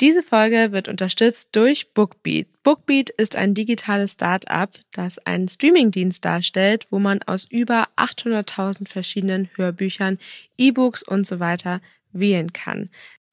Diese 0.00 0.24
Folge 0.24 0.72
wird 0.72 0.88
unterstützt 0.88 1.50
durch 1.52 1.92
Bookbeat. 1.92 2.48
Bookbeat 2.64 3.10
ist 3.10 3.36
ein 3.36 3.54
digitales 3.54 4.12
Start-up, 4.12 4.70
das 4.92 5.24
einen 5.24 5.48
Streamingdienst 5.48 6.24
darstellt, 6.24 6.88
wo 6.90 6.98
man 6.98 7.22
aus 7.22 7.46
über 7.48 7.86
800.000 7.96 8.88
verschiedenen 8.88 9.48
Hörbüchern, 9.54 10.18
E-Books 10.58 11.04
und 11.04 11.26
so 11.26 11.38
weiter 11.38 11.80
wählen 12.12 12.52
kann. 12.52 12.90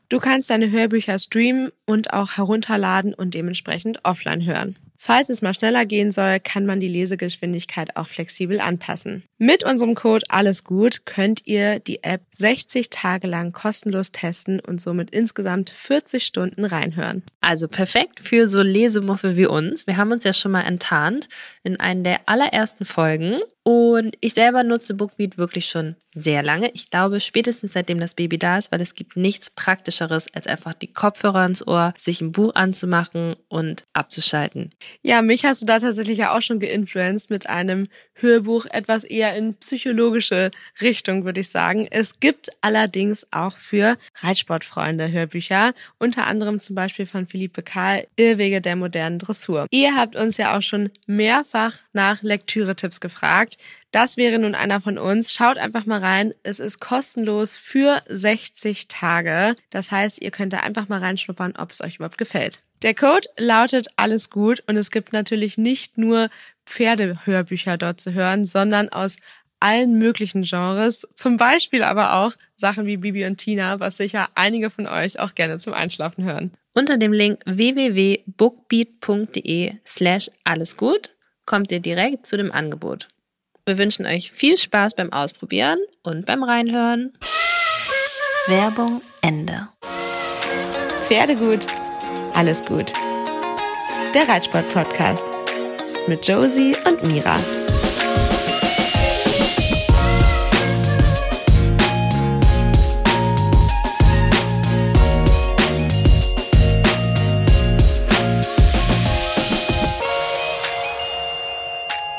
Du 0.10 0.20
kannst 0.20 0.52
deine 0.52 0.70
Hörbücher 0.70 1.18
streamen 1.18 1.72
und 1.86 2.14
auch 2.14 2.38
herunterladen 2.38 3.14
und 3.14 3.34
dementsprechend 3.34 4.06
offline 4.06 4.46
hören. 4.46 4.76
Falls 5.04 5.30
es 5.30 5.42
mal 5.42 5.56
schneller 5.56 5.88
gehen 5.88 6.12
soll, 6.12 6.40
kann 6.40 6.68
man 6.68 6.80
die 6.80 6.88
Lesegeschwindigkeit 6.88 7.96
auch 7.98 8.08
flexibel 8.08 8.60
anpassen. 8.60 9.24
Mit 9.40 9.64
unserem 9.64 9.96
Code 9.96 10.24
Alles 10.30 10.64
gut 10.64 11.08
könnt 11.08 11.42
ihr 11.48 11.80
die 11.80 12.04
App 12.04 12.22
60 12.36 12.92
Tage 12.92 13.26
lang 13.26 13.52
kostenlos 13.52 14.12
testen 14.12 14.60
und 14.60 14.80
somit 14.80 15.10
insgesamt 15.10 15.72
40 15.72 16.24
Stunden 16.24 16.66
reinhören. 16.66 17.24
Also 17.40 17.68
perfekt 17.68 18.20
für 18.20 18.48
so 18.48 18.62
Lesemuffe 18.62 19.38
wie 19.38 19.48
uns. 19.48 19.88
Wir 19.88 19.98
haben 19.98 20.12
uns 20.12 20.24
ja 20.24 20.34
schon 20.34 20.52
mal 20.52 20.68
enttarnt 20.68 21.28
in 21.64 21.80
einer 21.80 22.04
der 22.04 22.20
allerersten 22.28 22.86
Folgen 22.86 23.40
und 23.64 24.16
ich 24.22 24.34
selber 24.34 24.64
nutze 24.64 24.96
Bookbeat 24.96 25.38
wirklich 25.38 25.68
schon 25.68 25.96
sehr 26.16 26.42
lange. 26.42 26.72
Ich 26.74 26.90
glaube, 26.90 27.20
spätestens 27.20 27.74
seitdem 27.74 28.00
das 28.00 28.16
Baby 28.16 28.40
da 28.40 28.58
ist, 28.58 28.72
weil 28.72 28.82
es 28.82 28.96
gibt 28.96 29.18
nichts 29.18 29.52
Praktischeres, 29.52 30.34
als 30.34 30.48
einfach 30.48 30.74
die 30.74 30.92
Kopfhörer 30.92 31.46
ins 31.46 31.66
Ohr, 31.68 31.94
sich 31.98 32.22
ein 32.22 32.32
Buch 32.32 32.56
anzumachen 32.56 33.36
und 33.50 33.86
abzuschalten. 33.94 34.74
Ja, 35.02 35.22
mich 35.22 35.46
hast 35.46 35.62
du 35.62 35.66
da 35.66 35.80
tatsächlich 35.80 36.18
ja 36.18 36.36
auch 36.36 36.42
schon 36.42 36.60
geinfluenced 36.60 37.30
mit 37.30 37.48
einem 37.48 37.88
Hörbuch, 38.14 38.66
etwas 38.66 39.04
eher 39.04 39.36
in 39.36 39.56
psychologische 39.56 40.52
Richtung, 40.82 41.26
würde 41.26 41.40
ich 41.40 41.50
sagen. 41.50 41.88
Es 41.90 42.20
gibt 42.20 42.50
allerdings 42.62 43.28
auch 43.32 43.58
für 43.58 43.98
Reitsportfreunde 44.20 45.12
Hörbücher, 45.12 45.74
unter 45.98 46.28
anderem 46.28 46.60
zum 46.60 46.76
Beispiel 46.76 47.06
von 47.06 47.28
Philippe 47.28 47.64
Kahl, 47.64 48.08
Irrwege 48.16 48.62
der 48.62 48.76
modernen 48.76 49.20
Dressur. 49.20 49.66
Ihr 49.72 49.96
habt 49.96 50.16
uns 50.16 50.38
ja 50.38 50.56
auch 50.58 50.62
schon 50.62 50.92
mehrfach 51.08 51.80
nach 51.94 52.22
Lektüre-Tipps 52.22 53.02
gefragt. 53.02 53.58
Das 53.92 54.16
wäre 54.16 54.40
nun 54.40 54.56
einer 54.56 54.80
von 54.80 54.98
uns. 54.98 55.34
Schaut 55.34 55.58
einfach 55.58 55.86
mal 55.86 56.00
rein. 56.00 56.34
Es 56.44 56.60
ist 56.60 56.80
kostenlos 56.80 57.58
für 57.58 58.02
60 58.08 58.88
Tage. 58.88 59.56
Das 59.70 59.92
heißt, 59.92 60.22
ihr 60.22 60.32
könnt 60.32 60.54
da 60.54 60.60
einfach 60.60 60.88
mal 60.88 61.00
reinschnuppern, 61.00 61.56
ob 61.58 61.72
es 61.72 61.82
euch 61.82 61.96
überhaupt 61.96 62.18
gefällt. 62.18 62.62
Der 62.82 62.96
Code 62.96 63.28
lautet 63.38 63.88
alles 63.96 64.30
gut 64.30 64.64
und 64.68 64.76
es 64.76 64.90
gibt 64.90 65.14
natürlich 65.14 65.58
nicht 65.58 65.98
nur 65.98 66.30
Pferdehörbücher 66.66 67.78
dort 67.78 68.00
zu 68.00 68.14
hören, 68.14 68.46
sondern 68.46 68.90
aus 68.90 69.18
allen 69.60 70.00
möglichen 70.00 70.42
Genres, 70.42 71.08
zum 71.14 71.38
Beispiel 71.38 71.84
aber 71.84 72.16
auch 72.16 72.34
Sachen 72.56 72.88
wie 72.88 72.98
Bibi 72.98 73.26
und 73.26 73.38
Tina, 73.38 73.80
was 73.80 73.98
sicher 73.98 74.30
einige 74.34 74.72
von 74.72 74.88
euch 74.88 75.20
auch 75.20 75.36
gerne 75.36 75.60
zum 75.60 75.74
Einschlafen 75.74 76.24
hören. 76.24 76.52
Unter 76.74 76.98
dem 76.98 77.14
Link 77.14 77.42
www.bookbeat.de 77.46 79.74
slash 79.86 80.32
alles 80.44 80.78
gut 80.78 81.12
kommt 81.46 81.72
ihr 81.72 81.80
direkt 81.80 82.26
zu 82.26 82.38
dem 82.38 82.52
Angebot. 82.52 83.10
Wir 83.66 83.78
wünschen 83.78 84.08
euch 84.08 84.32
viel 84.32 84.58
Spaß 84.58 84.96
beim 84.96 85.14
Ausprobieren 85.14 85.78
und 86.02 86.26
beim 86.26 86.44
Reinhören. 86.44 87.14
Werbung 88.48 89.04
Ende. 89.22 89.68
Pferdegut, 91.08 91.68
alles 92.34 92.64
gut. 92.66 92.94
Der 94.14 94.28
Reitsport-Podcast 94.28 95.26
mit 96.08 96.28
Josie 96.28 96.76
und 96.86 97.04
Mira. 97.04 97.38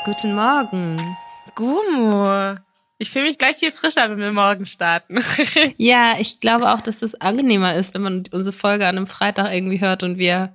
Guten 0.05 0.35
Morgen. 0.35 1.17
Gumo. 1.55 2.55
Ich 2.97 3.09
fühle 3.09 3.25
mich 3.25 3.37
gleich 3.37 3.57
viel 3.57 3.71
frischer, 3.71 4.09
wenn 4.09 4.19
wir 4.19 4.31
morgen 4.31 4.65
starten. 4.65 5.17
ja, 5.77 6.15
ich 6.19 6.39
glaube 6.39 6.71
auch, 6.71 6.81
dass 6.81 6.99
das 6.99 7.15
angenehmer 7.15 7.75
ist, 7.75 7.93
wenn 7.93 8.01
man 8.01 8.23
unsere 8.31 8.55
Folge 8.55 8.87
an 8.87 8.97
einem 8.97 9.07
Freitag 9.07 9.53
irgendwie 9.53 9.81
hört 9.81 10.03
und 10.03 10.17
wir 10.17 10.53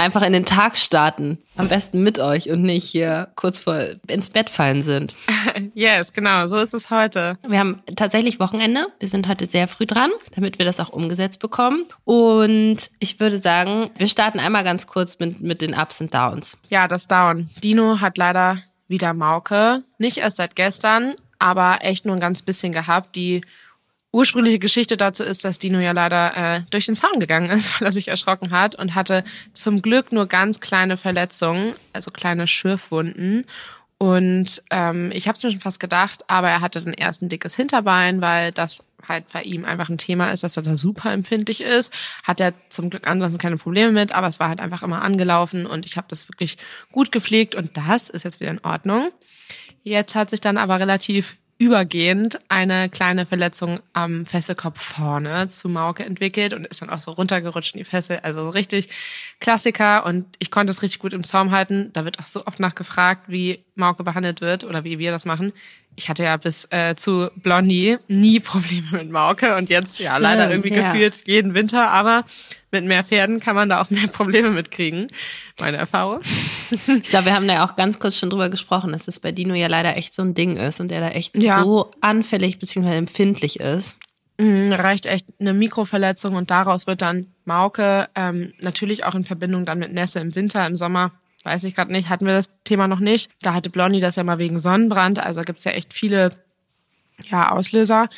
einfach 0.00 0.22
in 0.22 0.32
den 0.32 0.46
Tag 0.46 0.78
starten. 0.78 1.38
Am 1.56 1.68
besten 1.68 2.02
mit 2.02 2.18
euch 2.18 2.50
und 2.50 2.62
nicht 2.62 2.84
hier 2.84 3.28
kurz 3.36 3.60
vor 3.60 3.84
ins 4.08 4.30
Bett 4.30 4.48
fallen 4.48 4.82
sind. 4.82 5.14
yes, 5.74 6.12
genau, 6.12 6.46
so 6.46 6.56
ist 6.58 6.72
es 6.72 6.90
heute. 6.90 7.36
Wir 7.46 7.58
haben 7.58 7.82
tatsächlich 7.96 8.40
Wochenende. 8.40 8.86
Wir 8.98 9.08
sind 9.08 9.28
heute 9.28 9.46
sehr 9.46 9.68
früh 9.68 9.86
dran, 9.86 10.10
damit 10.34 10.58
wir 10.58 10.64
das 10.64 10.80
auch 10.80 10.88
umgesetzt 10.88 11.40
bekommen. 11.40 11.84
Und 12.04 12.90
ich 12.98 13.20
würde 13.20 13.38
sagen, 13.38 13.90
wir 13.98 14.08
starten 14.08 14.40
einmal 14.40 14.64
ganz 14.64 14.86
kurz 14.86 15.18
mit, 15.18 15.42
mit 15.42 15.60
den 15.60 15.74
Ups 15.74 16.00
und 16.00 16.14
Downs. 16.14 16.56
Ja, 16.70 16.88
das 16.88 17.06
Down. 17.06 17.50
Dino 17.62 18.00
hat 18.00 18.16
leider 18.16 18.62
wieder 18.88 19.12
Mauke. 19.12 19.84
Nicht 19.98 20.16
erst 20.18 20.38
seit 20.38 20.56
gestern, 20.56 21.14
aber 21.40 21.78
echt 21.80 22.04
nur 22.04 22.14
ein 22.14 22.20
ganz 22.20 22.42
bisschen 22.42 22.70
gehabt. 22.70 23.16
Die 23.16 23.40
ursprüngliche 24.12 24.58
Geschichte 24.58 24.96
dazu 24.96 25.24
ist, 25.24 25.44
dass 25.44 25.58
Dino 25.58 25.78
ja 25.78 25.92
leider 25.92 26.36
äh, 26.36 26.60
durch 26.70 26.86
den 26.86 26.94
Zaun 26.94 27.18
gegangen 27.18 27.50
ist, 27.50 27.74
weil 27.80 27.88
er 27.88 27.92
sich 27.92 28.08
erschrocken 28.08 28.52
hat 28.52 28.76
und 28.76 28.94
hatte 28.94 29.24
zum 29.52 29.82
Glück 29.82 30.12
nur 30.12 30.26
ganz 30.26 30.60
kleine 30.60 30.96
Verletzungen, 30.96 31.74
also 31.92 32.12
kleine 32.12 32.46
Schürfwunden. 32.46 33.44
Und 33.98 34.62
ähm, 34.70 35.10
ich 35.12 35.28
habe 35.28 35.36
es 35.36 35.42
mir 35.42 35.50
schon 35.50 35.60
fast 35.60 35.78
gedacht, 35.78 36.24
aber 36.28 36.48
er 36.48 36.62
hatte 36.62 36.80
dann 36.80 36.94
erst 36.94 37.20
ein 37.20 37.28
dickes 37.28 37.54
Hinterbein, 37.54 38.22
weil 38.22 38.50
das 38.50 38.86
halt 39.06 39.26
bei 39.30 39.42
ihm 39.42 39.66
einfach 39.66 39.90
ein 39.90 39.98
Thema 39.98 40.30
ist, 40.30 40.42
dass 40.42 40.56
er 40.56 40.62
da 40.62 40.76
super 40.78 41.12
empfindlich 41.12 41.60
ist. 41.60 41.92
Hat 42.24 42.40
er 42.40 42.54
zum 42.70 42.88
Glück 42.88 43.06
ansonsten 43.06 43.38
keine 43.38 43.58
Probleme 43.58 43.92
mit, 43.92 44.14
aber 44.14 44.28
es 44.28 44.40
war 44.40 44.48
halt 44.48 44.60
einfach 44.60 44.82
immer 44.82 45.02
angelaufen 45.02 45.66
und 45.66 45.84
ich 45.84 45.98
habe 45.98 46.06
das 46.08 46.30
wirklich 46.30 46.56
gut 46.92 47.12
gepflegt 47.12 47.54
und 47.54 47.76
das 47.76 48.08
ist 48.08 48.24
jetzt 48.24 48.40
wieder 48.40 48.50
in 48.50 48.64
Ordnung. 48.64 49.10
Jetzt 49.82 50.14
hat 50.14 50.30
sich 50.30 50.40
dann 50.40 50.58
aber 50.58 50.78
relativ 50.78 51.36
übergehend 51.60 52.40
eine 52.48 52.88
kleine 52.88 53.26
Verletzung 53.26 53.80
am 53.92 54.24
Fesselkopf 54.24 54.80
vorne 54.80 55.46
zu 55.48 55.68
Mauke 55.68 56.02
entwickelt 56.02 56.54
und 56.54 56.66
ist 56.66 56.80
dann 56.80 56.88
auch 56.88 57.00
so 57.00 57.10
runtergerutscht 57.10 57.74
in 57.74 57.78
die 57.78 57.84
Fessel. 57.84 58.18
Also 58.22 58.48
richtig 58.48 58.88
Klassiker 59.40 60.06
und 60.06 60.24
ich 60.38 60.50
konnte 60.50 60.70
es 60.70 60.80
richtig 60.80 61.00
gut 61.00 61.12
im 61.12 61.22
Zaum 61.22 61.50
halten. 61.50 61.90
Da 61.92 62.06
wird 62.06 62.18
auch 62.18 62.24
so 62.24 62.46
oft 62.46 62.60
nachgefragt, 62.60 63.24
wie 63.28 63.62
Mauke 63.74 64.04
behandelt 64.04 64.40
wird 64.40 64.64
oder 64.64 64.84
wie 64.84 64.98
wir 64.98 65.10
das 65.10 65.26
machen. 65.26 65.52
Ich 66.00 66.08
hatte 66.08 66.24
ja 66.24 66.38
bis 66.38 66.66
äh, 66.70 66.96
zu 66.96 67.28
Blondie 67.36 67.98
nie 68.08 68.40
Probleme 68.40 68.88
mit 68.92 69.10
Mauke 69.10 69.54
und 69.56 69.68
jetzt 69.68 69.96
Stimmt, 69.96 70.08
ja 70.08 70.16
leider 70.16 70.50
irgendwie 70.50 70.72
ja. 70.72 70.92
gefühlt 70.92 71.26
jeden 71.26 71.52
Winter, 71.52 71.90
aber 71.90 72.24
mit 72.70 72.86
mehr 72.86 73.04
Pferden 73.04 73.38
kann 73.38 73.54
man 73.54 73.68
da 73.68 73.82
auch 73.82 73.90
mehr 73.90 74.06
Probleme 74.12 74.50
mitkriegen. 74.50 75.08
Meine 75.58 75.76
Erfahrung. 75.76 76.20
Ich 76.70 77.10
glaube, 77.10 77.26
wir 77.26 77.34
haben 77.34 77.46
da 77.46 77.64
auch 77.64 77.76
ganz 77.76 77.98
kurz 77.98 78.16
schon 78.16 78.30
drüber 78.30 78.48
gesprochen, 78.48 78.92
dass 78.92 79.04
das 79.04 79.20
bei 79.20 79.30
Dino 79.30 79.54
ja 79.54 79.66
leider 79.66 79.96
echt 79.98 80.14
so 80.14 80.22
ein 80.22 80.32
Ding 80.32 80.56
ist 80.56 80.80
und 80.80 80.90
der 80.90 81.00
da 81.00 81.08
echt 81.10 81.36
ja. 81.36 81.62
so 81.62 81.90
anfällig 82.00 82.58
bzw. 82.58 82.96
empfindlich 82.96 83.60
ist. 83.60 83.98
Mhm, 84.38 84.72
reicht 84.72 85.04
echt 85.04 85.26
eine 85.38 85.52
Mikroverletzung 85.52 86.34
und 86.34 86.50
daraus 86.50 86.86
wird 86.86 87.02
dann 87.02 87.26
Mauke 87.44 88.08
ähm, 88.14 88.54
natürlich 88.58 89.04
auch 89.04 89.14
in 89.14 89.24
Verbindung 89.24 89.66
dann 89.66 89.78
mit 89.78 89.92
Nässe 89.92 90.20
im 90.20 90.34
Winter, 90.34 90.66
im 90.66 90.78
Sommer 90.78 91.12
weiß 91.44 91.64
ich 91.64 91.74
gerade 91.74 91.92
nicht, 91.92 92.08
hatten 92.08 92.26
wir 92.26 92.34
das 92.34 92.62
Thema 92.64 92.88
noch 92.88 93.00
nicht. 93.00 93.30
Da 93.42 93.54
hatte 93.54 93.70
Blondie 93.70 94.00
das 94.00 94.16
ja 94.16 94.24
mal 94.24 94.38
wegen 94.38 94.60
Sonnenbrand, 94.60 95.18
also 95.18 95.42
gibt's 95.42 95.64
ja 95.64 95.72
echt 95.72 95.92
viele 95.92 96.32
ja, 97.30 97.50
Auslöser. 97.50 98.08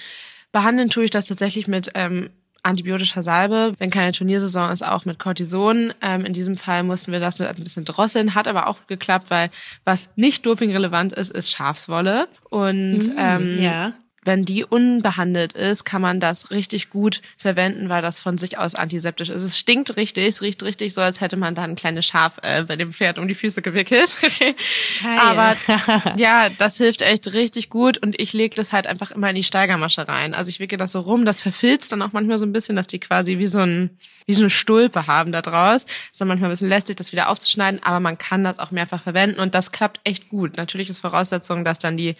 Behandeln 0.52 0.90
tue 0.90 1.04
ich 1.04 1.10
das 1.10 1.26
tatsächlich 1.26 1.66
mit 1.66 1.90
ähm, 1.94 2.30
antibiotischer 2.62 3.22
Salbe, 3.22 3.74
wenn 3.78 3.90
keine 3.90 4.12
Turniersaison 4.12 4.70
ist, 4.70 4.86
auch 4.86 5.04
mit 5.04 5.18
Cortison. 5.18 5.92
Ähm, 6.00 6.24
in 6.24 6.32
diesem 6.32 6.56
Fall 6.56 6.82
mussten 6.82 7.10
wir 7.10 7.20
das 7.20 7.40
ein 7.40 7.54
bisschen 7.56 7.84
drosseln, 7.84 8.34
hat 8.34 8.46
aber 8.46 8.68
auch 8.68 8.86
geklappt, 8.86 9.30
weil 9.30 9.50
was 9.84 10.12
nicht 10.16 10.46
dopingrelevant 10.46 11.12
ist, 11.12 11.30
ist 11.30 11.50
Schafswolle. 11.50 12.28
Und 12.50 13.08
mm, 13.08 13.18
ähm, 13.18 13.58
ja 13.60 13.92
wenn 14.24 14.44
die 14.44 14.64
unbehandelt 14.64 15.52
ist, 15.52 15.84
kann 15.84 16.00
man 16.00 16.20
das 16.20 16.50
richtig 16.50 16.90
gut 16.90 17.22
verwenden, 17.36 17.88
weil 17.88 18.02
das 18.02 18.20
von 18.20 18.38
sich 18.38 18.56
aus 18.56 18.74
antiseptisch 18.74 19.30
ist. 19.30 19.42
Es 19.42 19.58
stinkt 19.58 19.96
richtig, 19.96 20.28
es 20.28 20.42
riecht 20.42 20.62
richtig 20.62 20.94
so, 20.94 21.00
als 21.00 21.20
hätte 21.20 21.36
man 21.36 21.54
da 21.54 21.62
ein 21.62 21.74
kleines 21.74 22.06
Schaf 22.06 22.38
äh, 22.42 22.62
bei 22.64 22.76
dem 22.76 22.92
Pferd 22.92 23.18
um 23.18 23.26
die 23.26 23.34
Füße 23.34 23.62
gewickelt. 23.62 24.16
Aber 25.18 25.56
ja, 26.16 26.48
das 26.50 26.76
hilft 26.76 27.02
echt 27.02 27.32
richtig 27.32 27.68
gut 27.68 27.98
und 27.98 28.18
ich 28.20 28.32
lege 28.32 28.54
das 28.54 28.72
halt 28.72 28.86
einfach 28.86 29.10
immer 29.10 29.30
in 29.30 29.36
die 29.36 29.44
Steigermasche 29.44 30.06
rein. 30.06 30.34
Also 30.34 30.50
ich 30.50 30.60
wickel 30.60 30.78
das 30.78 30.92
so 30.92 31.00
rum, 31.00 31.24
das 31.24 31.40
verfilzt 31.40 31.90
dann 31.90 32.02
auch 32.02 32.12
manchmal 32.12 32.38
so 32.38 32.46
ein 32.46 32.52
bisschen, 32.52 32.76
dass 32.76 32.86
die 32.86 33.00
quasi 33.00 33.38
wie 33.38 33.48
so 33.48 33.58
ein 33.58 33.90
wie 34.26 34.34
so 34.34 34.42
eine 34.42 34.50
Stulpe 34.50 35.08
haben 35.08 35.32
da 35.32 35.42
draus. 35.42 35.86
Ist 36.12 36.20
dann 36.20 36.28
manchmal 36.28 36.48
ein 36.48 36.52
bisschen 36.52 36.68
lästig, 36.68 36.96
das 36.96 37.10
wieder 37.10 37.28
aufzuschneiden, 37.28 37.82
aber 37.82 37.98
man 37.98 38.18
kann 38.18 38.44
das 38.44 38.60
auch 38.60 38.70
mehrfach 38.70 39.02
verwenden 39.02 39.40
und 39.40 39.56
das 39.56 39.72
klappt 39.72 40.00
echt 40.04 40.28
gut. 40.28 40.56
Natürlich 40.58 40.90
ist 40.90 41.00
Voraussetzung, 41.00 41.64
dass 41.64 41.80
dann 41.80 41.96
die 41.96 42.14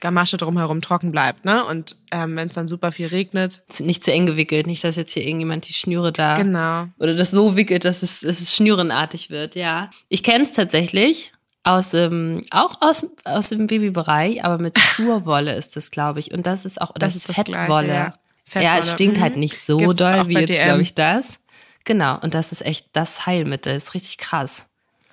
Gamasche 0.00 0.36
drumherum 0.36 0.82
trocken 0.82 1.10
bleibt, 1.10 1.44
ne? 1.44 1.64
Und 1.64 1.96
ähm, 2.10 2.36
wenn 2.36 2.48
es 2.48 2.54
dann 2.54 2.68
super 2.68 2.92
viel 2.92 3.06
regnet. 3.06 3.62
Nicht 3.80 4.04
zu 4.04 4.12
eng 4.12 4.26
gewickelt, 4.26 4.66
nicht, 4.66 4.84
dass 4.84 4.96
jetzt 4.96 5.12
hier 5.12 5.24
irgendjemand 5.24 5.68
die 5.68 5.72
Schnüre 5.72 6.12
da 6.12 6.36
genau. 6.36 6.86
oder 6.98 7.14
das 7.14 7.30
so 7.30 7.56
wickelt, 7.56 7.84
dass 7.84 8.02
es, 8.02 8.20
dass 8.20 8.40
es 8.40 8.54
schnürenartig 8.54 9.30
wird, 9.30 9.54
ja. 9.54 9.90
Ich 10.08 10.22
kenne 10.22 10.44
es 10.44 10.52
tatsächlich 10.52 11.32
aus 11.64 11.94
ähm, 11.94 12.42
auch 12.50 12.80
aus, 12.80 13.06
aus 13.24 13.48
dem 13.48 13.66
Babybereich, 13.66 14.44
aber 14.44 14.58
mit 14.58 14.78
Schurwolle 14.78 15.54
ist 15.54 15.76
das, 15.76 15.90
glaube 15.90 16.20
ich. 16.20 16.32
Und 16.32 16.46
das 16.46 16.64
ist 16.64 16.80
auch, 16.80 16.92
das, 16.92 17.14
das 17.14 17.28
ist, 17.28 17.34
Fettwolle. 17.36 17.66
Gleiche, 17.66 17.92
ja. 17.92 18.14
Fettwolle. 18.44 18.64
Ja, 18.64 18.78
es 18.78 18.92
stinkt 18.92 19.16
halt 19.16 19.32
mhm. 19.32 19.34
halt 19.34 19.36
nicht 19.36 19.66
so 19.66 19.78
Gibt's 19.78 19.96
doll 19.96 20.28
wie 20.28 20.38
jetzt, 20.38 20.60
glaube 20.60 20.82
ich, 20.82 20.94
das. 20.94 21.38
Genau, 21.84 22.18
und 22.20 22.34
das 22.34 22.52
ist 22.52 22.64
echt 22.64 22.88
das 22.92 23.26
Heilmittel, 23.26 23.74
das 23.74 23.84
ist 23.84 23.94
richtig 23.94 24.18
krass. 24.18 24.66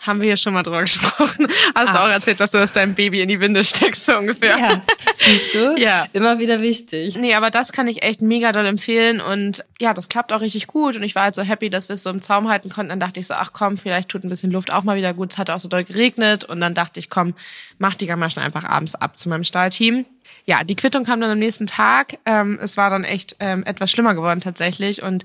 Haben 0.06 0.20
wir 0.20 0.28
hier 0.28 0.38
schon 0.38 0.54
mal 0.54 0.64
drüber 0.64 0.82
gesprochen. 0.82 1.48
Hast 1.76 1.96
du 1.96 2.00
auch 2.00 2.10
erzählt, 2.10 2.40
dass 2.40 2.52
du 2.52 2.58
das 2.58 2.74
deinem 2.74 2.94
Baby 2.94 3.22
in 3.22 3.30
die 3.30 3.40
Winde 3.40 3.64
steckst, 3.64 4.06
so 4.06 4.18
ungefähr. 4.18 4.58
Ja, 4.58 4.82
siehst 5.16 5.56
du? 5.56 5.76
Ja. 5.78 6.08
Immer 6.12 6.40
wieder 6.40 6.60
wichtig. 6.60 7.16
Nee, 7.16 7.34
aber 7.36 7.52
das 7.52 7.72
kann 7.72 7.88
ich 7.88 8.04
echt 8.04 8.22
mega 8.22 8.52
doll 8.52 8.66
empfehlen 8.66 9.22
und 9.22 9.64
ja, 9.80 9.94
das 9.94 10.10
klappt 10.10 10.34
auch 10.34 10.42
richtig 10.42 10.68
gut 10.68 10.98
und 10.98 11.04
ich 11.04 11.16
war 11.16 11.24
halt 11.24 11.36
so 11.36 11.42
happy, 11.42 11.70
dass 11.70 11.88
wir 11.88 11.96
es 11.96 12.04
so 12.04 12.10
im 12.10 12.22
Zaum 12.22 12.50
halten 12.50 12.70
konnten. 12.70 12.90
Dann 12.90 13.00
dachte 13.00 13.20
ich 13.20 13.28
so, 13.28 13.34
ach 13.34 13.52
komm, 13.54 13.78
vielleicht 13.78 14.10
tut 14.10 14.26
ein 14.26 14.30
bisschen 14.30 14.52
Luft 14.52 14.74
auch 14.74 14.84
mal 14.84 14.98
wieder 14.98 15.14
gut. 15.14 15.32
Es 15.32 15.38
hat 15.38 15.50
auch 15.50 15.60
so 15.60 15.70
doll 15.70 15.86
geregnet 15.86 16.44
und 16.44 16.60
dann 16.60 16.74
dachte 16.74 17.00
ich, 17.00 17.10
komm, 17.10 17.34
mach 17.78 17.96
die 17.96 18.06
Gamaschen 18.06 18.44
einfach 18.44 18.66
abends 18.66 18.96
ab 18.96 19.18
zu 19.18 19.30
meinem 19.30 19.46
Stahlteam. 19.46 20.06
Ja, 20.46 20.64
die 20.64 20.76
Quittung 20.76 21.06
kam 21.06 21.22
dann 21.22 21.32
am 21.32 21.40
nächsten 21.40 21.68
Tag. 21.68 22.18
Ähm, 22.26 22.60
es 22.62 22.76
war 22.76 22.90
dann 22.90 23.06
echt 23.06 23.38
ähm, 23.40 23.64
etwas 23.66 23.92
schlimmer 23.92 24.14
geworden 24.16 24.42
tatsächlich 24.42 25.02
und 25.02 25.24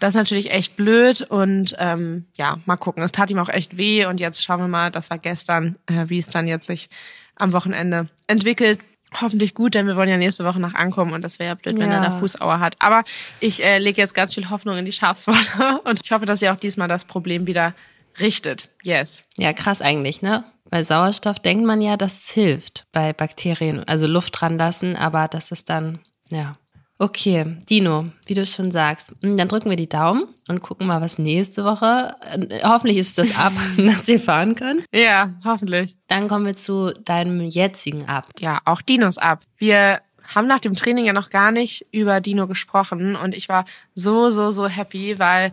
das 0.00 0.10
ist 0.10 0.14
natürlich 0.16 0.50
echt 0.50 0.76
blöd 0.76 1.22
und 1.22 1.74
ähm, 1.78 2.26
ja, 2.36 2.58
mal 2.66 2.76
gucken. 2.76 3.02
Es 3.02 3.12
tat 3.12 3.30
ihm 3.30 3.38
auch 3.38 3.48
echt 3.48 3.76
weh 3.76 4.06
und 4.06 4.20
jetzt 4.20 4.42
schauen 4.44 4.60
wir 4.60 4.68
mal, 4.68 4.90
das 4.90 5.10
war 5.10 5.18
gestern, 5.18 5.76
äh, 5.86 6.04
wie 6.08 6.18
es 6.18 6.28
dann 6.28 6.46
jetzt 6.48 6.66
sich 6.66 6.88
am 7.34 7.52
Wochenende 7.52 8.08
entwickelt. 8.26 8.80
Hoffentlich 9.20 9.54
gut, 9.54 9.74
denn 9.74 9.86
wir 9.86 9.96
wollen 9.96 10.08
ja 10.08 10.16
nächste 10.16 10.44
Woche 10.44 10.58
nach 10.60 10.74
ankommen 10.74 11.12
und 11.12 11.22
das 11.22 11.38
wäre 11.38 11.48
ja 11.50 11.54
blöd, 11.54 11.78
wenn 11.78 11.90
Ja. 11.90 11.96
er 11.98 12.02
eine 12.02 12.12
Fußauer 12.12 12.58
hat. 12.60 12.74
Aber 12.80 13.04
ich 13.40 13.62
äh, 13.64 13.78
lege 13.78 14.00
jetzt 14.00 14.14
ganz 14.14 14.34
viel 14.34 14.50
Hoffnung 14.50 14.76
in 14.76 14.84
die 14.84 14.92
Schafswolle 14.92 15.80
und 15.84 16.00
ich 16.02 16.10
hoffe, 16.10 16.26
dass 16.26 16.42
ihr 16.42 16.52
auch 16.52 16.56
diesmal 16.58 16.88
das 16.88 17.04
Problem 17.04 17.46
wieder 17.46 17.72
richtet. 18.18 18.68
Yes. 18.82 19.28
Ja, 19.36 19.52
krass 19.52 19.80
eigentlich, 19.82 20.22
ne? 20.22 20.44
Bei 20.68 20.82
Sauerstoff 20.82 21.38
denkt 21.38 21.64
man 21.66 21.80
ja, 21.80 21.96
dass 21.96 22.18
es 22.18 22.30
hilft 22.30 22.86
bei 22.90 23.12
Bakterien, 23.12 23.84
also 23.86 24.06
Luft 24.08 24.40
dran 24.40 24.58
lassen, 24.58 24.96
aber 24.96 25.28
dass 25.28 25.52
es 25.52 25.64
dann, 25.64 26.00
ja. 26.30 26.56
Okay, 26.98 27.56
Dino, 27.68 28.06
wie 28.24 28.32
du 28.32 28.46
schon 28.46 28.70
sagst, 28.70 29.14
hm, 29.20 29.36
dann 29.36 29.48
drücken 29.48 29.68
wir 29.68 29.76
die 29.76 29.88
Daumen 29.88 30.24
und 30.48 30.62
gucken 30.62 30.86
mal, 30.86 31.02
was 31.02 31.18
nächste 31.18 31.62
Woche. 31.64 32.14
äh, 32.22 32.60
Hoffentlich 32.62 32.96
ist 32.96 33.18
das 33.18 33.36
ab, 33.36 33.52
dass 33.76 34.08
ihr 34.08 34.18
fahren 34.18 34.54
könnt. 34.54 34.84
Ja, 34.94 35.34
hoffentlich. 35.44 35.96
Dann 36.08 36.26
kommen 36.26 36.46
wir 36.46 36.54
zu 36.54 36.94
deinem 37.04 37.42
jetzigen 37.42 38.06
Ab. 38.08 38.26
ja, 38.38 38.60
auch 38.64 38.80
Dinos 38.80 39.18
ab. 39.18 39.42
Wir 39.58 40.00
haben 40.34 40.46
nach 40.46 40.60
dem 40.60 40.74
Training 40.74 41.04
ja 41.04 41.12
noch 41.12 41.28
gar 41.28 41.52
nicht 41.52 41.86
über 41.92 42.20
Dino 42.22 42.46
gesprochen 42.46 43.14
und 43.14 43.34
ich 43.34 43.48
war 43.48 43.66
so, 43.94 44.30
so, 44.30 44.50
so 44.50 44.66
happy, 44.66 45.18
weil 45.18 45.52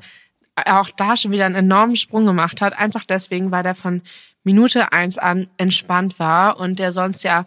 er 0.55 0.79
auch 0.79 0.89
da 0.95 1.17
schon 1.17 1.31
wieder 1.31 1.45
einen 1.45 1.55
enormen 1.55 1.95
Sprung 1.97 2.25
gemacht 2.25 2.61
hat. 2.61 2.77
Einfach 2.77 3.03
deswegen, 3.05 3.51
weil 3.51 3.63
der 3.63 3.75
von 3.75 4.01
Minute 4.45 4.91
eins 4.93 5.17
an 5.17 5.47
entspannt 5.57 6.19
war 6.19 6.59
und 6.59 6.79
der 6.79 6.93
sonst 6.93 7.23
ja 7.23 7.45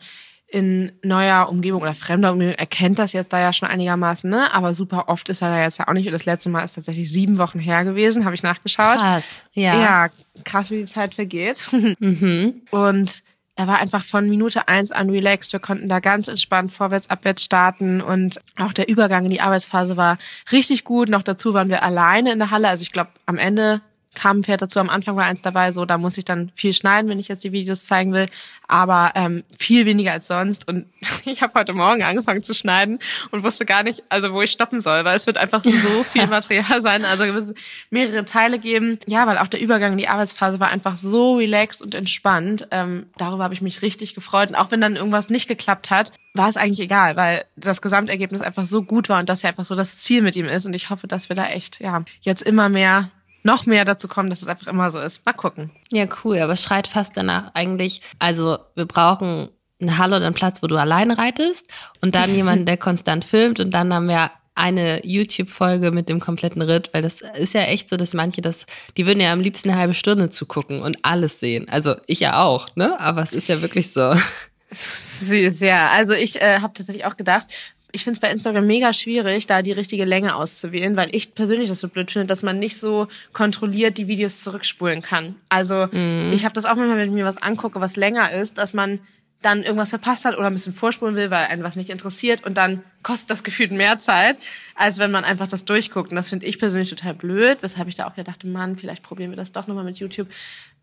in 0.48 0.92
neuer 1.02 1.48
Umgebung 1.48 1.82
oder 1.82 1.94
fremder 1.94 2.32
Umgebung 2.32 2.54
erkennt 2.54 2.98
das 2.98 3.12
jetzt 3.12 3.32
da 3.32 3.40
ja 3.40 3.52
schon 3.52 3.68
einigermaßen, 3.68 4.30
ne? 4.30 4.52
Aber 4.54 4.74
super 4.74 5.08
oft 5.08 5.28
ist 5.28 5.42
er 5.42 5.50
da 5.50 5.62
jetzt 5.62 5.78
ja 5.78 5.88
auch 5.88 5.92
nicht. 5.92 6.06
Und 6.06 6.12
das 6.12 6.24
letzte 6.24 6.50
Mal 6.50 6.62
ist 6.62 6.74
tatsächlich 6.74 7.10
sieben 7.10 7.38
Wochen 7.38 7.58
her 7.58 7.84
gewesen, 7.84 8.24
habe 8.24 8.34
ich 8.34 8.44
nachgeschaut. 8.44 8.96
Krass, 8.96 9.42
ja. 9.54 9.80
Ja, 9.80 10.08
krass, 10.44 10.70
wie 10.70 10.78
die 10.78 10.84
Zeit 10.84 11.14
vergeht. 11.14 11.60
Mhm. 11.98 12.62
Und 12.70 13.22
er 13.54 13.66
war 13.66 13.78
einfach 13.78 14.04
von 14.04 14.28
Minute 14.28 14.68
eins 14.68 14.92
an 14.92 15.08
relaxed. 15.08 15.52
Wir 15.52 15.60
konnten 15.60 15.88
da 15.88 16.00
ganz 16.00 16.28
entspannt 16.28 16.72
vorwärts, 16.72 17.08
abwärts 17.08 17.42
starten 17.42 18.02
und 18.02 18.40
auch 18.58 18.74
der 18.74 18.88
Übergang 18.88 19.24
in 19.24 19.30
die 19.30 19.40
Arbeitsphase 19.40 19.96
war 19.96 20.16
richtig 20.52 20.84
gut. 20.84 21.08
Noch 21.08 21.22
dazu 21.22 21.54
waren 21.54 21.70
wir 21.70 21.82
alleine 21.82 22.32
in 22.32 22.38
der 22.38 22.50
Halle. 22.50 22.68
Also 22.68 22.82
ich 22.82 22.92
glaube, 22.92 23.10
am 23.24 23.38
Ende 23.38 23.80
kam 24.16 24.38
ein 24.38 24.44
Pferd 24.44 24.62
dazu. 24.62 24.80
Am 24.80 24.90
Anfang 24.90 25.14
war 25.14 25.24
eins 25.24 25.42
dabei, 25.42 25.70
so 25.70 25.84
da 25.84 25.98
muss 25.98 26.18
ich 26.18 26.24
dann 26.24 26.50
viel 26.56 26.72
schneiden, 26.72 27.08
wenn 27.08 27.20
ich 27.20 27.28
jetzt 27.28 27.44
die 27.44 27.52
Videos 27.52 27.86
zeigen 27.86 28.12
will. 28.12 28.26
Aber 28.66 29.12
ähm, 29.14 29.44
viel 29.56 29.86
weniger 29.86 30.10
als 30.12 30.26
sonst. 30.26 30.66
Und 30.66 30.86
ich 31.24 31.42
habe 31.42 31.54
heute 31.54 31.72
Morgen 31.74 32.02
angefangen 32.02 32.42
zu 32.42 32.54
schneiden 32.54 32.98
und 33.30 33.44
wusste 33.44 33.64
gar 33.64 33.84
nicht, 33.84 34.02
also 34.08 34.32
wo 34.32 34.42
ich 34.42 34.50
stoppen 34.50 34.80
soll, 34.80 35.04
weil 35.04 35.16
es 35.16 35.26
wird 35.26 35.38
einfach 35.38 35.62
so 35.62 35.70
viel 36.12 36.26
Material 36.26 36.80
sein. 36.80 37.04
Also 37.04 37.24
es 37.24 37.34
wird 37.34 37.58
mehrere 37.90 38.24
Teile 38.24 38.58
geben. 38.58 38.98
Ja, 39.06 39.26
weil 39.26 39.38
auch 39.38 39.48
der 39.48 39.60
Übergang 39.60 39.92
in 39.92 39.98
die 39.98 40.08
Arbeitsphase 40.08 40.58
war 40.58 40.70
einfach 40.70 40.96
so 40.96 41.36
relaxed 41.36 41.82
und 41.82 41.94
entspannt. 41.94 42.66
Ähm, 42.72 43.06
darüber 43.18 43.44
habe 43.44 43.54
ich 43.54 43.62
mich 43.62 43.82
richtig 43.82 44.14
gefreut. 44.14 44.48
Und 44.48 44.56
auch 44.56 44.70
wenn 44.70 44.80
dann 44.80 44.96
irgendwas 44.96 45.30
nicht 45.30 45.46
geklappt 45.46 45.90
hat, 45.90 46.12
war 46.34 46.48
es 46.48 46.56
eigentlich 46.56 46.80
egal, 46.80 47.16
weil 47.16 47.44
das 47.56 47.82
Gesamtergebnis 47.82 48.40
einfach 48.40 48.66
so 48.66 48.82
gut 48.82 49.08
war 49.08 49.20
und 49.20 49.28
das 49.28 49.42
ja 49.42 49.50
einfach 49.50 49.64
so 49.64 49.74
das 49.74 49.98
Ziel 49.98 50.22
mit 50.22 50.36
ihm 50.36 50.46
ist. 50.46 50.66
Und 50.66 50.74
ich 50.74 50.90
hoffe, 50.90 51.06
dass 51.06 51.28
wir 51.28 51.36
da 51.36 51.46
echt, 51.48 51.80
ja, 51.80 52.02
jetzt 52.20 52.42
immer 52.42 52.68
mehr 52.68 53.10
noch 53.46 53.64
mehr 53.64 53.86
dazu 53.86 54.08
kommen, 54.08 54.28
dass 54.28 54.42
es 54.42 54.48
einfach 54.48 54.66
immer 54.66 54.90
so 54.90 54.98
ist. 55.00 55.24
Mal 55.24 55.32
gucken. 55.32 55.70
Ja, 55.90 56.06
cool, 56.22 56.38
aber 56.40 56.52
es 56.52 56.62
schreit 56.62 56.86
fast 56.86 57.16
danach 57.16 57.52
eigentlich, 57.54 58.02
also 58.18 58.58
wir 58.74 58.84
brauchen 58.84 59.48
eine 59.80 59.96
Halle 59.98 60.16
oder 60.16 60.26
einen 60.26 60.34
Platz, 60.34 60.62
wo 60.62 60.66
du 60.66 60.76
alleine 60.76 61.16
reitest 61.16 61.70
und 62.02 62.14
dann 62.14 62.34
jemanden, 62.34 62.66
der 62.66 62.76
konstant 62.76 63.24
filmt 63.24 63.60
und 63.60 63.72
dann 63.72 63.94
haben 63.94 64.08
wir 64.08 64.30
eine 64.56 65.06
YouTube-Folge 65.06 65.90
mit 65.90 66.08
dem 66.08 66.18
kompletten 66.18 66.62
Ritt, 66.62 66.90
weil 66.92 67.02
das 67.02 67.20
ist 67.20 67.54
ja 67.54 67.62
echt 67.62 67.90
so, 67.90 67.96
dass 67.96 68.14
manche 68.14 68.40
das, 68.40 68.64
die 68.96 69.06
würden 69.06 69.20
ja 69.20 69.32
am 69.32 69.40
liebsten 69.40 69.70
eine 69.70 69.78
halbe 69.78 69.94
Stunde 69.94 70.30
zugucken 70.30 70.80
und 70.80 70.98
alles 71.02 71.40
sehen. 71.40 71.68
Also 71.68 71.94
ich 72.06 72.20
ja 72.20 72.42
auch, 72.42 72.74
ne? 72.74 72.98
Aber 72.98 73.22
es 73.22 73.34
ist 73.34 73.48
ja 73.48 73.60
wirklich 73.60 73.92
so. 73.92 74.14
Süß, 74.70 75.60
ja. 75.60 75.90
Also 75.90 76.14
ich 76.14 76.40
äh, 76.40 76.60
habe 76.60 76.72
tatsächlich 76.72 77.04
auch 77.04 77.18
gedacht, 77.18 77.48
ich 77.96 78.04
finde 78.04 78.18
es 78.18 78.20
bei 78.20 78.30
Instagram 78.30 78.66
mega 78.66 78.92
schwierig, 78.92 79.46
da 79.46 79.62
die 79.62 79.72
richtige 79.72 80.04
Länge 80.04 80.36
auszuwählen, 80.36 80.96
weil 80.96 81.08
ich 81.14 81.34
persönlich 81.34 81.68
das 81.68 81.80
so 81.80 81.88
blöd 81.88 82.10
finde, 82.10 82.26
dass 82.26 82.42
man 82.42 82.58
nicht 82.58 82.78
so 82.78 83.08
kontrolliert 83.32 83.96
die 83.96 84.06
Videos 84.06 84.42
zurückspulen 84.42 85.00
kann. 85.00 85.34
Also 85.48 85.88
ich 85.90 86.44
habe 86.44 86.52
das 86.52 86.66
auch 86.66 86.76
manchmal, 86.76 86.98
wenn 86.98 87.08
ich 87.08 87.14
mir 87.14 87.24
was 87.24 87.42
angucke, 87.42 87.80
was 87.80 87.96
länger 87.96 88.32
ist, 88.32 88.58
dass 88.58 88.74
man 88.74 89.00
dann 89.42 89.62
irgendwas 89.62 89.90
verpasst 89.90 90.24
hat 90.24 90.36
oder 90.36 90.46
ein 90.46 90.52
bisschen 90.52 90.74
vorspulen 90.74 91.14
will, 91.14 91.30
weil 91.30 91.46
einen 91.46 91.62
was 91.62 91.76
nicht 91.76 91.90
interessiert 91.90 92.44
und 92.44 92.56
dann 92.56 92.82
kostet 93.02 93.30
das 93.30 93.44
gefühlt 93.44 93.70
mehr 93.70 93.96
Zeit, 93.96 94.38
als 94.74 94.98
wenn 94.98 95.10
man 95.10 95.24
einfach 95.24 95.48
das 95.48 95.64
durchguckt. 95.64 96.10
Und 96.10 96.16
das 96.16 96.30
finde 96.30 96.46
ich 96.46 96.58
persönlich 96.58 96.90
total 96.90 97.14
blöd, 97.14 97.58
weshalb 97.62 97.88
ich 97.88 97.94
da 97.94 98.06
auch 98.06 98.12
wieder 98.12 98.24
dachte, 98.24 98.46
Mann, 98.46 98.76
vielleicht 98.76 99.02
probieren 99.02 99.30
wir 99.30 99.36
das 99.36 99.52
doch 99.52 99.66
nochmal 99.66 99.84
mit 99.84 99.98
YouTube. 99.98 100.28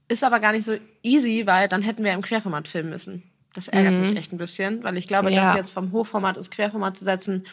Ist 0.07 0.23
aber 0.23 0.39
gar 0.39 0.51
nicht 0.51 0.65
so 0.65 0.77
easy, 1.01 1.43
weil 1.45 1.67
dann 1.67 1.81
hätten 1.81 2.03
wir 2.03 2.13
im 2.13 2.21
Querformat 2.21 2.67
filmen 2.67 2.89
müssen. 2.89 3.23
Das 3.53 3.67
ärgert 3.67 3.99
mich 3.99 4.15
echt 4.17 4.33
ein 4.33 4.37
bisschen, 4.37 4.83
weil 4.83 4.97
ich 4.97 5.07
glaube, 5.07 5.31
Ja. 5.31 5.43
das 5.45 5.55
jetzt 5.55 5.69
vom 5.71 5.91
Hochformat 5.91 6.37
ins 6.37 6.49
Querformat 6.49 6.97
zu 6.97 7.03
setzen, 7.03 7.45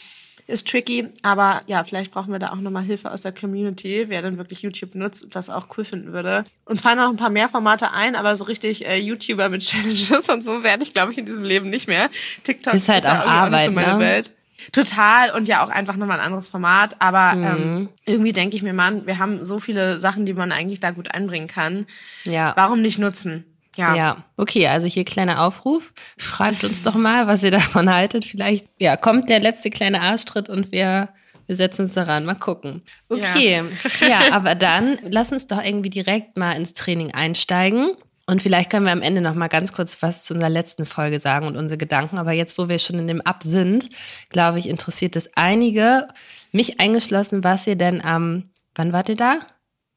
ist 0.47 0.67
tricky. 0.67 1.09
Aber 1.23 1.63
ja, 1.67 1.85
vielleicht 1.85 2.11
brauchen 2.11 2.33
wir 2.33 2.39
da 2.41 2.51
auch 2.51 2.57
nochmal 2.57 2.83
Hilfe 2.83 3.11
aus 3.13 3.21
der 3.21 3.33
Community, 3.33 4.07
wer 4.09 4.21
dann 4.23 4.37
wirklich 4.39 4.63
YouTube 4.63 4.95
nutzt 4.95 5.23
und 5.23 5.35
das 5.37 5.49
auch 5.51 5.69
cool 5.77 5.85
finden 5.85 6.13
würde. 6.13 6.45
Uns 6.65 6.81
fallen 6.81 6.97
noch 6.99 7.11
ein 7.11 7.17
paar 7.17 7.31
mehr 7.31 7.49
Formate 7.49 7.93
ein, 7.93 8.17
aber 8.17 8.35
so 8.37 8.45
richtig 8.45 8.87
äh, 8.87 8.97
YouTuber 8.99 9.49
mit 9.49 9.63
Challenges 9.69 10.29
und 10.29 10.43
so 10.43 10.63
werde 10.65 10.83
ich, 10.83 10.93
glaube 10.95 11.13
ich, 11.13 11.19
in 11.19 11.27
diesem 11.27 11.45
Leben 11.45 11.71
nicht 11.71 11.87
mehr. 11.87 12.09
TikTok 12.43 12.75
Ist 12.75 12.89
halt 12.89 13.05
ja 13.05 13.23
auch 13.23 13.27
Arbeit, 13.27 13.67
so 13.67 13.73
meine 13.73 13.93
ne? 13.95 13.99
Welt. 14.01 14.33
Total 14.73 15.31
und 15.33 15.49
ja 15.49 15.65
auch 15.65 15.71
einfach 15.71 15.97
nochmal 15.97 16.19
ein 16.21 16.27
anderes 16.27 16.49
Format. 16.49 16.97
Aber 17.01 17.35
Mhm. 17.35 17.45
ähm, 17.45 17.89
irgendwie 18.05 18.33
denke 18.33 18.57
ich 18.57 18.63
mir, 18.63 18.73
Mann, 18.75 19.07
wir 19.07 19.19
haben 19.19 19.45
so 19.45 19.59
viele 19.61 19.99
Sachen, 19.99 20.27
die 20.27 20.35
man 20.35 20.53
eigentlich 20.53 20.81
da 20.81 20.91
gut 20.91 21.15
einbringen 21.15 21.47
kann. 21.49 21.87
Ja. 22.25 22.53
Warum 22.57 22.83
nicht 22.83 22.99
nutzen? 22.99 23.45
Ja. 23.77 23.95
Ja, 23.95 24.25
okay, 24.37 24.67
also 24.67 24.87
hier 24.87 25.05
kleiner 25.05 25.43
Aufruf. 25.43 25.93
Schreibt 26.17 26.65
uns 26.65 26.83
doch 26.83 26.95
mal, 26.95 27.27
was 27.27 27.43
ihr 27.43 27.51
davon 27.51 27.93
haltet. 27.93 28.25
Vielleicht, 28.25 28.67
ja, 28.79 28.97
kommt 28.97 29.29
der 29.29 29.41
letzte 29.41 29.71
kleine 29.71 30.01
Arschtritt 30.01 30.49
und 30.49 30.73
wir, 30.73 31.11
wir 31.47 31.57
setzen 31.57 31.83
uns 31.83 31.95
daran. 31.95 32.25
Mal 32.25 32.35
gucken. 32.35 32.83
Okay, 33.09 33.63
ja. 34.01 34.21
aber 34.33 34.55
dann 34.55 34.99
lass 35.05 35.33
uns 35.33 35.47
doch 35.47 35.63
irgendwie 35.63 35.91
direkt 35.91 36.37
mal 36.37 36.53
ins 36.53 36.75
Training 36.75 37.13
einsteigen. 37.13 37.93
Und 38.27 38.43
vielleicht 38.43 38.71
können 38.71 38.87
wir 38.87 38.93
am 38.93 39.03
Ende 39.03 39.21
noch 39.21 39.35
mal 39.35 39.49
ganz 39.49 39.73
kurz 39.73 40.03
was 40.03 40.23
zu 40.23 40.35
unserer 40.35 40.51
letzten 40.51 40.87
Folge 40.87 41.19
sagen 41.19 41.47
und 41.47 41.57
unsere 41.57 41.79
Gedanken. 41.79 42.19
Aber 42.19 42.33
jetzt, 42.33 42.59
wo 42.59 42.69
wir 42.69 42.79
schon 42.79 42.99
in 42.99 43.09
dem 43.09 43.21
Ab 43.23 43.43
sind, 43.43 43.89
glaube 44.29 44.59
ich, 44.61 44.69
interessiert 44.69 45.17
es 45.17 45.31
einige, 45.37 46.07
mich 46.53 46.81
eingeschlossen, 46.81 47.43
was 47.43 47.67
ihr 47.67 47.77
denn 47.77 48.05
am, 48.05 48.45
wann 48.75 48.93
wart 48.93 49.09
ihr 49.09 49.17
da? 49.17 49.39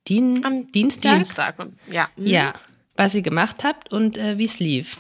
Dien, 0.08 0.44
Am 0.44 0.72
Dienstag? 0.72 1.16
Dienstag 1.16 1.60
und 1.60 1.78
ja. 1.90 2.10
Mhm. 2.16 2.26
Ja, 2.26 2.54
was 2.96 3.16
ihr 3.16 3.22
gemacht 3.22 3.64
habt 3.64 3.92
und 3.92 4.18
äh, 4.18 4.38
wie 4.38 4.46
es 4.46 4.60
lief. 4.60 4.98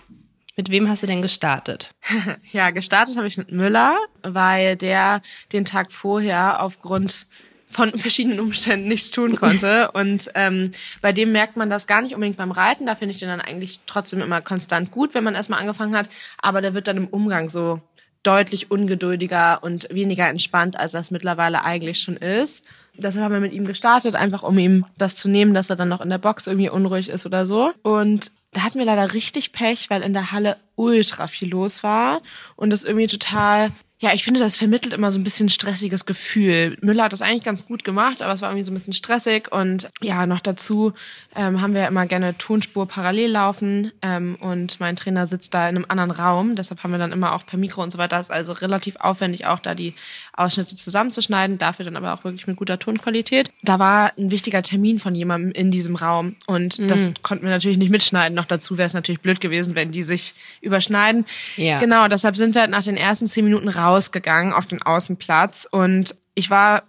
Mit 0.55 0.69
wem 0.69 0.87
hast 0.87 1.01
du 1.03 1.07
denn 1.07 1.21
gestartet? 1.21 1.93
Ja, 2.51 2.69
gestartet 2.69 3.17
habe 3.17 3.27
ich 3.27 3.37
mit 3.37 3.51
Müller, 3.51 3.97
weil 4.21 4.75
der 4.75 5.21
den 5.51 5.65
Tag 5.65 5.91
vorher 5.91 6.61
aufgrund 6.61 7.25
von 7.67 7.91
verschiedenen 7.97 8.39
Umständen 8.39 8.87
nichts 8.87 9.09
tun 9.09 9.35
konnte. 9.35 9.91
Und 9.93 10.29
ähm, 10.35 10.69
bei 11.01 11.11
dem 11.11 11.31
merkt 11.31 11.57
man 11.57 11.69
das 11.69 11.87
gar 11.87 12.01
nicht 12.01 12.13
unbedingt 12.13 12.37
beim 12.37 12.51
Reiten. 12.51 12.85
Da 12.85 12.95
finde 12.95 13.13
ich 13.13 13.19
den 13.19 13.29
dann 13.29 13.41
eigentlich 13.41 13.79
trotzdem 13.87 14.21
immer 14.21 14.41
konstant 14.41 14.91
gut, 14.91 15.15
wenn 15.15 15.23
man 15.23 15.35
erstmal 15.35 15.59
angefangen 15.59 15.95
hat. 15.95 16.07
Aber 16.37 16.61
der 16.61 16.75
wird 16.75 16.87
dann 16.87 16.97
im 16.97 17.07
Umgang 17.07 17.49
so 17.49 17.81
deutlich 18.21 18.71
ungeduldiger 18.71 19.63
und 19.63 19.87
weniger 19.91 20.27
entspannt, 20.29 20.79
als 20.79 20.93
das 20.93 21.11
mittlerweile 21.11 21.63
eigentlich 21.63 21.99
schon 21.99 22.15
ist. 22.15 22.65
Deshalb 22.95 23.25
haben 23.25 23.33
wir 23.33 23.39
mit 23.39 23.53
ihm 23.53 23.65
gestartet, 23.65 24.15
einfach 24.15 24.43
um 24.43 24.57
ihm 24.57 24.85
das 24.97 25.15
zu 25.15 25.27
nehmen, 25.27 25.53
dass 25.53 25.69
er 25.69 25.75
dann 25.75 25.89
noch 25.89 26.01
in 26.01 26.09
der 26.09 26.19
Box 26.19 26.47
irgendwie 26.47 26.69
unruhig 26.69 27.09
ist 27.09 27.25
oder 27.25 27.45
so. 27.45 27.73
Und 27.81 28.31
da 28.53 28.61
hatten 28.61 28.77
wir 28.77 28.85
leider 28.85 29.13
richtig 29.13 29.51
Pech, 29.51 29.89
weil 29.89 30.03
in 30.03 30.13
der 30.13 30.31
Halle 30.31 30.57
ultra 30.75 31.27
viel 31.27 31.49
los 31.49 31.83
war 31.83 32.21
und 32.55 32.71
das 32.71 32.83
irgendwie 32.83 33.07
total 33.07 33.71
ja, 34.03 34.13
ich 34.13 34.25
finde, 34.25 34.41
das 34.41 34.57
vermittelt 34.57 34.93
immer 34.93 35.13
so 35.13 35.19
ein 35.19 35.23
bisschen 35.23 35.47
stressiges 35.47 36.05
Gefühl. 36.05 36.77
Müller 36.81 37.05
hat 37.05 37.13
das 37.13 37.21
eigentlich 37.21 37.45
ganz 37.45 37.65
gut 37.65 37.85
gemacht, 37.85 38.21
aber 38.21 38.33
es 38.33 38.41
war 38.41 38.49
irgendwie 38.49 38.65
so 38.65 38.71
ein 38.71 38.73
bisschen 38.73 38.91
stressig. 38.91 39.49
Und 39.49 39.89
ja, 40.01 40.25
noch 40.25 40.41
dazu 40.41 40.91
ähm, 41.37 41.61
haben 41.61 41.73
wir 41.73 41.87
immer 41.87 42.05
gerne 42.05 42.37
Tonspur 42.37 42.85
parallel 42.85 43.31
laufen. 43.31 43.93
Ähm, 44.01 44.35
und 44.41 44.81
mein 44.81 44.97
Trainer 44.97 45.25
sitzt 45.25 45.53
da 45.53 45.69
in 45.69 45.77
einem 45.77 45.85
anderen 45.87 46.11
Raum. 46.11 46.57
Deshalb 46.57 46.83
haben 46.83 46.91
wir 46.91 46.97
dann 46.97 47.13
immer 47.13 47.31
auch 47.31 47.45
per 47.45 47.57
Mikro 47.57 47.81
und 47.81 47.91
so 47.91 47.97
weiter. 47.97 48.17
Das 48.17 48.27
ist 48.27 48.35
also 48.35 48.51
relativ 48.51 48.97
aufwendig, 48.97 49.45
auch 49.45 49.59
da 49.59 49.73
die 49.73 49.93
Ausschnitte 50.33 50.75
zusammenzuschneiden. 50.75 51.57
Dafür 51.57 51.85
dann 51.85 51.95
aber 51.95 52.13
auch 52.13 52.25
wirklich 52.25 52.45
mit 52.45 52.57
guter 52.57 52.79
Tonqualität. 52.79 53.51
Da 53.61 53.79
war 53.79 54.11
ein 54.17 54.31
wichtiger 54.31 54.63
Termin 54.63 54.99
von 54.99 55.15
jemandem 55.15 55.53
in 55.53 55.71
diesem 55.71 55.95
Raum. 55.95 56.35
Und 56.45 56.77
mhm. 56.77 56.89
das 56.89 57.09
konnten 57.21 57.45
wir 57.45 57.51
natürlich 57.51 57.77
nicht 57.77 57.89
mitschneiden. 57.89 58.35
Noch 58.35 58.47
dazu 58.47 58.77
wäre 58.77 58.87
es 58.87 58.93
natürlich 58.93 59.21
blöd 59.21 59.39
gewesen, 59.39 59.75
wenn 59.75 59.93
die 59.93 60.03
sich 60.03 60.35
überschneiden. 60.59 61.23
Ja. 61.55 61.79
Genau, 61.79 62.09
deshalb 62.09 62.35
sind 62.35 62.53
wir 62.53 62.63
halt 62.63 62.71
nach 62.71 62.83
den 62.83 62.97
ersten 62.97 63.27
zehn 63.27 63.45
Minuten 63.45 63.69
raus 63.69 63.92
rausgegangen 63.93 64.53
auf 64.53 64.65
den 64.65 64.81
Außenplatz 64.81 65.67
und 65.69 66.15
ich 66.35 66.49
war 66.49 66.83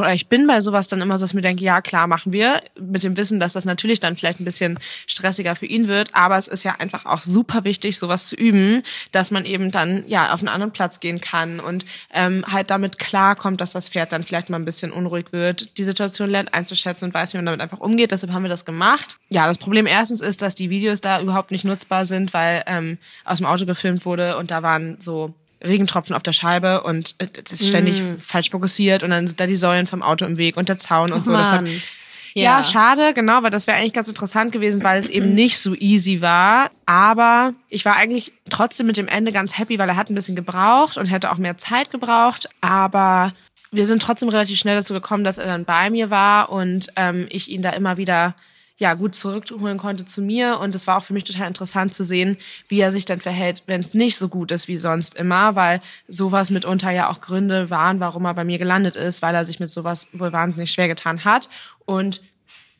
oder 0.00 0.14
ich 0.14 0.28
bin 0.28 0.46
bei 0.46 0.62
sowas 0.62 0.88
dann 0.88 1.02
immer 1.02 1.18
so, 1.18 1.24
dass 1.24 1.30
ich 1.30 1.34
mir 1.34 1.42
denke, 1.42 1.62
ja 1.62 1.82
klar, 1.82 2.06
machen 2.06 2.32
wir, 2.32 2.60
mit 2.80 3.02
dem 3.02 3.18
Wissen, 3.18 3.38
dass 3.38 3.52
das 3.52 3.66
natürlich 3.66 4.00
dann 4.00 4.16
vielleicht 4.16 4.40
ein 4.40 4.46
bisschen 4.46 4.78
stressiger 5.06 5.54
für 5.54 5.66
ihn 5.66 5.88
wird, 5.88 6.14
aber 6.14 6.38
es 6.38 6.48
ist 6.48 6.64
ja 6.64 6.76
einfach 6.78 7.04
auch 7.04 7.22
super 7.22 7.64
wichtig, 7.64 7.98
sowas 7.98 8.26
zu 8.26 8.34
üben, 8.34 8.82
dass 9.12 9.30
man 9.30 9.44
eben 9.44 9.70
dann 9.70 10.04
ja 10.06 10.32
auf 10.32 10.40
einen 10.40 10.48
anderen 10.48 10.72
Platz 10.72 11.00
gehen 11.00 11.20
kann 11.20 11.60
und 11.60 11.84
ähm, 12.14 12.44
halt 12.50 12.70
damit 12.70 12.98
klarkommt, 12.98 13.60
dass 13.60 13.72
das 13.72 13.90
Pferd 13.90 14.12
dann 14.12 14.24
vielleicht 14.24 14.48
mal 14.48 14.56
ein 14.56 14.64
bisschen 14.64 14.90
unruhig 14.90 15.32
wird, 15.32 15.76
die 15.76 15.84
Situation 15.84 16.30
lernt 16.30 16.54
einzuschätzen 16.54 17.04
und 17.04 17.14
weiß, 17.14 17.34
wie 17.34 17.38
man 17.38 17.46
damit 17.46 17.60
einfach 17.60 17.80
umgeht. 17.80 18.10
Deshalb 18.10 18.32
haben 18.32 18.42
wir 18.42 18.48
das 18.48 18.64
gemacht. 18.64 19.18
Ja, 19.28 19.46
das 19.46 19.58
Problem 19.58 19.86
erstens 19.86 20.22
ist, 20.22 20.40
dass 20.40 20.54
die 20.54 20.70
Videos 20.70 21.02
da 21.02 21.20
überhaupt 21.20 21.50
nicht 21.50 21.66
nutzbar 21.66 22.06
sind, 22.06 22.32
weil 22.32 22.64
ähm, 22.66 22.96
aus 23.24 23.36
dem 23.36 23.46
Auto 23.46 23.66
gefilmt 23.66 24.06
wurde 24.06 24.38
und 24.38 24.50
da 24.50 24.62
waren 24.62 24.98
so 24.98 25.34
Regentropfen 25.62 26.14
auf 26.14 26.22
der 26.22 26.32
Scheibe 26.32 26.82
und 26.82 27.14
es 27.18 27.52
ist 27.52 27.68
ständig 27.68 28.00
mm. 28.00 28.16
falsch 28.18 28.50
fokussiert 28.50 29.02
und 29.02 29.10
dann 29.10 29.26
sind 29.26 29.40
da 29.40 29.46
die 29.46 29.56
Säulen 29.56 29.86
vom 29.86 30.02
Auto 30.02 30.24
im 30.24 30.36
Weg 30.36 30.56
und 30.56 30.68
der 30.68 30.78
Zaun 30.78 31.12
und 31.12 31.20
oh, 31.20 31.22
so. 31.22 31.36
Deshalb, 31.36 31.68
ja. 32.34 32.44
ja, 32.58 32.64
schade, 32.64 33.12
genau, 33.14 33.42
weil 33.42 33.50
das 33.50 33.66
wäre 33.66 33.76
eigentlich 33.76 33.92
ganz 33.92 34.08
interessant 34.08 34.52
gewesen, 34.52 34.82
weil 34.84 34.98
es 34.98 35.08
eben 35.08 35.34
nicht 35.34 35.58
so 35.58 35.74
easy 35.74 36.20
war. 36.20 36.70
Aber 36.86 37.54
ich 37.68 37.84
war 37.84 37.96
eigentlich 37.96 38.32
trotzdem 38.48 38.86
mit 38.86 38.96
dem 38.96 39.08
Ende 39.08 39.32
ganz 39.32 39.58
happy, 39.58 39.78
weil 39.78 39.88
er 39.88 39.96
hat 39.96 40.10
ein 40.10 40.14
bisschen 40.14 40.36
gebraucht 40.36 40.96
und 40.96 41.06
hätte 41.06 41.30
auch 41.30 41.38
mehr 41.38 41.58
Zeit 41.58 41.90
gebraucht. 41.90 42.48
Aber 42.60 43.32
wir 43.70 43.86
sind 43.86 44.02
trotzdem 44.02 44.28
relativ 44.28 44.58
schnell 44.58 44.76
dazu 44.76 44.94
gekommen, 44.94 45.24
dass 45.24 45.38
er 45.38 45.46
dann 45.46 45.64
bei 45.64 45.90
mir 45.90 46.10
war 46.10 46.50
und 46.50 46.88
ähm, 46.96 47.26
ich 47.30 47.48
ihn 47.48 47.62
da 47.62 47.70
immer 47.70 47.96
wieder 47.96 48.34
ja 48.80 48.94
gut 48.94 49.14
zurückholen 49.14 49.78
konnte 49.78 50.06
zu 50.06 50.22
mir. 50.22 50.58
Und 50.58 50.74
es 50.74 50.86
war 50.86 50.96
auch 50.96 51.04
für 51.04 51.12
mich 51.12 51.24
total 51.24 51.46
interessant 51.46 51.94
zu 51.94 52.02
sehen, 52.02 52.38
wie 52.66 52.80
er 52.80 52.90
sich 52.90 53.04
dann 53.04 53.20
verhält, 53.20 53.62
wenn 53.66 53.82
es 53.82 53.94
nicht 53.94 54.16
so 54.16 54.28
gut 54.28 54.50
ist 54.50 54.66
wie 54.68 54.78
sonst 54.78 55.14
immer, 55.14 55.54
weil 55.54 55.80
sowas 56.08 56.50
mitunter 56.50 56.90
ja 56.90 57.10
auch 57.10 57.20
Gründe 57.20 57.68
waren, 57.68 58.00
warum 58.00 58.24
er 58.24 58.34
bei 58.34 58.44
mir 58.44 58.58
gelandet 58.58 58.96
ist, 58.96 59.20
weil 59.20 59.34
er 59.34 59.44
sich 59.44 59.60
mit 59.60 59.70
sowas 59.70 60.08
wohl 60.14 60.32
wahnsinnig 60.32 60.72
schwer 60.72 60.88
getan 60.88 61.24
hat. 61.24 61.50
Und 61.84 62.22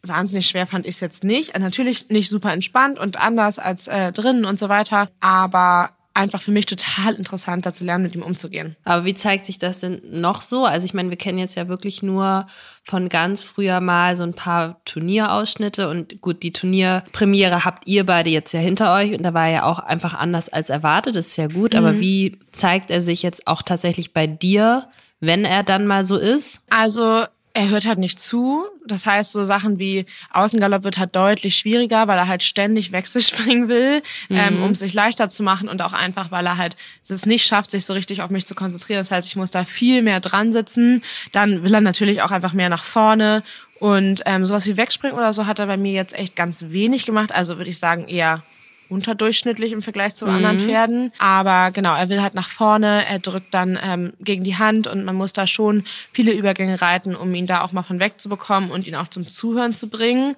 wahnsinnig 0.02 0.46
schwer 0.48 0.66
fand 0.66 0.86
ich 0.86 0.94
es 0.94 1.00
jetzt 1.00 1.22
nicht. 1.22 1.56
Natürlich 1.58 2.08
nicht 2.08 2.30
super 2.30 2.52
entspannt 2.52 2.98
und 2.98 3.20
anders 3.20 3.58
als 3.58 3.86
äh, 3.86 4.10
drinnen 4.10 4.46
und 4.46 4.58
so 4.58 4.70
weiter. 4.70 5.10
Aber 5.20 5.90
einfach 6.14 6.42
für 6.42 6.50
mich 6.50 6.66
total 6.66 7.14
interessant, 7.14 7.66
da 7.66 7.72
zu 7.72 7.84
lernen, 7.84 8.04
mit 8.04 8.14
ihm 8.14 8.22
umzugehen. 8.22 8.76
Aber 8.84 9.04
wie 9.04 9.14
zeigt 9.14 9.46
sich 9.46 9.58
das 9.58 9.80
denn 9.80 10.00
noch 10.10 10.42
so? 10.42 10.64
Also 10.64 10.84
ich 10.84 10.94
meine, 10.94 11.10
wir 11.10 11.16
kennen 11.16 11.38
jetzt 11.38 11.54
ja 11.54 11.68
wirklich 11.68 12.02
nur 12.02 12.46
von 12.84 13.08
ganz 13.08 13.42
früher 13.42 13.80
mal 13.80 14.16
so 14.16 14.24
ein 14.24 14.34
paar 14.34 14.80
Turnierausschnitte 14.84 15.88
und 15.88 16.20
gut, 16.20 16.42
die 16.42 16.52
Turnierpremiere 16.52 17.64
habt 17.64 17.86
ihr 17.86 18.04
beide 18.04 18.30
jetzt 18.30 18.52
ja 18.52 18.60
hinter 18.60 18.92
euch 18.94 19.12
und 19.12 19.22
da 19.22 19.34
war 19.34 19.46
er 19.46 19.52
ja 19.52 19.62
auch 19.64 19.78
einfach 19.78 20.14
anders 20.14 20.48
als 20.48 20.70
erwartet, 20.70 21.16
das 21.16 21.28
ist 21.28 21.36
ja 21.36 21.46
gut, 21.46 21.72
mhm. 21.72 21.78
aber 21.78 22.00
wie 22.00 22.38
zeigt 22.52 22.90
er 22.90 23.02
sich 23.02 23.22
jetzt 23.22 23.46
auch 23.46 23.62
tatsächlich 23.62 24.12
bei 24.12 24.26
dir, 24.26 24.88
wenn 25.20 25.44
er 25.44 25.62
dann 25.62 25.86
mal 25.86 26.04
so 26.04 26.16
ist? 26.16 26.62
Also 26.70 27.24
er 27.52 27.68
hört 27.68 27.86
halt 27.86 27.98
nicht 27.98 28.20
zu. 28.20 28.64
Das 28.86 29.06
heißt, 29.06 29.32
so 29.32 29.44
Sachen 29.44 29.78
wie 29.78 30.06
Außengalopp 30.32 30.84
wird 30.84 30.98
halt 30.98 31.16
deutlich 31.16 31.56
schwieriger, 31.56 32.06
weil 32.06 32.18
er 32.18 32.28
halt 32.28 32.42
ständig 32.42 32.92
Wechsel 32.92 33.20
springen 33.22 33.68
will, 33.68 34.02
ähm, 34.28 34.36
mhm. 34.36 34.38
ähm, 34.38 34.62
um 34.62 34.70
es 34.72 34.80
sich 34.80 34.94
leichter 34.94 35.28
zu 35.28 35.42
machen 35.42 35.68
und 35.68 35.82
auch 35.82 35.92
einfach, 35.92 36.30
weil 36.30 36.46
er 36.46 36.56
halt 36.56 36.76
es 37.08 37.26
nicht 37.26 37.44
schafft, 37.44 37.72
sich 37.72 37.84
so 37.86 37.92
richtig 37.92 38.22
auf 38.22 38.30
mich 38.30 38.46
zu 38.46 38.54
konzentrieren. 38.54 39.00
Das 39.00 39.10
heißt, 39.10 39.26
ich 39.26 39.36
muss 39.36 39.50
da 39.50 39.64
viel 39.64 40.02
mehr 40.02 40.20
dran 40.20 40.52
sitzen. 40.52 41.02
Dann 41.32 41.64
will 41.64 41.74
er 41.74 41.80
natürlich 41.80 42.22
auch 42.22 42.30
einfach 42.30 42.52
mehr 42.52 42.68
nach 42.68 42.84
vorne. 42.84 43.42
Und 43.80 44.22
ähm, 44.26 44.46
sowas 44.46 44.66
wie 44.66 44.76
Wegspringen 44.76 45.16
oder 45.16 45.32
so 45.32 45.46
hat 45.46 45.58
er 45.58 45.66
bei 45.66 45.76
mir 45.76 45.92
jetzt 45.92 46.14
echt 46.14 46.36
ganz 46.36 46.66
wenig 46.68 47.06
gemacht. 47.06 47.32
Also 47.32 47.56
würde 47.56 47.70
ich 47.70 47.78
sagen, 47.78 48.06
eher 48.06 48.42
unterdurchschnittlich 48.90 49.72
im 49.72 49.82
Vergleich 49.82 50.14
zu 50.14 50.26
mhm. 50.26 50.34
anderen 50.34 50.58
Pferden. 50.58 51.12
Aber 51.18 51.70
genau, 51.70 51.94
er 51.94 52.08
will 52.08 52.20
halt 52.20 52.34
nach 52.34 52.48
vorne, 52.48 53.06
er 53.06 53.18
drückt 53.18 53.54
dann 53.54 53.78
ähm, 53.82 54.12
gegen 54.20 54.44
die 54.44 54.56
Hand 54.56 54.86
und 54.86 55.04
man 55.04 55.16
muss 55.16 55.32
da 55.32 55.46
schon 55.46 55.84
viele 56.12 56.32
Übergänge 56.32 56.80
reiten, 56.80 57.14
um 57.14 57.34
ihn 57.34 57.46
da 57.46 57.62
auch 57.62 57.72
mal 57.72 57.82
von 57.82 58.00
weg 58.00 58.14
zu 58.20 58.28
bekommen 58.28 58.70
und 58.70 58.86
ihn 58.86 58.96
auch 58.96 59.08
zum 59.08 59.28
Zuhören 59.28 59.74
zu 59.74 59.88
bringen. 59.88 60.36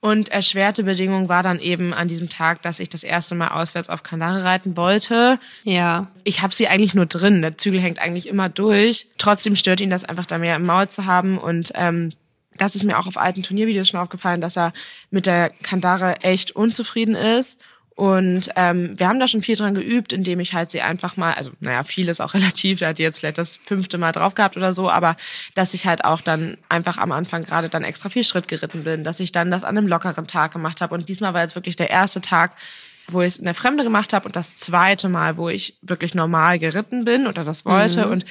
Und 0.00 0.28
erschwerte 0.28 0.82
Bedingung 0.82 1.30
war 1.30 1.42
dann 1.42 1.60
eben 1.60 1.94
an 1.94 2.08
diesem 2.08 2.28
Tag, 2.28 2.60
dass 2.60 2.78
ich 2.78 2.90
das 2.90 3.04
erste 3.04 3.34
Mal 3.34 3.48
auswärts 3.48 3.88
auf 3.88 4.02
Kanare 4.02 4.44
reiten 4.44 4.76
wollte. 4.76 5.38
Ja. 5.62 6.08
Ich 6.24 6.42
habe 6.42 6.54
sie 6.54 6.68
eigentlich 6.68 6.92
nur 6.92 7.06
drin. 7.06 7.40
Der 7.40 7.56
Zügel 7.56 7.80
hängt 7.80 8.00
eigentlich 8.00 8.28
immer 8.28 8.50
durch. 8.50 9.06
Trotzdem 9.16 9.56
stört 9.56 9.80
ihn 9.80 9.88
das 9.88 10.04
einfach 10.04 10.26
da 10.26 10.36
mehr 10.36 10.56
im 10.56 10.66
Maul 10.66 10.88
zu 10.88 11.06
haben 11.06 11.38
und 11.38 11.72
ähm, 11.74 12.10
das 12.58 12.74
ist 12.74 12.84
mir 12.84 12.98
auch 12.98 13.06
auf 13.06 13.16
alten 13.16 13.42
Turniervideos 13.42 13.88
schon 13.88 13.98
aufgefallen, 13.98 14.42
dass 14.42 14.58
er 14.58 14.74
mit 15.10 15.24
der 15.24 15.50
Kandare 15.62 16.20
echt 16.20 16.52
unzufrieden 16.52 17.14
ist 17.14 17.60
und 17.96 18.50
ähm, 18.56 18.98
wir 18.98 19.06
haben 19.06 19.20
da 19.20 19.28
schon 19.28 19.40
viel 19.40 19.54
dran 19.54 19.74
geübt, 19.74 20.12
indem 20.12 20.40
ich 20.40 20.52
halt 20.52 20.70
sie 20.70 20.82
einfach 20.82 21.16
mal, 21.16 21.34
also 21.34 21.50
naja, 21.60 21.84
viel 21.84 22.08
ist 22.08 22.20
auch 22.20 22.34
relativ, 22.34 22.80
da 22.80 22.88
hat 22.88 22.98
die 22.98 23.02
jetzt 23.02 23.18
vielleicht 23.18 23.38
das 23.38 23.56
fünfte 23.64 23.98
Mal 23.98 24.12
drauf 24.12 24.34
gehabt 24.34 24.56
oder 24.56 24.72
so, 24.72 24.90
aber 24.90 25.16
dass 25.54 25.74
ich 25.74 25.86
halt 25.86 26.04
auch 26.04 26.20
dann 26.20 26.56
einfach 26.68 26.98
am 26.98 27.12
Anfang 27.12 27.44
gerade 27.44 27.68
dann 27.68 27.84
extra 27.84 28.08
viel 28.08 28.24
Schritt 28.24 28.48
geritten 28.48 28.82
bin, 28.82 29.04
dass 29.04 29.20
ich 29.20 29.30
dann 29.30 29.50
das 29.50 29.62
an 29.62 29.78
einem 29.78 29.86
lockeren 29.86 30.26
Tag 30.26 30.52
gemacht 30.52 30.80
habe. 30.80 30.94
Und 30.94 31.08
diesmal 31.08 31.34
war 31.34 31.42
jetzt 31.42 31.54
wirklich 31.54 31.76
der 31.76 31.90
erste 31.90 32.20
Tag, 32.20 32.52
wo 33.06 33.20
ich 33.20 33.28
es 33.28 33.36
in 33.36 33.44
der 33.44 33.54
Fremde 33.54 33.84
gemacht 33.84 34.12
habe 34.12 34.26
und 34.26 34.34
das 34.34 34.56
zweite 34.56 35.08
Mal, 35.08 35.36
wo 35.36 35.48
ich 35.48 35.76
wirklich 35.82 36.14
normal 36.14 36.58
geritten 36.58 37.04
bin 37.04 37.26
oder 37.28 37.44
das 37.44 37.64
wollte. 37.64 38.06
Mhm. 38.06 38.12
Und 38.12 38.24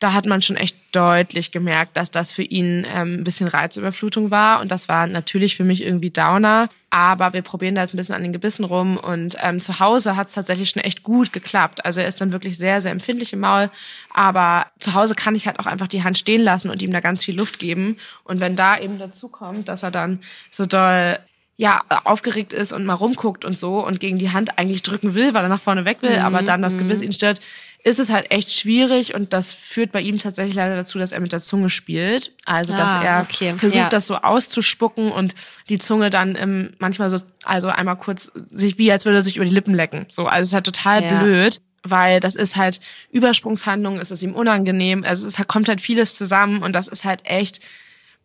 da 0.00 0.14
hat 0.14 0.24
man 0.24 0.40
schon 0.40 0.56
echt 0.56 0.76
deutlich 0.92 1.52
gemerkt, 1.52 1.96
dass 1.96 2.10
das 2.10 2.32
für 2.32 2.42
ihn 2.42 2.86
ähm, 2.92 3.20
ein 3.20 3.24
bisschen 3.24 3.48
Reizüberflutung 3.48 4.30
war. 4.30 4.60
Und 4.60 4.70
das 4.70 4.88
war 4.88 5.06
natürlich 5.06 5.56
für 5.56 5.62
mich 5.62 5.82
irgendwie 5.82 6.10
Downer. 6.10 6.70
Aber 6.88 7.34
wir 7.34 7.42
probieren 7.42 7.74
da 7.74 7.82
jetzt 7.82 7.92
ein 7.94 7.98
bisschen 7.98 8.14
an 8.14 8.22
den 8.22 8.32
Gebissen 8.32 8.64
rum. 8.64 8.96
Und 8.96 9.36
ähm, 9.42 9.60
zu 9.60 9.78
Hause 9.78 10.16
hat 10.16 10.28
es 10.28 10.34
tatsächlich 10.34 10.70
schon 10.70 10.82
echt 10.82 11.02
gut 11.02 11.34
geklappt. 11.34 11.84
Also 11.84 12.00
er 12.00 12.08
ist 12.08 12.20
dann 12.20 12.32
wirklich 12.32 12.56
sehr, 12.56 12.80
sehr 12.80 12.92
empfindlich 12.92 13.34
im 13.34 13.40
Maul. 13.40 13.70
Aber 14.12 14.66
zu 14.78 14.94
Hause 14.94 15.14
kann 15.14 15.34
ich 15.34 15.46
halt 15.46 15.60
auch 15.60 15.66
einfach 15.66 15.86
die 15.86 16.02
Hand 16.02 16.16
stehen 16.16 16.42
lassen 16.42 16.70
und 16.70 16.80
ihm 16.80 16.92
da 16.92 17.00
ganz 17.00 17.22
viel 17.22 17.36
Luft 17.36 17.58
geben. 17.58 17.98
Und 18.24 18.40
wenn 18.40 18.56
da 18.56 18.78
eben 18.80 18.98
dazu 18.98 19.28
kommt, 19.28 19.68
dass 19.68 19.82
er 19.82 19.90
dann 19.90 20.20
so 20.50 20.64
doll 20.64 21.18
ja, 21.60 21.82
aufgeregt 22.04 22.54
ist 22.54 22.72
und 22.72 22.86
mal 22.86 22.94
rumguckt 22.94 23.44
und 23.44 23.58
so 23.58 23.86
und 23.86 24.00
gegen 24.00 24.16
die 24.16 24.30
Hand 24.30 24.58
eigentlich 24.58 24.82
drücken 24.82 25.12
will, 25.12 25.34
weil 25.34 25.42
er 25.42 25.50
nach 25.50 25.60
vorne 25.60 25.84
weg 25.84 25.98
will, 26.00 26.18
mhm. 26.18 26.24
aber 26.24 26.40
dann 26.40 26.62
das 26.62 26.78
Gebiss 26.78 27.02
ihn 27.02 27.12
stört, 27.12 27.38
ist 27.84 27.98
es 27.98 28.10
halt 28.10 28.30
echt 28.30 28.50
schwierig 28.50 29.12
und 29.12 29.34
das 29.34 29.52
führt 29.52 29.92
bei 29.92 30.00
ihm 30.00 30.18
tatsächlich 30.18 30.54
leider 30.54 30.74
dazu, 30.74 30.98
dass 30.98 31.12
er 31.12 31.20
mit 31.20 31.32
der 31.32 31.42
Zunge 31.42 31.68
spielt. 31.68 32.32
Also, 32.46 32.74
dass 32.74 32.94
ah, 32.94 33.04
er 33.04 33.26
okay. 33.28 33.52
versucht, 33.58 33.76
ja. 33.76 33.88
das 33.90 34.06
so 34.06 34.16
auszuspucken 34.16 35.12
und 35.12 35.34
die 35.68 35.78
Zunge 35.78 36.08
dann 36.08 36.34
ähm, 36.34 36.72
manchmal 36.78 37.10
so, 37.10 37.18
also 37.44 37.68
einmal 37.68 37.96
kurz 37.96 38.32
sich 38.50 38.78
wie, 38.78 38.90
als 38.90 39.04
würde 39.04 39.18
er 39.18 39.22
sich 39.22 39.36
über 39.36 39.44
die 39.44 39.52
Lippen 39.52 39.74
lecken. 39.74 40.06
So, 40.10 40.24
also 40.24 40.40
es 40.40 40.48
ist 40.48 40.54
halt 40.54 40.64
total 40.64 41.04
ja. 41.04 41.22
blöd 41.22 41.60
weil 41.82 42.20
das 42.20 42.36
ist 42.36 42.56
halt 42.58 42.78
Übersprungshandlung, 43.10 43.98
es 44.00 44.10
ist 44.10 44.22
ihm 44.22 44.34
unangenehm, 44.34 45.02
also 45.02 45.26
es 45.26 45.42
kommt 45.48 45.66
halt 45.66 45.80
vieles 45.80 46.14
zusammen 46.14 46.62
und 46.62 46.74
das 46.74 46.88
ist 46.88 47.06
halt 47.06 47.24
echt 47.24 47.60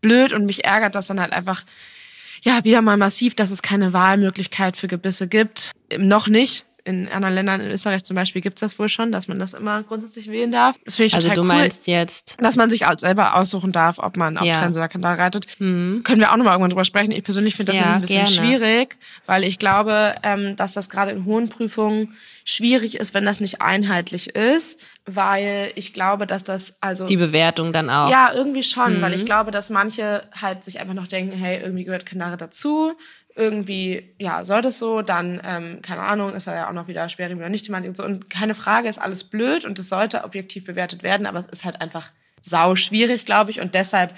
blöd 0.01 0.33
und 0.33 0.45
mich 0.45 0.65
ärgert 0.65 0.93
das 0.93 1.07
dann 1.07 1.21
halt 1.21 1.31
einfach 1.31 1.63
ja 2.45 2.63
wieder 2.63 2.81
mal 2.81 2.95
massiv, 2.95 3.35
dass 3.35 3.51
es 3.51 3.61
keine 3.61 3.91
Wahlmöglichkeit 3.91 4.77
für 4.77 4.87
Gebisse 4.87 5.27
gibt. 5.27 5.71
Noch 5.97 6.27
nicht 6.27 6.65
in 6.85 7.09
anderen 7.09 7.33
Ländern, 7.35 7.61
in 7.61 7.71
Österreich 7.71 8.03
zum 8.03 8.15
Beispiel, 8.15 8.41
gibt 8.41 8.57
es 8.57 8.61
das 8.61 8.77
wohl 8.77 8.89
schon, 8.89 9.11
dass 9.11 9.27
man 9.27 9.39
das 9.39 9.55
immer 9.55 9.81
grundsätzlich 9.83 10.29
wählen 10.29 10.51
darf. 10.51 10.77
Das 10.85 10.95
finde 10.95 11.07
ich 11.07 11.15
also 11.15 11.27
total 11.27 11.35
du 11.35 11.41
cool, 11.41 11.47
meinst 11.47 11.87
jetzt, 11.87 12.37
dass 12.39 12.55
man 12.55 12.69
sich 12.69 12.85
selber 12.97 13.35
aussuchen 13.35 13.71
darf, 13.71 13.97
ob 13.97 14.17
man 14.17 14.37
auf 14.37 14.45
ja. 14.45 14.59
Trense 14.59 14.79
oder 14.79 14.87
Kandar 14.87 15.17
reitet. 15.17 15.47
Mhm. 15.59 16.01
Können 16.03 16.21
wir 16.21 16.31
auch 16.31 16.37
nochmal 16.37 16.53
irgendwann 16.53 16.69
drüber 16.69 16.85
sprechen. 16.85 17.11
Ich 17.11 17.23
persönlich 17.23 17.55
finde 17.55 17.71
das 17.71 17.81
ja, 17.81 17.95
ein 17.95 18.01
bisschen 18.01 18.25
gerne. 18.25 18.31
schwierig, 18.31 18.97
weil 19.25 19.43
ich 19.43 19.57
glaube, 19.57 20.15
ähm, 20.21 20.55
dass 20.55 20.73
das 20.73 20.89
gerade 20.89 21.11
in 21.11 21.25
hohen 21.25 21.49
Prüfungen 21.49 22.15
schwierig 22.43 22.95
ist, 22.95 23.15
wenn 23.15 23.25
das 23.25 23.39
nicht 23.39 23.61
einheitlich 23.61 24.35
ist, 24.35 24.79
weil 25.07 25.71
ich 25.75 25.91
glaube, 25.91 26.27
dass 26.27 26.43
das 26.43 26.81
also 26.81 27.07
die 27.07 27.17
Bewertung 27.17 27.73
dann 27.73 27.89
auch 27.89 28.09
ja 28.11 28.31
irgendwie 28.33 28.61
schon, 28.61 28.97
mhm. 28.97 29.01
weil 29.01 29.15
ich 29.15 29.25
glaube, 29.25 29.49
dass 29.49 29.71
manche 29.71 30.21
halt 30.39 30.63
sich 30.63 30.79
einfach 30.79 30.93
noch 30.93 31.07
denken, 31.07 31.35
hey, 31.35 31.59
irgendwie 31.59 31.83
gehört 31.83 32.05
Kandare 32.05 32.37
dazu, 32.37 32.93
irgendwie, 33.35 34.15
ja, 34.17 34.45
soll 34.45 34.61
das 34.61 34.79
so, 34.79 35.01
dann, 35.01 35.41
ähm, 35.43 35.81
keine 35.81 36.01
Ahnung, 36.01 36.33
ist 36.33 36.47
er 36.47 36.55
ja 36.55 36.69
auch 36.69 36.73
noch 36.73 36.87
wieder 36.87 37.09
Sperrriemen 37.09 37.39
oder 37.39 37.49
nicht 37.49 37.69
und 37.69 37.97
so. 37.97 38.03
Und 38.05 38.29
keine 38.29 38.55
Frage, 38.55 38.87
ist 38.87 38.97
alles 38.97 39.25
blöd 39.25 39.65
und 39.65 39.77
es 39.77 39.89
sollte 39.89 40.23
objektiv 40.23 40.65
bewertet 40.65 41.03
werden, 41.03 41.27
aber 41.27 41.39
es 41.39 41.47
ist 41.47 41.65
halt 41.65 41.81
einfach 41.81 42.11
sau 42.41 42.75
schwierig, 42.75 43.25
glaube 43.25 43.51
ich. 43.51 43.59
Und 43.59 43.75
deshalb 43.75 44.15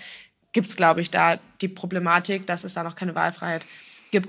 gibt's 0.53 0.75
glaube 0.75 1.01
ich, 1.01 1.09
da 1.09 1.39
die 1.61 1.67
Problematik, 1.67 2.45
dass 2.45 2.63
es 2.63 2.75
da 2.75 2.83
noch 2.83 2.95
keine 2.95 3.15
Wahlfreiheit 3.15 3.65
gibt, 3.65 3.86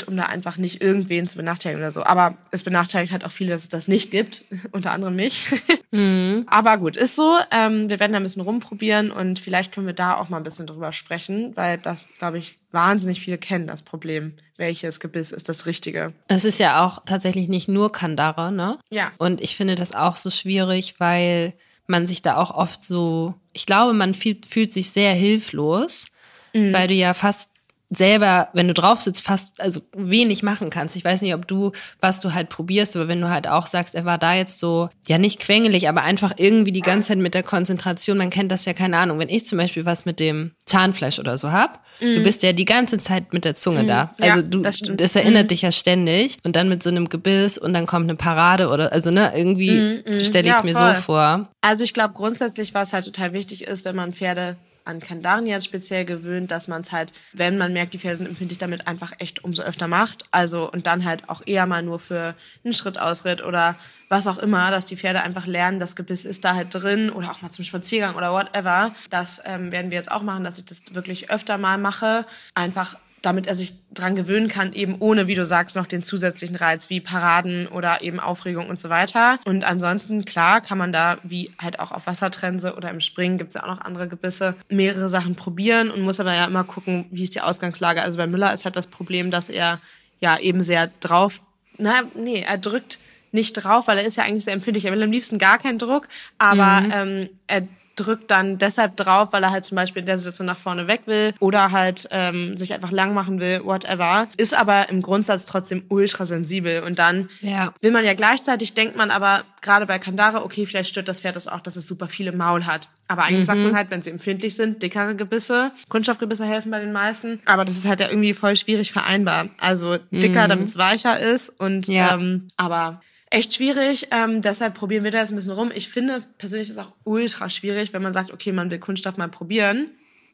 um 0.09 0.17
da 0.17 0.25
einfach 0.25 0.57
nicht 0.57 0.81
irgendwen 0.81 1.27
zu 1.27 1.37
benachteiligen 1.37 1.83
oder 1.83 1.93
so. 1.93 2.03
Aber 2.03 2.37
es 2.51 2.65
benachteiligt 2.65 3.13
halt 3.13 3.25
auch 3.25 3.33
viele, 3.33 3.51
dass 3.51 3.63
es 3.63 3.69
das 3.69 3.89
nicht 3.89 4.11
gibt, 4.11 4.45
unter 4.73 4.93
anderem 4.93 5.17
mich. 5.17 5.47
Mhm. 5.91 6.45
Aber 6.49 6.77
gut, 6.77 6.99
ist 6.99 7.15
so. 7.15 7.39
Ähm, 7.51 7.89
wir 7.89 7.99
werden 7.99 8.13
da 8.13 8.19
ein 8.19 8.23
bisschen 8.23 8.43
rumprobieren 8.43 9.11
und 9.11 9.39
vielleicht 9.39 9.73
können 9.73 9.87
wir 9.87 9.95
da 9.95 10.19
auch 10.19 10.29
mal 10.29 10.37
ein 10.37 10.43
bisschen 10.43 10.67
drüber 10.67 10.93
sprechen, 10.93 11.57
weil 11.57 11.79
das, 11.79 12.11
glaube 12.19 12.37
ich, 12.37 12.59
wahnsinnig 12.73 13.23
viele 13.23 13.39
kennen, 13.39 13.67
das 13.67 13.81
Problem. 13.81 14.35
Welches 14.59 15.01
Gebiss 15.01 15.33
ist 15.33 15.49
das 15.49 15.65
Richtige? 15.65 16.13
Es 16.29 16.45
ist 16.45 16.59
ja 16.59 16.85
auch 16.85 17.05
tatsächlich 17.07 17.49
nicht 17.49 17.69
nur 17.69 17.91
Kandare, 17.91 18.53
ne? 18.53 18.79
Ja. 18.91 19.13
Und 19.17 19.41
ich 19.41 19.57
finde 19.57 19.77
das 19.77 19.93
auch 19.93 20.17
so 20.17 20.29
schwierig, 20.29 20.97
weil 20.99 21.55
man 21.87 22.07
sich 22.07 22.23
da 22.23 22.37
auch 22.37 22.51
oft 22.51 22.85
so, 22.85 23.35
ich 23.53 23.67
glaube, 23.67 23.95
man 23.95 24.15
fühlt, 24.15 24.47
fühlt 24.47 24.73
sich 24.73 24.91
sehr 24.91 25.15
hilflos, 25.15 26.07
mhm. 26.53 26.73
weil 26.73 26.87
du 26.87 26.95
ja 26.95 27.15
fast 27.15 27.51
selber, 27.91 28.49
wenn 28.53 28.69
du 28.69 28.75
drauf 28.75 29.01
sitzt, 29.01 29.25
fast 29.25 29.59
also 29.59 29.81
wenig 29.97 30.43
machen 30.43 30.69
kannst. 30.69 30.97
Ich 30.97 31.05
weiß 31.05 31.23
nicht, 31.23 31.35
ob 31.35 31.49
du, 31.49 31.73
was 32.01 32.21
du 32.21 32.35
halt 32.35 32.51
probierst, 32.51 32.97
aber 32.97 33.09
wenn 33.09 33.21
du 33.21 33.31
halt 33.31 33.49
auch 33.49 33.67
sagst, 33.67 33.95
er 33.95 34.05
war 34.05 34.19
da 34.19 34.35
jetzt 34.35 34.59
so, 34.59 34.91
ja 35.07 35.17
nicht 35.17 35.41
quengelig, 35.41 35.89
aber 35.89 36.03
einfach 36.03 36.35
irgendwie 36.37 36.73
die 36.73 36.83
ganze 36.83 37.09
Zeit 37.09 37.19
mit 37.19 37.35
der 37.35 37.43
Konzentration, 37.43 38.19
man 38.19 38.31
kennt 38.31 38.53
das 38.53 38.67
ja, 38.67 38.75
keine 38.75 38.99
Ahnung. 38.99 39.19
Wenn 39.19 39.31
ich 39.31 39.47
zum 39.47 39.59
Beispiel 39.59 39.87
was 39.87 40.05
mit 40.05 40.21
dem 40.21 40.53
Zahnfleisch 40.67 41.19
oder 41.19 41.39
so 41.39 41.51
hab, 41.51 41.83
mm. 42.01 42.13
du 42.13 42.23
bist 42.23 42.43
ja 42.43 42.53
die 42.53 42.67
ganze 42.67 42.99
Zeit 42.99 43.33
mit 43.33 43.47
der 43.47 43.55
Zunge 43.55 43.85
mm. 43.85 43.89
da. 43.89 44.15
Also 44.21 44.41
ja, 44.41 44.43
du, 44.43 44.61
das, 44.61 44.83
das 44.83 45.17
erinnert 45.17 45.47
mm. 45.47 45.49
dich 45.49 45.63
ja 45.63 45.73
ständig 45.73 46.37
und 46.45 46.57
dann 46.57 46.69
mit 46.69 46.83
so 46.83 46.91
einem 46.91 47.09
Gebiss 47.09 47.57
und 47.57 47.73
dann 47.73 47.87
kommt 47.87 48.05
eine 48.05 48.17
Parade 48.17 48.69
oder, 48.69 48.93
also 48.93 49.11
ne, 49.11 49.33
irgendwie 49.35 50.03
mm, 50.07 50.19
mm. 50.19 50.21
stelle 50.21 50.49
ich 50.49 50.55
es 50.55 50.59
ja, 50.59 50.65
mir 50.65 50.75
voll. 50.75 50.95
so 50.95 51.01
vor. 51.01 51.49
Also 51.63 51.85
ich 51.85 51.95
glaube 51.95 52.13
grundsätzlich, 52.13 52.75
was 52.75 52.93
halt 52.93 53.07
total 53.07 53.33
wichtig 53.33 53.63
ist, 53.63 53.87
wenn 53.87 53.97
man 53.97 54.13
Pferde 54.13 54.57
an 54.89 55.47
jetzt 55.47 55.67
speziell 55.67 56.05
gewöhnt, 56.05 56.51
dass 56.51 56.69
man 56.69 56.83
es 56.83 56.93
halt, 56.93 57.13
wenn 57.33 57.59
man 57.59 57.73
merkt, 57.73 57.95
die 57.95 57.99
Pferde 57.99 58.17
sind 58.17 58.27
empfindlich, 58.29 58.59
damit 58.59 58.87
einfach 58.87 59.13
echt 59.19 59.45
umso 59.45 59.63
öfter 59.63 59.89
macht. 59.89 60.25
Also 60.31 60.71
und 60.71 60.87
dann 60.87 61.05
halt 61.05 61.29
auch 61.29 61.43
eher 61.47 61.67
mal 61.67 61.83
nur 61.83 61.99
für 61.99 62.35
einen 62.65 62.73
Schrittausritt 62.73 63.43
oder 63.43 63.77
was 64.09 64.27
auch 64.27 64.39
immer, 64.39 64.71
dass 64.71 64.87
die 64.87 64.97
Pferde 64.97 65.21
einfach 65.21 65.47
lernen, 65.47 65.79
das 65.79 65.95
Gebiss 65.95 66.25
ist 66.25 66.45
da 66.45 66.55
halt 66.55 66.75
drin 66.75 67.11
oder 67.11 67.31
auch 67.31 67.43
mal 67.43 67.51
zum 67.51 67.65
Spaziergang 67.65 68.17
oder 68.17 68.33
whatever. 68.33 68.95
Das 69.11 69.43
ähm, 69.45 69.71
werden 69.71 69.91
wir 69.91 69.99
jetzt 69.99 70.11
auch 70.11 70.23
machen, 70.23 70.45
dass 70.45 70.59
ich 70.59 70.65
das 70.65 70.95
wirklich 70.95 71.31
öfter 71.31 71.59
mal 71.59 71.79
mache. 71.79 72.25
Einfach 72.55 72.97
damit 73.23 73.47
er 73.47 73.55
sich 73.55 73.75
dran 73.93 74.15
gewöhnen 74.15 74.49
kann, 74.49 74.73
eben 74.73 74.97
ohne, 75.01 75.27
wie 75.27 75.35
du 75.35 75.45
sagst, 75.45 75.77
noch 75.77 75.87
den 75.87 76.03
zusätzlichen 76.03 76.57
Reiz 76.57 76.89
wie 76.91 77.01
Paraden 77.01 77.67
oder 77.67 78.03
eben 78.03 78.21
Aufregung 78.21 78.69
und 78.69 78.79
so 78.79 78.89
weiter. 78.89 79.39
Und 79.45 79.65
ansonsten, 79.65 80.25
klar, 80.25 80.61
kann 80.61 80.79
man 80.79 80.93
da, 80.93 81.19
wie 81.23 81.51
halt 81.61 81.81
auch 81.81 81.91
auf 81.91 82.07
Wassertrense 82.07 82.77
oder 82.77 82.91
im 82.91 83.01
Springen, 83.01 83.39
gibt 83.39 83.49
es 83.49 83.55
ja 83.55 83.65
auch 83.65 83.69
noch 83.69 83.81
andere 83.81 84.09
Gebisse, 84.09 84.55
mehrere 84.69 85.09
Sachen 85.09 85.35
probieren 85.35 85.91
und 85.91 86.03
muss 86.03 86.21
aber 86.21 86.35
ja 86.35 86.47
immer 86.47 86.65
gucken, 86.65 87.07
wie 87.11 87.25
ist 87.25 87.35
die 87.35 87.41
Ausgangslage. 87.41 88.03
Also 88.03 88.19
bei 88.19 88.27
Müller 88.27 88.53
ist 88.53 88.65
halt 88.65 88.77
das 88.77 88.87
Problem, 88.87 89.31
dass 89.31 89.51
er 89.51 89.81
ja 90.21 90.39
eben 90.39 90.63
sehr 90.63 90.91
drauf, 91.01 91.41
na, 91.77 92.03
nee, 92.15 92.45
er 92.47 92.59
drückt 92.59 92.99
nicht 93.31 93.53
drauf, 93.53 93.89
weil 93.89 93.99
er 93.99 94.05
ist 94.05 94.17
ja 94.17 94.25
eigentlich 94.25 94.45
sehr 94.45 94.55
empfindlich. 94.55 94.85
Er 94.85 94.93
will 94.93 95.03
am 95.03 95.13
liebsten 95.13 95.39
gar 95.39 95.59
keinen 95.59 95.79
Druck, 95.79 96.09
aber 96.39 96.81
mhm. 96.81 96.93
ähm, 96.93 97.29
er 97.47 97.69
drückt 97.99 98.31
dann 98.31 98.59
deshalb 98.59 98.97
drauf, 98.97 99.29
weil 99.33 99.43
er 99.43 99.51
halt 99.51 99.65
zum 99.65 99.77
Beispiel 99.77 100.01
in 100.01 100.07
der 100.07 100.19
Situation 100.19 100.47
nach 100.47 100.59
vorne 100.59 100.87
weg 100.89 101.03
will 101.07 101.35
oder 101.41 101.73
halt 101.73 102.09
ähm, 102.11 102.57
sich 102.57 102.73
einfach 102.73 102.91
lang 102.91 103.15
machen 103.15 103.41
will, 103.41 103.65
whatever. 103.65 104.29
Ist 104.37 104.57
aber 104.57 104.89
im 104.89 105.03
Grundsatz 105.03 105.45
trotzdem 105.45 105.85
ultra 105.89 106.27
sensibel. 106.27 106.83
Und 106.83 106.99
dann 106.99 107.29
ja. 107.41 107.73
will 107.81 107.91
man 107.91 108.05
ja 108.05 108.15
gleichzeitig, 108.15 108.75
denkt 108.75 108.97
man 108.97 109.11
aber 109.11 109.45
gerade 109.61 109.87
bei 109.87 109.99
Kandare, 109.99 110.45
okay, 110.45 110.67
vielleicht 110.67 110.91
stört 110.91 111.09
das 111.09 111.21
Pferd 111.21 111.37
das 111.37 111.49
auch, 111.49 111.61
dass 111.61 111.77
es 111.77 111.87
super 111.87 112.09
viele 112.09 112.33
Maul 112.33 112.67
hat. 112.67 112.89
Aber 113.09 113.25
eigentlich 113.25 113.41
mhm. 113.41 113.45
sagt 113.45 113.61
man 113.61 113.77
halt, 113.77 113.91
wenn 113.91 114.03
sie 114.03 114.11
empfindlich 114.11 114.55
sind, 114.55 114.83
dickere 114.83 115.15
Gebisse. 115.15 115.73
Kunststoffgebisse 115.89 116.45
helfen 116.45 116.71
bei 116.71 116.81
den 116.81 116.93
meisten. 116.93 117.41
Aber 117.47 117.65
das 117.65 117.77
ist 117.77 117.89
halt 117.89 118.01
ja 118.01 118.09
irgendwie 118.09 118.35
voll 118.35 118.55
schwierig 118.55 118.93
vereinbar. 118.93 119.49
Also 119.59 119.97
dicker, 120.11 120.45
mhm. 120.45 120.49
damit 120.49 120.69
es 120.69 120.79
weicher 120.79 121.19
ist. 121.19 121.49
Und 121.49 121.89
ja. 121.89 122.15
ähm, 122.15 122.49
aber 122.57 123.01
echt 123.31 123.55
schwierig. 123.55 124.09
Ähm, 124.11 124.43
deshalb 124.43 124.75
probieren 124.75 125.05
wir 125.05 125.11
da 125.11 125.19
jetzt 125.19 125.31
ein 125.31 125.37
bisschen 125.37 125.53
rum. 125.53 125.71
Ich 125.75 125.89
finde 125.89 126.23
persönlich 126.39 126.69
ist 126.69 126.77
es 126.77 126.83
auch 126.83 126.93
ultra 127.05 127.49
schwierig, 127.49 127.93
wenn 127.93 128.03
man 128.03 128.13
sagt, 128.13 128.33
okay, 128.33 128.53
man 128.53 128.71
will 128.71 128.79
Kunststoff 128.79 129.17
mal 129.17 129.29
probieren. 129.29 129.89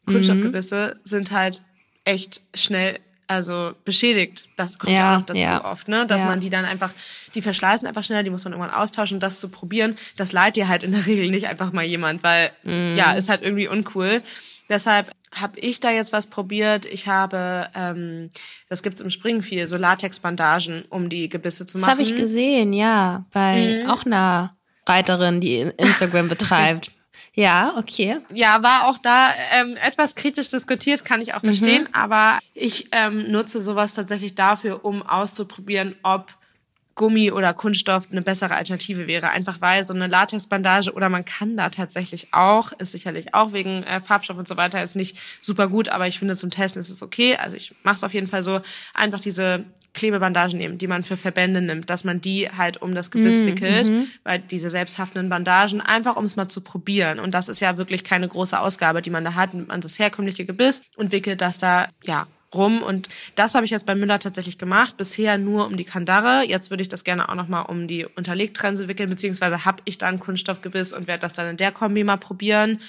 Kunststoffgebisse 0.07 0.95
mhm. 0.97 1.01
sind 1.05 1.33
halt 1.33 1.63
echt 2.05 2.43
schnell 2.55 2.99
also 3.27 3.73
beschädigt. 3.85 4.47
Das 4.57 4.79
kommt 4.79 4.93
ja, 4.93 5.19
auch 5.19 5.23
dazu 5.23 5.41
ja. 5.41 5.65
oft, 5.65 5.89
ne? 5.89 6.07
Dass 6.07 6.23
ja. 6.23 6.29
man 6.29 6.41
die 6.41 6.51
dann 6.51 6.65
einfach, 6.65 6.93
die 7.35 7.43
verschleißen 7.43 7.87
einfach 7.87 8.05
schneller, 8.05 8.23
die 8.23 8.31
muss 8.31 8.45
man 8.45 8.53
irgendwann 8.53 8.75
austauschen. 8.75 9.19
Das 9.19 9.41
zu 9.41 9.49
probieren, 9.49 9.97
das 10.17 10.33
leiht 10.33 10.57
dir 10.57 10.69
halt 10.69 10.83
in 10.83 10.93
der 10.93 11.07
Regel 11.07 11.31
nicht 11.31 11.47
einfach 11.47 11.73
mal 11.73 11.85
jemand, 11.85 12.23
weil 12.23 12.51
mhm. 12.65 12.97
ja, 12.97 13.13
ist 13.13 13.29
halt 13.29 13.43
irgendwie 13.43 13.69
uncool. 13.69 14.23
Deshalb 14.69 15.11
habe 15.35 15.59
ich 15.61 15.81
da 15.81 15.91
jetzt 15.91 16.13
was 16.13 16.29
probiert. 16.29 16.87
Ich 16.87 17.07
habe, 17.09 17.69
ähm, 17.75 18.31
das 18.69 18.83
gibt's 18.83 19.01
im 19.01 19.11
Springen 19.11 19.43
viel, 19.43 19.67
so 19.67 19.77
Latex-Bandagen, 19.77 20.85
um 20.89 21.09
die 21.09 21.29
Gebisse 21.29 21.67
zu 21.67 21.79
machen. 21.79 21.87
Das 21.87 21.91
habe 21.91 22.03
ich 22.03 22.17
gesehen, 22.17 22.73
ja, 22.73 23.25
bei 23.33 23.83
mhm. 23.83 23.91
auch 23.91 24.07
einer 24.07 24.57
Reiterin, 24.87 25.41
die 25.41 25.61
Instagram 25.61 26.29
betreibt. 26.29 26.91
Ja, 27.37 27.75
okay. 27.77 28.19
Ja, 28.33 28.63
war 28.63 28.87
auch 28.87 28.99
da 28.99 29.31
ähm, 29.53 29.77
etwas 29.85 30.15
kritisch 30.15 30.51
diskutiert, 30.51 31.05
kann 31.05 31.21
ich 31.21 31.35
auch 31.35 31.41
verstehen. 31.41 31.83
Mhm. 31.83 31.89
Aber 31.93 32.39
ich 32.55 32.87
ähm, 32.93 33.29
nutze 33.33 33.61
sowas 33.61 33.93
tatsächlich 33.93 34.37
dafür, 34.37 34.85
um 34.85 35.03
auszuprobieren, 35.03 35.97
ob 36.05 36.29
Gummi 36.95 37.33
oder 37.33 37.55
Kunststoff 37.55 38.09
eine 38.11 38.23
bessere 38.23 38.55
Alternative 38.55 39.07
wäre. 39.07 39.31
Einfach 39.31 39.61
weil 39.61 39.85
so 39.85 39.95
eine 39.95 40.07
Latexbandage 40.07 40.93
oder 40.93 41.09
man 41.09 41.25
kann 41.25 41.57
da 41.57 41.71
tatsächlich 41.71 42.29
auch, 42.33 42.73
ist 42.73 42.93
sicherlich 42.93 43.35
auch 43.35 43.53
wegen 43.53 43.83
äh, 43.83 44.01
Farbstoff 44.01 44.39
und 44.39 44.49
so 44.49 44.57
weiter, 44.57 44.83
ist 44.83 44.97
nicht 44.97 45.19
super 45.41 45.69
gut, 45.69 45.89
aber 45.89 46.07
ich 46.07 46.19
finde 46.19 46.37
zum 46.37 46.51
Testen 46.51 46.81
ist 46.81 46.91
es 46.91 47.03
okay. 47.03 47.37
Also 47.37 47.57
ich 47.57 47.75
mache 47.83 47.97
es 47.97 48.05
auf 48.05 48.15
jeden 48.15 48.29
Fall 48.29 48.43
so, 48.43 48.61
einfach 48.93 49.21
diese 49.21 49.65
Klebebandagen 49.95 50.59
nehmen, 50.59 50.77
die 50.77 50.89
man 50.89 51.05
für 51.05 51.17
Verbände 51.17 51.63
nimmt, 51.63 51.89
dass 51.89 52.05
man 52.05 52.21
die 52.21 52.49
halt 52.51 52.83
um 52.83 52.95
das 52.95 53.11
Gebiss 53.11 53.43
mm, 53.43 53.47
wickelt, 53.47 53.89
mhm. 53.89 54.09
weil 54.25 54.41
diese 54.41 54.69
selbsthaftenden 54.69 55.29
Bandagen, 55.31 55.81
einfach 55.81 56.17
um 56.17 56.25
es 56.25 56.37
mal 56.37 56.49
zu 56.49 56.61
probieren. 56.61 57.21
Und 57.21 57.33
das 57.33 57.49
ist 57.49 57.61
ja 57.61 57.79
wirklich 57.79 58.05
keine 58.05 58.29
große 58.29 58.59
Ausgabe, 58.59 59.03
die 59.03 59.11
man 59.11 59.25
da 59.25 59.35
hat, 59.35 59.55
nimmt 59.55 59.69
man 59.69 59.81
das 59.81 59.99
herkömmliche 59.99 60.45
Gebiss 60.45 60.83
und 60.97 61.13
wickelt 61.13 61.41
das 61.41 61.59
da, 61.59 61.89
ja, 62.03 62.27
rum. 62.55 62.83
Und 62.83 63.09
das 63.35 63.55
habe 63.55 63.65
ich 63.65 63.71
jetzt 63.71 63.87
bei 63.87 63.95
Müller 63.95 64.19
tatsächlich 64.19 64.59
gemacht. 64.59 64.97
Bisher 64.97 65.39
nur 65.39 65.67
um 65.67 65.77
die 65.77 65.85
Kandare. 65.85 66.45
Jetzt 66.47 66.71
würde 66.71 66.83
ich 66.83 66.89
das 66.89 67.05
gerne 67.05 67.29
auch 67.29 67.35
nochmal 67.35 67.67
um 67.67 67.89
die 67.89 68.07
Unterlegtrense 68.07 68.89
wickeln, 68.89 69.11
beziehungsweise 69.11 69.65
habe 69.65 69.83
ich 69.85 69.99
da 69.99 70.09
ein 70.09 70.21
Kunststoffgebiss 70.21 70.93
und 70.93 71.07
werde 71.07 71.21
das 71.21 71.33
dann 71.33 71.49
in 71.49 71.57
der 71.57 71.73
Kombi 71.73 72.05
mal 72.05 72.17
probieren. 72.17 72.81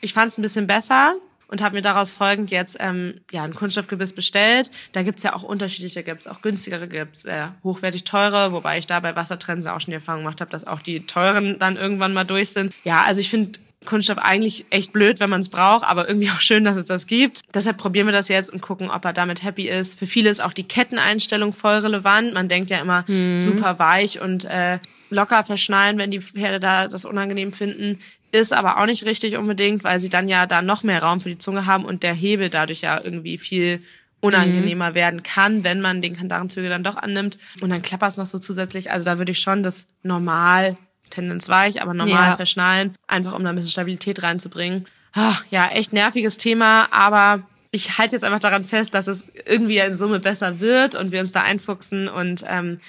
Ich 0.00 0.12
fand 0.12 0.30
es 0.30 0.38
ein 0.38 0.42
bisschen 0.42 0.66
besser 0.66 1.14
und 1.52 1.62
habe 1.62 1.74
mir 1.74 1.82
daraus 1.82 2.14
folgend 2.14 2.50
jetzt 2.50 2.78
ähm, 2.80 3.20
ja 3.30 3.44
ein 3.44 3.54
Kunststoffgebiss 3.54 4.14
bestellt. 4.14 4.70
Da 4.92 5.02
gibt's 5.02 5.22
ja 5.22 5.34
auch 5.34 5.42
unterschiedliche, 5.42 6.02
gibt's 6.02 6.26
auch 6.26 6.40
günstigere, 6.40 6.88
gibt's 6.88 7.26
äh, 7.26 7.48
hochwertig 7.62 8.04
teure, 8.04 8.52
wobei 8.52 8.78
ich 8.78 8.86
da 8.86 9.00
bei 9.00 9.14
Wassertrense 9.14 9.72
auch 9.72 9.80
schon 9.80 9.90
die 9.90 9.96
Erfahrung 9.96 10.22
gemacht 10.22 10.40
habe, 10.40 10.50
dass 10.50 10.66
auch 10.66 10.80
die 10.80 11.04
teuren 11.04 11.58
dann 11.58 11.76
irgendwann 11.76 12.14
mal 12.14 12.24
durch 12.24 12.50
sind. 12.50 12.72
Ja, 12.84 13.02
also 13.02 13.20
ich 13.20 13.28
finde 13.28 13.60
Kunststoff 13.84 14.18
eigentlich 14.18 14.66
echt 14.70 14.92
blöd, 14.92 15.20
wenn 15.20 15.30
man 15.30 15.40
es 15.40 15.48
braucht, 15.48 15.84
aber 15.84 16.08
irgendwie 16.08 16.30
auch 16.30 16.40
schön, 16.40 16.64
dass 16.64 16.76
es 16.76 16.84
das 16.84 17.06
gibt. 17.06 17.40
Deshalb 17.54 17.76
probieren 17.76 18.06
wir 18.06 18.12
das 18.12 18.28
jetzt 18.28 18.52
und 18.52 18.62
gucken, 18.62 18.90
ob 18.90 19.04
er 19.04 19.12
damit 19.12 19.42
happy 19.42 19.68
ist. 19.68 19.98
Für 19.98 20.06
viele 20.06 20.30
ist 20.30 20.42
auch 20.42 20.52
die 20.52 20.64
Ketteneinstellung 20.64 21.52
voll 21.52 21.76
relevant. 21.76 22.34
Man 22.34 22.48
denkt 22.48 22.70
ja 22.70 22.80
immer 22.80 23.04
mhm. 23.08 23.40
super 23.40 23.78
weich 23.78 24.20
und 24.20 24.44
äh, 24.44 24.78
locker 25.10 25.44
verschnallen, 25.44 25.98
wenn 25.98 26.10
die 26.10 26.20
Pferde 26.20 26.60
da 26.60 26.88
das 26.88 27.04
unangenehm 27.04 27.52
finden. 27.52 27.98
Ist 28.30 28.52
aber 28.52 28.78
auch 28.78 28.86
nicht 28.86 29.04
richtig 29.04 29.36
unbedingt, 29.36 29.84
weil 29.84 30.00
sie 30.00 30.08
dann 30.08 30.26
ja 30.26 30.46
da 30.46 30.62
noch 30.62 30.82
mehr 30.82 31.02
Raum 31.02 31.20
für 31.20 31.28
die 31.28 31.38
Zunge 31.38 31.66
haben 31.66 31.84
und 31.84 32.02
der 32.02 32.14
Hebel 32.14 32.48
dadurch 32.48 32.80
ja 32.80 32.98
irgendwie 33.02 33.36
viel 33.36 33.82
unangenehmer 34.20 34.90
mhm. 34.90 34.94
werden 34.94 35.22
kann, 35.22 35.64
wenn 35.64 35.80
man 35.80 36.00
den 36.00 36.16
Kandarenzügel 36.16 36.70
dann 36.70 36.84
doch 36.84 36.96
annimmt. 36.96 37.38
Und 37.60 37.70
dann 37.70 37.82
klappert 37.82 38.12
es 38.12 38.16
noch 38.16 38.26
so 38.26 38.38
zusätzlich. 38.38 38.90
Also 38.90 39.04
da 39.04 39.18
würde 39.18 39.32
ich 39.32 39.40
schon 39.40 39.62
das 39.62 39.88
normal 40.02 40.76
Tendenz 41.12 41.48
weich, 41.48 41.82
aber 41.82 41.94
normal 41.94 42.30
ja. 42.30 42.36
verschnallen, 42.36 42.96
einfach 43.06 43.34
um 43.34 43.44
da 43.44 43.50
ein 43.50 43.56
bisschen 43.56 43.70
Stabilität 43.70 44.22
reinzubringen. 44.22 44.86
Ach, 45.12 45.44
ja, 45.50 45.68
echt 45.68 45.92
nerviges 45.92 46.38
Thema, 46.38 46.88
aber 46.90 47.42
ich 47.70 47.98
halte 47.98 48.14
jetzt 48.14 48.24
einfach 48.24 48.40
daran 48.40 48.64
fest, 48.64 48.94
dass 48.94 49.08
es 49.08 49.32
irgendwie 49.46 49.78
in 49.78 49.96
Summe 49.96 50.20
besser 50.20 50.60
wird 50.60 50.94
und 50.94 51.12
wir 51.12 51.20
uns 51.20 51.32
da 51.32 51.42
einfuchsen 51.42 52.08
und 52.08 52.44
ähm, 52.48 52.80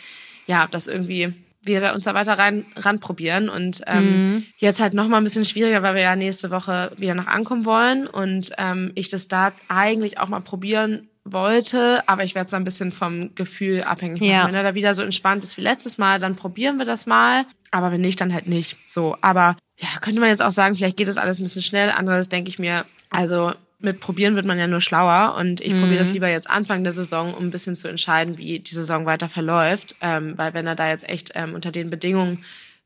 ja, 0.47 0.67
das 0.69 0.88
irgendwie 0.88 1.33
wir 1.65 1.79
da 1.79 1.93
uns 1.93 2.03
da 2.03 2.13
weiter 2.13 2.38
rein 2.38 2.65
ranprobieren 2.75 3.47
und 3.47 3.81
ähm, 3.88 4.25
mhm. 4.25 4.45
jetzt 4.57 4.81
halt 4.81 4.93
noch 4.93 5.07
mal 5.07 5.17
ein 5.17 5.23
bisschen 5.23 5.45
schwieriger, 5.45 5.81
weil 5.81 5.95
wir 5.95 6.01
ja 6.01 6.15
nächste 6.15 6.51
Woche 6.51 6.91
wieder 6.97 7.15
nach 7.15 7.27
ankommen 7.27 7.63
wollen 7.65 8.07
und 8.07 8.51
ähm, 8.57 8.91
ich 8.95 9.07
das 9.07 9.29
da 9.29 9.53
eigentlich 9.69 10.17
auch 10.17 10.27
mal 10.27 10.41
probieren 10.41 11.07
wollte, 11.25 12.03
aber 12.07 12.23
ich 12.23 12.36
werde 12.36 12.47
es 12.47 12.53
ein 12.53 12.63
bisschen 12.63 12.91
vom 12.91 13.33
Gefühl 13.36 13.83
abhängig 13.83 14.19
machen. 14.19 14.29
Ja. 14.29 14.47
Wenn 14.47 14.55
er 14.55 14.63
da 14.63 14.75
wieder 14.75 14.93
so 14.93 15.03
entspannt 15.03 15.43
ist 15.43 15.57
wie 15.57 15.62
letztes 15.62 15.97
Mal, 15.97 16.19
dann 16.19 16.36
probieren 16.36 16.77
wir 16.77 16.86
das 16.86 17.05
mal. 17.05 17.45
Aber 17.71 17.91
wenn 17.91 18.01
nicht, 18.01 18.19
dann 18.21 18.33
halt 18.33 18.47
nicht. 18.47 18.77
So, 18.88 19.17
aber 19.21 19.55
ja, 19.79 19.88
könnte 20.01 20.19
man 20.19 20.29
jetzt 20.29 20.41
auch 20.41 20.51
sagen, 20.51 20.75
vielleicht 20.75 20.97
geht 20.97 21.07
das 21.07 21.17
alles 21.17 21.39
ein 21.39 21.43
bisschen 21.43 21.62
schnell. 21.62 21.89
Anderes 21.89 22.29
denke 22.29 22.49
ich 22.49 22.59
mir, 22.59 22.86
also 23.09 23.53
mit 23.79 23.99
probieren 23.99 24.36
wird 24.36 24.45
man 24.45 24.57
ja 24.57 24.67
nur 24.67 24.79
schlauer 24.79 25.36
und 25.38 25.59
ich 25.59 25.73
mhm. 25.73 25.81
probiere 25.81 25.99
das 25.99 26.13
lieber 26.13 26.29
jetzt 26.29 26.49
Anfang 26.49 26.83
der 26.83 26.93
Saison, 26.93 27.33
um 27.33 27.45
ein 27.45 27.51
bisschen 27.51 27.75
zu 27.75 27.89
entscheiden, 27.89 28.38
wie 28.38 28.59
die 28.59 28.73
Saison 28.73 29.05
weiter 29.05 29.27
verläuft. 29.27 29.95
Ähm, 30.01 30.38
weil 30.38 30.53
wenn 30.53 30.67
er 30.67 30.75
da 30.75 30.89
jetzt 30.89 31.07
echt 31.07 31.31
ähm, 31.36 31.53
unter 31.53 31.71
den 31.71 31.89
Bedingungen 31.89 32.43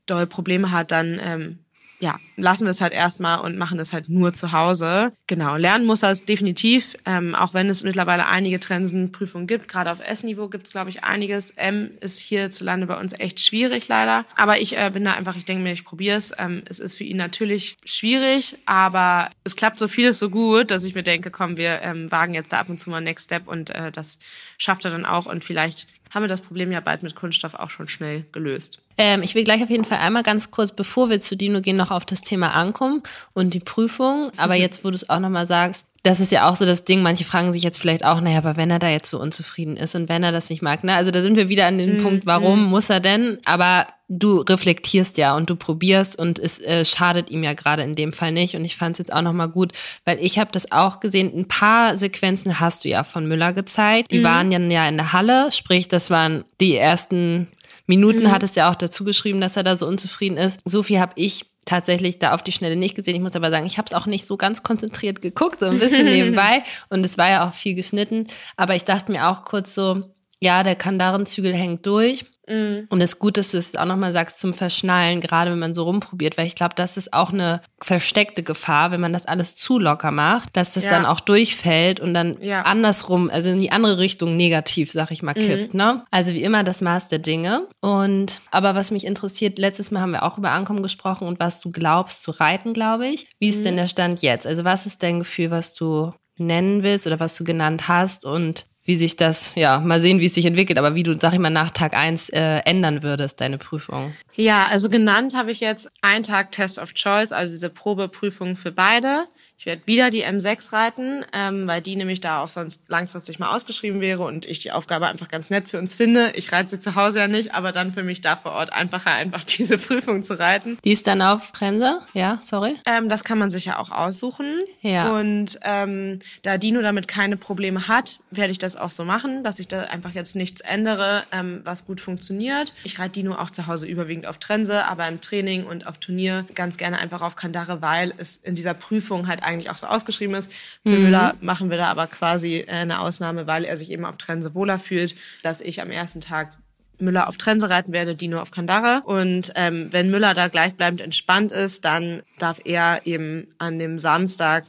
doll 0.08 0.26
Probleme 0.26 0.72
hat, 0.72 0.92
dann 0.92 1.20
ähm, 1.22 1.60
ja, 2.00 2.20
lassen 2.36 2.66
wir 2.66 2.72
es 2.72 2.82
halt 2.82 2.94
erstmal 2.94 3.40
und 3.40 3.58
machen 3.58 3.80
es 3.80 3.92
halt 3.92 4.08
nur 4.08 4.34
zu 4.34 4.52
Hause. 4.52 5.14
Genau, 5.26 5.56
lernen 5.56 5.86
muss 5.86 6.04
er 6.04 6.12
es 6.12 6.26
definitiv, 6.26 6.96
ähm, 7.06 7.34
auch 7.34 7.56
wenn 7.56 7.70
es 7.70 7.84
mittlerweile 7.84 8.28
einige 8.28 8.60
Trensenprüfungen 8.60 9.48
gibt. 9.48 9.68
Gerade 9.68 9.92
auf 9.92 10.00
S-Niveau 10.00 10.48
gibt 10.48 10.68
es, 10.68 10.74
glaube 10.74 10.92
ich, 10.92 11.04
einiges. 11.04 11.52
M 11.52 11.92
ist 12.00 12.20
hierzulande 12.20 12.86
bei 12.86 13.00
uns 13.00 13.14
echt 13.14 13.40
schwierig, 13.40 13.88
leider. 13.88 14.26
Aber 14.36 14.60
ich 14.60 14.78
äh, 14.78 14.92
bin 14.94 15.06
da 15.06 15.14
einfach, 15.14 15.36
ich 15.36 15.46
denke 15.46 15.64
mir, 15.64 15.74
ich 15.74 15.86
probiere 15.86 16.18
es. 16.18 16.34
Ähm, 16.38 16.62
es 16.70 16.80
ist 16.80 16.98
für 16.98 17.04
ihn 17.04 17.18
natürlich 17.18 17.78
schwierig, 17.84 18.58
aber 18.66 19.32
es 19.44 19.56
klappt 19.56 19.80
so 19.80 19.88
vieles 19.88 20.20
so 20.20 20.30
gut, 20.30 20.70
dass 20.70 20.84
ich 20.84 20.94
mir 20.94 21.04
denke, 21.04 21.32
komm, 21.32 21.58
wir 21.58 21.82
ähm, 21.82 22.12
wagen 22.12 22.36
jetzt 22.36 22.54
da 22.54 22.60
ab 22.60 22.70
und 22.70 22.80
zu 22.80 22.92
mal 22.92 23.02
Next 23.02 23.26
Step 23.26 23.48
und 23.48 23.72
äh, 23.72 23.92
das 23.92 24.20
schafft 24.60 24.86
er 24.86 24.92
dann 24.92 25.06
auch 25.06 25.26
und 25.26 25.44
vielleicht 25.44 25.88
haben 26.12 26.24
wir 26.24 26.28
das 26.28 26.42
Problem 26.42 26.72
ja 26.72 26.80
bald 26.80 27.04
mit 27.04 27.16
Kunststoff 27.16 27.54
auch 27.54 27.70
schon 27.70 27.88
schnell 27.88 28.26
gelöst. 28.32 28.80
Ähm, 28.98 29.22
ich 29.22 29.36
will 29.36 29.44
gleich 29.44 29.62
auf 29.62 29.70
jeden 29.70 29.86
Fall 29.86 30.00
einmal 30.00 30.24
ganz 30.24 30.52
kurz, 30.52 30.72
bevor 30.72 31.10
wir 31.10 31.22
zu 31.22 31.36
Dino 31.36 31.62
gehen, 31.62 31.78
noch 31.78 31.92
auf 31.92 32.06
das 32.06 32.22
Thema 32.22 32.54
ankommen 32.54 33.04
und 33.34 33.54
die 33.54 33.60
Prüfung. 33.60 34.32
Aber 34.38 34.56
mhm. 34.56 34.62
jetzt, 34.62 34.84
wo 34.84 34.90
du 34.90 34.96
es 34.96 35.10
auch 35.10 35.20
nochmal 35.20 35.48
sagst, 35.48 35.88
das 36.08 36.22
ist 36.22 36.32
ja 36.32 36.50
auch 36.50 36.56
so 36.56 36.66
das 36.66 36.86
Ding, 36.86 37.02
manche 37.02 37.26
fragen 37.26 37.52
sich 37.52 37.64
jetzt 37.64 37.80
vielleicht 37.80 38.06
auch, 38.06 38.22
naja, 38.22 38.38
aber 38.38 38.56
wenn 38.56 38.72
er 38.72 38.80
da 38.80 38.88
jetzt 38.88 39.10
so 39.10 39.20
unzufrieden 39.20 39.76
ist 39.76 39.94
und 39.94 40.08
wenn 40.08 40.24
er 40.24 40.32
das 40.32 40.50
nicht 40.50 40.62
mag, 40.62 40.86
ne? 40.86 40.96
Also 40.96 41.12
da 41.12 41.22
sind 41.22 41.36
wir 41.36 41.50
wieder 41.50 41.68
an 41.68 41.78
dem 41.78 41.98
mhm. 41.98 42.04
Punkt, 42.04 42.26
warum 42.26 42.64
mhm. 42.64 42.70
muss 42.70 42.90
er 42.90 43.02
denn? 43.02 43.40
Aber 43.44 43.88
du 44.08 44.40
reflektierst 44.40 45.18
ja 45.18 45.36
und 45.36 45.50
du 45.50 45.58
probierst 45.58 46.18
und 46.18 46.40
es 46.40 46.60
äh, 46.62 46.86
schadet 46.86 47.30
ihm 47.30 47.44
ja 47.44 47.54
gerade 47.54 47.84
in 47.84 47.96
dem 47.96 48.14
Fall 48.14 48.32
nicht. 48.32 48.56
Und 48.56 48.64
ich 48.64 48.78
fand 48.78 48.94
es 48.94 49.00
jetzt 49.00 49.14
auch 49.14 49.22
nochmal 49.22 49.50
gut, 49.50 49.74
weil 50.06 50.18
ich 50.22 50.40
habe 50.40 50.50
das 50.54 50.72
auch 50.72 51.02
gesehen, 51.02 51.34
ein 51.36 51.50
paar 51.50 51.98
Sequenzen 51.98 52.62
hast 52.62 52.86
du 52.86 52.90
ja 52.90 53.04
von 53.04 53.28
Müller 53.28 53.52
gezeigt. 53.52 54.12
Die 54.12 54.20
mhm. 54.20 54.24
waren 54.24 54.52
ja, 54.52 54.60
ja 54.60 54.88
in 54.88 54.96
der 54.96 55.12
Halle, 55.12 55.52
sprich, 55.52 55.90
das 55.90 56.10
waren 56.10 56.46
die 56.62 56.78
ersten 56.78 57.50
Minuten, 57.86 58.24
mhm. 58.24 58.32
hat 58.32 58.44
es 58.44 58.56
ja 58.56 58.70
auch 58.70 58.76
dazu 58.76 59.04
geschrieben, 59.04 59.42
dass 59.42 59.58
er 59.58 59.64
da 59.64 59.78
so 59.78 59.86
unzufrieden 59.86 60.38
ist. 60.38 60.62
So 60.64 60.84
viel 60.84 61.02
habe 61.02 61.12
ich 61.16 61.46
tatsächlich 61.68 62.18
da 62.18 62.34
auf 62.34 62.42
die 62.42 62.52
Schnelle 62.52 62.76
nicht 62.76 62.96
gesehen. 62.96 63.16
Ich 63.16 63.22
muss 63.22 63.36
aber 63.36 63.52
sagen, 63.52 63.66
ich 63.66 63.78
habe 63.78 63.86
es 63.86 63.94
auch 63.94 64.08
nicht 64.08 64.26
so 64.26 64.38
ganz 64.38 64.64
konzentriert 64.64 65.22
geguckt, 65.22 65.60
so 65.60 65.68
ein 65.68 65.80
bisschen 65.80 66.06
nebenbei. 66.10 66.64
Und 66.90 67.06
es 67.06 67.18
war 67.18 67.30
ja 67.30 67.48
auch 67.48 67.54
viel 67.54 67.76
geschnitten. 67.76 68.28
Aber 68.56 68.76
ich 68.76 68.86
dachte 68.86 69.12
mir 69.12 69.28
auch 69.28 69.44
kurz 69.44 69.76
so, 69.76 70.04
ja, 70.40 70.64
der 70.64 70.76
Kandarenzügel 70.76 71.54
hängt 71.54 71.86
durch. 71.86 72.26
Mhm. 72.48 72.88
Und 72.90 73.02
es 73.02 73.14
ist 73.14 73.20
gut, 73.20 73.38
dass 73.38 73.52
du 73.52 73.58
es 73.58 73.76
auch 73.76 73.86
nochmal 73.86 74.14
sagst 74.14 74.40
zum 74.40 74.54
Verschnallen, 74.54 75.22
gerade 75.22 75.52
wenn 75.52 75.60
man 75.60 75.74
so 75.74 75.84
rumprobiert, 75.84 76.38
weil 76.38 76.48
ich 76.48 76.56
glaube, 76.56 76.76
das 76.76 76.98
ist 76.98 77.14
auch 77.14 77.32
eine 77.32 77.62
versteckte 77.82 78.44
Gefahr, 78.44 78.92
wenn 78.92 79.02
man 79.02 79.14
das 79.14 79.26
alles 79.26 79.56
zu 79.56 79.80
locker 79.80 80.12
macht, 80.12 80.56
dass 80.56 80.74
das 80.74 80.86
ja. 80.86 80.92
dann 80.92 81.06
auch 81.06 81.20
durchfällt 81.20 82.00
und 82.00 82.14
dann 82.14 82.42
ja. 82.42 82.60
andersrum, 82.60 83.30
also 83.30 83.50
in 83.50 83.60
die 83.60 83.72
andere 83.72 83.98
Richtung 83.98 84.38
negativ, 84.38 84.92
sag 84.92 85.12
ich 85.12 85.22
mal, 85.22 85.36
mhm. 85.36 85.42
kippt. 85.42 85.74
Mhm. 85.74 85.78
Ne? 85.78 86.04
Also 86.12 86.34
wie 86.34 86.44
immer 86.44 86.64
das 86.64 86.82
Maß 86.82 87.08
der 87.10 87.20
Dinge. 87.20 87.68
Und 87.82 88.42
aber 88.52 88.76
was 88.76 88.92
mich 88.92 89.06
interessiert, 89.06 89.58
letztes 89.58 89.92
Mal 89.92 90.02
haben 90.02 90.12
wir 90.12 90.24
auch 90.24 90.38
über 90.38 90.52
Ankommen 90.52 90.84
gesprochen 90.84 91.28
und 91.28 91.40
was 91.40 91.62
du 91.62 91.72
glaubst 91.72 92.24
zu 92.24 92.32
reiten, 92.32 92.74
glaube 92.74 93.08
ich. 93.08 93.28
Wie 93.40 93.50
ist 93.50 93.60
mhm. 93.60 93.66
denn 93.66 93.78
der 93.78 93.88
Stand 93.88 94.22
jetzt? 94.22 94.48
Also 94.48 94.64
was 94.64 94.86
ist 94.86 95.04
dein 95.04 95.20
Gefühl, 95.20 95.52
was 95.52 95.74
du 95.74 96.14
nennen 96.38 96.84
willst 96.84 97.08
oder 97.08 97.20
was 97.20 97.36
du 97.36 97.44
genannt 97.44 97.88
hast 97.88 98.26
und 98.26 98.68
wie 98.88 98.96
sich 98.96 99.18
das, 99.18 99.52
ja, 99.56 99.82
mal 99.82 100.00
sehen, 100.00 100.22
wie 100.22 100.28
es 100.28 100.34
sich 100.34 100.46
entwickelt, 100.46 100.80
aber 100.80 100.96
wie 100.96 101.04
du, 101.04 101.16
sag 101.18 101.34
ich 101.34 101.40
mal, 101.40 101.50
nach 101.50 101.72
Tag 101.72 101.94
eins 101.94 102.30
äh, 102.30 102.60
ändern 102.64 103.04
würdest, 103.04 103.42
deine 103.42 103.58
Prüfung. 103.58 104.14
Ja, 104.34 104.68
also 104.68 104.90
genannt 104.90 105.36
habe 105.36 105.52
ich 105.52 105.60
jetzt 105.60 105.92
einen 106.02 106.24
Tag 106.24 106.54
Test 106.54 106.80
of 106.80 106.94
Choice, 106.94 107.34
also 107.34 107.54
diese 107.54 107.70
Probeprüfung 107.70 108.56
für 108.56 108.72
beide. 108.72 109.26
Ich 109.60 109.66
werde 109.66 109.82
wieder 109.86 110.12
die 110.12 110.24
M6 110.24 110.72
reiten, 110.72 111.26
ähm, 111.34 111.68
weil 111.68 111.82
die 111.82 111.96
nämlich 111.96 112.22
da 112.22 112.44
auch 112.44 112.50
sonst 112.50 112.84
langfristig 112.90 113.40
mal 113.40 113.56
ausgeschrieben 113.56 114.02
wäre 114.02 114.24
und 114.24 114.46
ich 114.46 114.60
die 114.60 114.72
Aufgabe 114.72 115.08
einfach 115.08 115.30
ganz 115.30 115.50
nett 115.50 115.68
für 115.68 115.80
uns 115.80 115.96
finde. 115.96 116.32
Ich 116.36 116.52
reite 116.52 116.70
sie 116.70 116.80
zu 116.80 116.94
Hause 116.94 117.20
ja 117.20 117.28
nicht, 117.28 117.56
aber 117.56 117.72
dann 117.72 117.92
für 117.92 118.04
mich 118.04 118.22
da 118.22 118.36
vor 118.36 118.52
Ort 118.52 118.72
einfacher, 118.72 119.12
einfach 119.12 119.44
diese 119.58 119.80
Prüfung 119.80 120.22
zu 120.22 120.38
reiten. 120.38 120.78
Die 120.84 120.92
ist 120.92 121.08
dann 121.08 121.24
auf 121.24 121.54
Grenze? 121.54 122.02
Ja, 122.14 122.38
sorry. 122.40 122.76
Ähm, 122.86 123.10
das 123.10 123.24
kann 123.24 123.40
man 123.40 123.50
sich 123.50 123.66
ja 123.66 123.80
auch 123.80 123.90
aussuchen. 123.90 124.46
Ja. 124.82 125.18
Und 125.18 125.60
ähm, 125.64 126.20
da 126.44 126.60
Dino 126.60 126.84
damit 126.84 127.08
keine 127.08 127.36
Probleme 127.36 127.88
hat, 127.88 128.20
werde 128.30 128.52
ich 128.52 128.60
das 128.60 128.78
auch 128.78 128.92
so 128.92 129.06
machen, 129.06 129.44
dass 129.44 129.58
ich 129.58 129.68
da 129.68 129.82
einfach 129.82 130.12
jetzt 130.12 130.36
nichts 130.36 130.62
ändere, 130.62 131.24
ähm, 131.32 131.62
was 131.64 131.88
gut 131.88 132.00
funktioniert. 132.00 132.74
Ich 132.84 133.00
reite 133.00 133.14
Dino 133.14 133.34
auch 133.34 133.50
zu 133.50 133.66
Hause 133.66 133.88
überwiegend 133.88 134.28
auf 134.28 134.38
Trense, 134.38 134.86
aber 134.86 135.08
im 135.08 135.20
Training 135.20 135.66
und 135.66 135.88
auf 135.88 135.98
Turnier 135.98 136.46
ganz 136.54 136.78
gerne 136.78 137.00
einfach 137.00 137.24
auf 137.24 137.36
Kandare, 137.36 137.82
weil 137.82 138.14
es 138.18 138.38
in 138.38 138.54
dieser 138.54 138.76
Prüfung 138.76 139.28
halt 139.28 139.47
eigentlich 139.48 139.70
auch 139.70 139.78
so 139.78 139.88
ausgeschrieben 139.88 140.36
ist. 140.36 140.52
Für 140.86 140.94
mhm. 140.94 141.04
Müller 141.04 141.36
machen 141.42 141.70
wir 141.70 141.78
da 141.78 141.86
aber 141.86 142.08
quasi 142.08 142.58
äh, 142.58 142.68
eine 142.68 143.00
Ausnahme, 143.00 143.48
weil 143.48 143.64
er 143.64 143.78
sich 143.78 143.90
eben 143.90 144.06
auf 144.06 144.18
Trense 144.18 144.54
wohler 144.54 144.78
fühlt, 144.78 145.16
dass 145.42 145.62
ich 145.62 145.82
am 145.82 145.90
ersten 145.90 146.22
Tag 146.22 146.52
Müller 147.00 147.28
auf 147.28 147.38
Trense 147.38 147.70
reiten 147.70 147.94
werde, 147.94 148.16
Dino 148.16 148.40
auf 148.40 148.52
Kandare. 148.52 149.02
Und 149.06 149.52
ähm, 149.56 149.88
wenn 149.92 150.10
Müller 150.10 150.34
da 150.34 150.48
gleichbleibend 150.48 151.02
entspannt 151.02 151.52
ist, 151.52 151.86
dann 151.86 152.24
darf 152.40 152.60
er 152.64 153.06
eben 153.06 153.48
an 153.58 153.80
dem 153.80 154.00
Samstag 154.00 154.66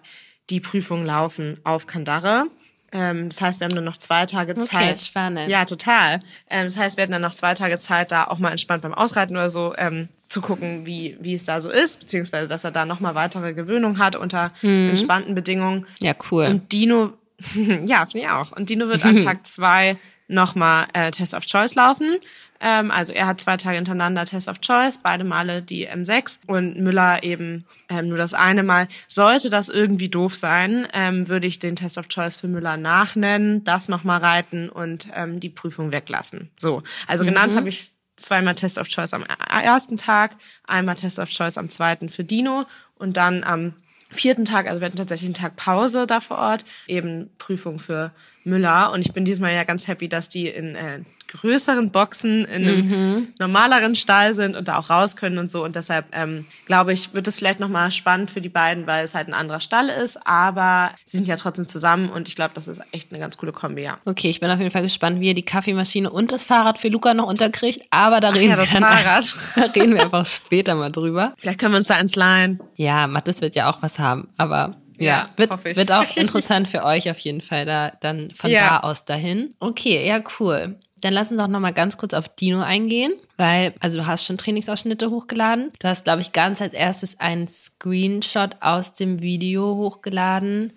die 0.50 0.60
Prüfung 0.60 1.04
laufen 1.04 1.58
auf 1.64 1.86
Kandare. 1.86 2.46
Ähm, 2.92 3.28
das 3.28 3.40
heißt, 3.40 3.60
wir 3.60 3.66
haben 3.66 3.74
dann 3.74 3.84
noch 3.84 3.96
zwei 3.96 4.26
Tage 4.26 4.56
Zeit. 4.56 4.94
Okay, 4.94 4.98
spannend. 4.98 5.50
Ja, 5.50 5.64
total. 5.64 6.20
Ähm, 6.48 6.64
das 6.66 6.76
heißt, 6.76 6.96
wir 6.96 7.02
hatten 7.02 7.12
dann 7.12 7.22
noch 7.22 7.34
zwei 7.34 7.54
Tage 7.54 7.78
Zeit, 7.78 8.12
da 8.12 8.24
auch 8.24 8.38
mal 8.38 8.50
entspannt 8.50 8.82
beim 8.82 8.94
Ausreiten 8.94 9.36
oder 9.36 9.50
so 9.50 9.74
ähm, 9.76 10.08
zu 10.38 10.46
gucken, 10.46 10.86
wie, 10.86 11.16
wie 11.20 11.34
es 11.34 11.44
da 11.44 11.60
so 11.60 11.70
ist, 11.70 11.98
beziehungsweise 11.98 12.48
dass 12.48 12.62
er 12.62 12.70
da 12.70 12.86
nochmal 12.86 13.14
weitere 13.14 13.54
Gewöhnung 13.54 13.98
hat 13.98 14.14
unter 14.14 14.52
mhm. 14.62 14.90
entspannten 14.90 15.34
Bedingungen. 15.34 15.86
Ja, 15.98 16.12
cool. 16.30 16.46
Und 16.46 16.70
Dino, 16.72 17.14
ja, 17.86 18.06
finde 18.06 18.26
ich 18.26 18.28
auch. 18.28 18.52
Und 18.52 18.70
Dino 18.70 18.88
wird 18.88 19.04
an 19.04 19.16
Tag 19.24 19.46
zwei 19.46 19.98
nochmal 20.28 20.86
äh, 20.92 21.10
Test 21.10 21.34
of 21.34 21.46
Choice 21.46 21.74
laufen. 21.74 22.18
Ähm, 22.60 22.90
also 22.90 23.12
er 23.12 23.26
hat 23.26 23.40
zwei 23.40 23.56
Tage 23.56 23.76
hintereinander 23.76 24.24
Test 24.26 24.48
of 24.48 24.60
Choice, 24.60 24.98
beide 24.98 25.24
Male 25.24 25.62
die 25.62 25.88
M6 25.88 26.40
und 26.46 26.78
Müller 26.78 27.22
eben 27.22 27.64
ähm, 27.88 28.08
nur 28.08 28.18
das 28.18 28.34
eine 28.34 28.62
Mal. 28.62 28.86
Sollte 29.08 29.50
das 29.50 29.68
irgendwie 29.68 30.08
doof 30.08 30.36
sein, 30.36 30.86
ähm, 30.92 31.28
würde 31.28 31.46
ich 31.46 31.58
den 31.58 31.76
Test 31.76 31.98
of 31.98 32.08
Choice 32.08 32.36
für 32.36 32.48
Müller 32.48 32.76
nachnennen, 32.76 33.64
das 33.64 33.88
nochmal 33.88 34.20
reiten 34.20 34.68
und 34.68 35.08
ähm, 35.14 35.40
die 35.40 35.50
Prüfung 35.50 35.90
weglassen. 35.90 36.50
So, 36.58 36.82
also 37.06 37.24
mhm. 37.24 37.28
genannt 37.28 37.56
habe 37.56 37.68
ich 37.70 37.92
zweimal 38.18 38.54
Test 38.54 38.78
of 38.78 38.88
Choice 38.88 39.14
am 39.14 39.24
ersten 39.24 39.96
Tag, 39.96 40.36
einmal 40.66 40.96
Test 40.96 41.18
of 41.18 41.30
Choice 41.30 41.58
am 41.58 41.68
zweiten 41.68 42.08
für 42.08 42.24
Dino 42.24 42.66
und 42.96 43.16
dann 43.16 43.44
am 43.44 43.74
vierten 44.10 44.44
Tag, 44.44 44.66
also 44.66 44.80
wir 44.80 44.86
hatten 44.86 44.96
tatsächlich 44.96 45.28
einen 45.28 45.34
Tag 45.34 45.56
Pause 45.56 46.06
da 46.06 46.20
vor 46.20 46.38
Ort, 46.38 46.64
eben 46.86 47.30
Prüfung 47.38 47.78
für 47.78 48.12
Müller. 48.48 48.92
Und 48.92 49.00
ich 49.00 49.12
bin 49.12 49.24
diesmal 49.24 49.54
ja 49.54 49.64
ganz 49.64 49.86
happy, 49.88 50.08
dass 50.08 50.28
die 50.28 50.48
in 50.48 50.74
äh, 50.74 51.00
größeren 51.28 51.90
Boxen 51.90 52.44
in 52.46 52.66
einem 52.66 52.88
mhm. 52.88 53.28
normaleren 53.38 53.94
Stall 53.94 54.34
sind 54.34 54.56
und 54.56 54.68
da 54.68 54.78
auch 54.78 54.90
raus 54.90 55.14
können 55.14 55.38
und 55.38 55.50
so. 55.50 55.64
Und 55.64 55.76
deshalb 55.76 56.06
ähm, 56.12 56.46
glaube 56.66 56.92
ich, 56.92 57.14
wird 57.14 57.28
es 57.28 57.38
vielleicht 57.38 57.60
nochmal 57.60 57.90
spannend 57.90 58.30
für 58.30 58.40
die 58.40 58.48
beiden, 58.48 58.86
weil 58.86 59.04
es 59.04 59.14
halt 59.14 59.28
ein 59.28 59.34
anderer 59.34 59.60
Stall 59.60 59.88
ist. 59.88 60.26
Aber 60.26 60.92
sie 61.04 61.18
sind 61.18 61.28
ja 61.28 61.36
trotzdem 61.36 61.68
zusammen 61.68 62.08
und 62.08 62.28
ich 62.28 62.34
glaube, 62.34 62.52
das 62.54 62.66
ist 62.66 62.80
echt 62.92 63.12
eine 63.12 63.20
ganz 63.20 63.36
coole 63.36 63.52
Kombi, 63.52 63.82
ja. 63.82 63.98
Okay, 64.06 64.30
ich 64.30 64.40
bin 64.40 64.50
auf 64.50 64.58
jeden 64.58 64.70
Fall 64.70 64.82
gespannt, 64.82 65.20
wie 65.20 65.28
ihr 65.28 65.34
die 65.34 65.44
Kaffeemaschine 65.44 66.10
und 66.10 66.32
das 66.32 66.44
Fahrrad 66.44 66.78
für 66.78 66.88
Luca 66.88 67.14
noch 67.14 67.28
unterkriegt. 67.28 67.86
Aber 67.90 68.20
da 68.20 68.30
reden 68.30 68.50
ja, 68.50 68.58
wir 68.58 68.66
dann, 68.66 68.82
Fahrrad. 68.82 69.34
da 69.56 69.62
reden 69.62 69.94
wir 69.94 70.02
einfach 70.02 70.26
später 70.26 70.74
mal 70.74 70.90
drüber. 70.90 71.34
Vielleicht 71.38 71.60
können 71.60 71.72
wir 71.72 71.78
uns 71.78 71.88
da 71.88 71.98
ins 72.00 72.16
leihen. 72.16 72.60
Ja, 72.76 73.06
Mathis 73.06 73.40
wird 73.40 73.54
ja 73.54 73.68
auch 73.68 73.82
was 73.82 73.98
haben, 73.98 74.28
aber 74.38 74.76
ja, 74.98 75.06
ja 75.06 75.28
wird, 75.36 75.76
wird 75.76 75.92
auch 75.92 76.04
interessant 76.16 76.68
für 76.68 76.84
euch 76.84 77.10
auf 77.10 77.18
jeden 77.18 77.40
Fall 77.40 77.64
da 77.64 77.92
dann 78.00 78.30
von 78.32 78.50
ja. 78.50 78.68
da 78.68 78.80
aus 78.80 79.04
dahin. 79.04 79.54
Okay, 79.60 80.06
ja, 80.06 80.20
cool. 80.38 80.76
Dann 81.00 81.12
lass 81.12 81.30
uns 81.30 81.40
doch 81.40 81.48
nochmal 81.48 81.72
ganz 81.72 81.96
kurz 81.96 82.12
auf 82.12 82.28
Dino 82.28 82.60
eingehen, 82.60 83.12
weil, 83.36 83.72
also 83.80 83.98
du 83.98 84.06
hast 84.06 84.24
schon 84.24 84.36
Trainingsausschnitte 84.36 85.10
hochgeladen. 85.10 85.70
Du 85.78 85.88
hast, 85.88 86.04
glaube 86.04 86.22
ich, 86.22 86.32
ganz 86.32 86.60
als 86.60 86.74
erstes 86.74 87.20
einen 87.20 87.46
Screenshot 87.46 88.56
aus 88.60 88.94
dem 88.94 89.20
Video 89.20 89.76
hochgeladen. 89.76 90.72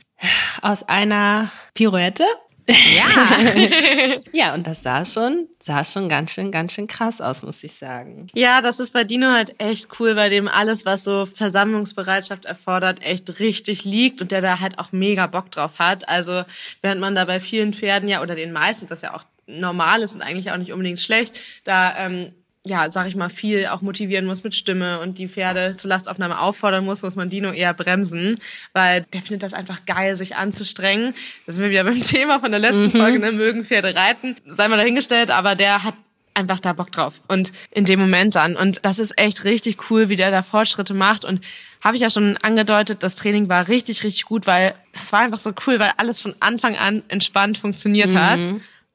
Aus 0.61 0.83
einer 0.83 1.51
Pirouette. 1.73 2.23
Ja. 2.71 4.19
ja, 4.31 4.53
und 4.53 4.67
das 4.67 4.83
sah 4.83 5.05
schon, 5.05 5.47
sah 5.59 5.83
schon 5.83 6.09
ganz 6.09 6.33
schön, 6.33 6.51
ganz 6.51 6.73
schön 6.73 6.87
krass 6.87 7.21
aus, 7.21 7.43
muss 7.43 7.63
ich 7.63 7.73
sagen. 7.73 8.27
Ja, 8.33 8.61
das 8.61 8.79
ist 8.79 8.91
bei 8.91 9.03
Dino 9.03 9.27
halt 9.27 9.55
echt 9.59 9.87
cool, 9.99 10.15
weil 10.15 10.29
dem 10.29 10.47
alles, 10.47 10.85
was 10.85 11.03
so 11.03 11.25
Versammlungsbereitschaft 11.25 12.45
erfordert, 12.45 13.03
echt 13.03 13.39
richtig 13.39 13.85
liegt 13.85 14.21
und 14.21 14.31
der 14.31 14.41
da 14.41 14.59
halt 14.59 14.79
auch 14.79 14.91
mega 14.91 15.27
Bock 15.27 15.51
drauf 15.51 15.79
hat. 15.79 16.07
Also, 16.09 16.43
während 16.81 17.01
man 17.01 17.15
da 17.15 17.25
bei 17.25 17.39
vielen 17.39 17.73
Pferden 17.73 18.09
ja, 18.09 18.21
oder 18.21 18.35
den 18.35 18.51
meisten, 18.51 18.87
das 18.87 19.01
ja 19.01 19.15
auch 19.15 19.23
normal 19.47 20.01
ist 20.01 20.15
und 20.15 20.21
eigentlich 20.21 20.51
auch 20.51 20.57
nicht 20.57 20.71
unbedingt 20.71 20.99
schlecht, 20.99 21.37
da 21.63 21.97
ähm, 21.97 22.33
ja, 22.63 22.91
sag 22.91 23.07
ich 23.07 23.15
mal, 23.15 23.29
viel 23.29 23.67
auch 23.67 23.81
motivieren 23.81 24.25
muss 24.25 24.43
mit 24.43 24.53
Stimme 24.53 24.99
und 24.99 25.17
die 25.17 25.27
Pferde 25.27 25.77
zur 25.77 25.89
Lastaufnahme 25.89 26.39
auffordern 26.39 26.85
muss, 26.85 27.01
muss 27.01 27.15
man 27.15 27.29
Dino 27.29 27.51
eher 27.51 27.73
bremsen, 27.73 28.39
weil 28.73 29.05
der 29.13 29.21
findet 29.21 29.41
das 29.41 29.55
einfach 29.55 29.85
geil, 29.87 30.15
sich 30.15 30.35
anzustrengen. 30.35 31.15
Da 31.45 31.53
sind 31.53 31.63
wir 31.63 31.71
wieder 31.71 31.83
beim 31.83 32.01
Thema 32.01 32.39
von 32.39 32.51
der 32.51 32.59
letzten 32.59 32.85
mhm. 32.85 32.91
Folge, 32.91 33.19
ne, 33.19 33.31
mögen 33.31 33.65
Pferde 33.65 33.95
reiten, 33.95 34.35
sei 34.47 34.67
mal 34.67 34.77
dahingestellt, 34.77 35.31
aber 35.31 35.55
der 35.55 35.83
hat 35.83 35.95
einfach 36.33 36.59
da 36.59 36.71
Bock 36.71 36.91
drauf 36.93 37.21
und 37.27 37.51
in 37.71 37.83
dem 37.83 37.99
Moment 37.99 38.35
dann 38.35 38.55
und 38.55 38.85
das 38.85 38.99
ist 38.99 39.17
echt 39.17 39.43
richtig 39.43 39.89
cool, 39.89 40.07
wie 40.07 40.15
der 40.15 40.31
da 40.31 40.43
Fortschritte 40.43 40.93
macht 40.93 41.25
und 41.25 41.41
habe 41.81 41.97
ich 41.97 42.01
ja 42.01 42.09
schon 42.09 42.37
angedeutet, 42.37 43.03
das 43.03 43.15
Training 43.15 43.49
war 43.49 43.67
richtig, 43.67 44.05
richtig 44.05 44.25
gut, 44.25 44.47
weil 44.47 44.75
das 44.93 45.11
war 45.11 45.19
einfach 45.19 45.41
so 45.41 45.51
cool, 45.67 45.77
weil 45.79 45.91
alles 45.97 46.21
von 46.21 46.33
Anfang 46.39 46.77
an 46.77 47.03
entspannt 47.09 47.57
funktioniert 47.57 48.11
mhm. 48.11 48.19
hat 48.19 48.45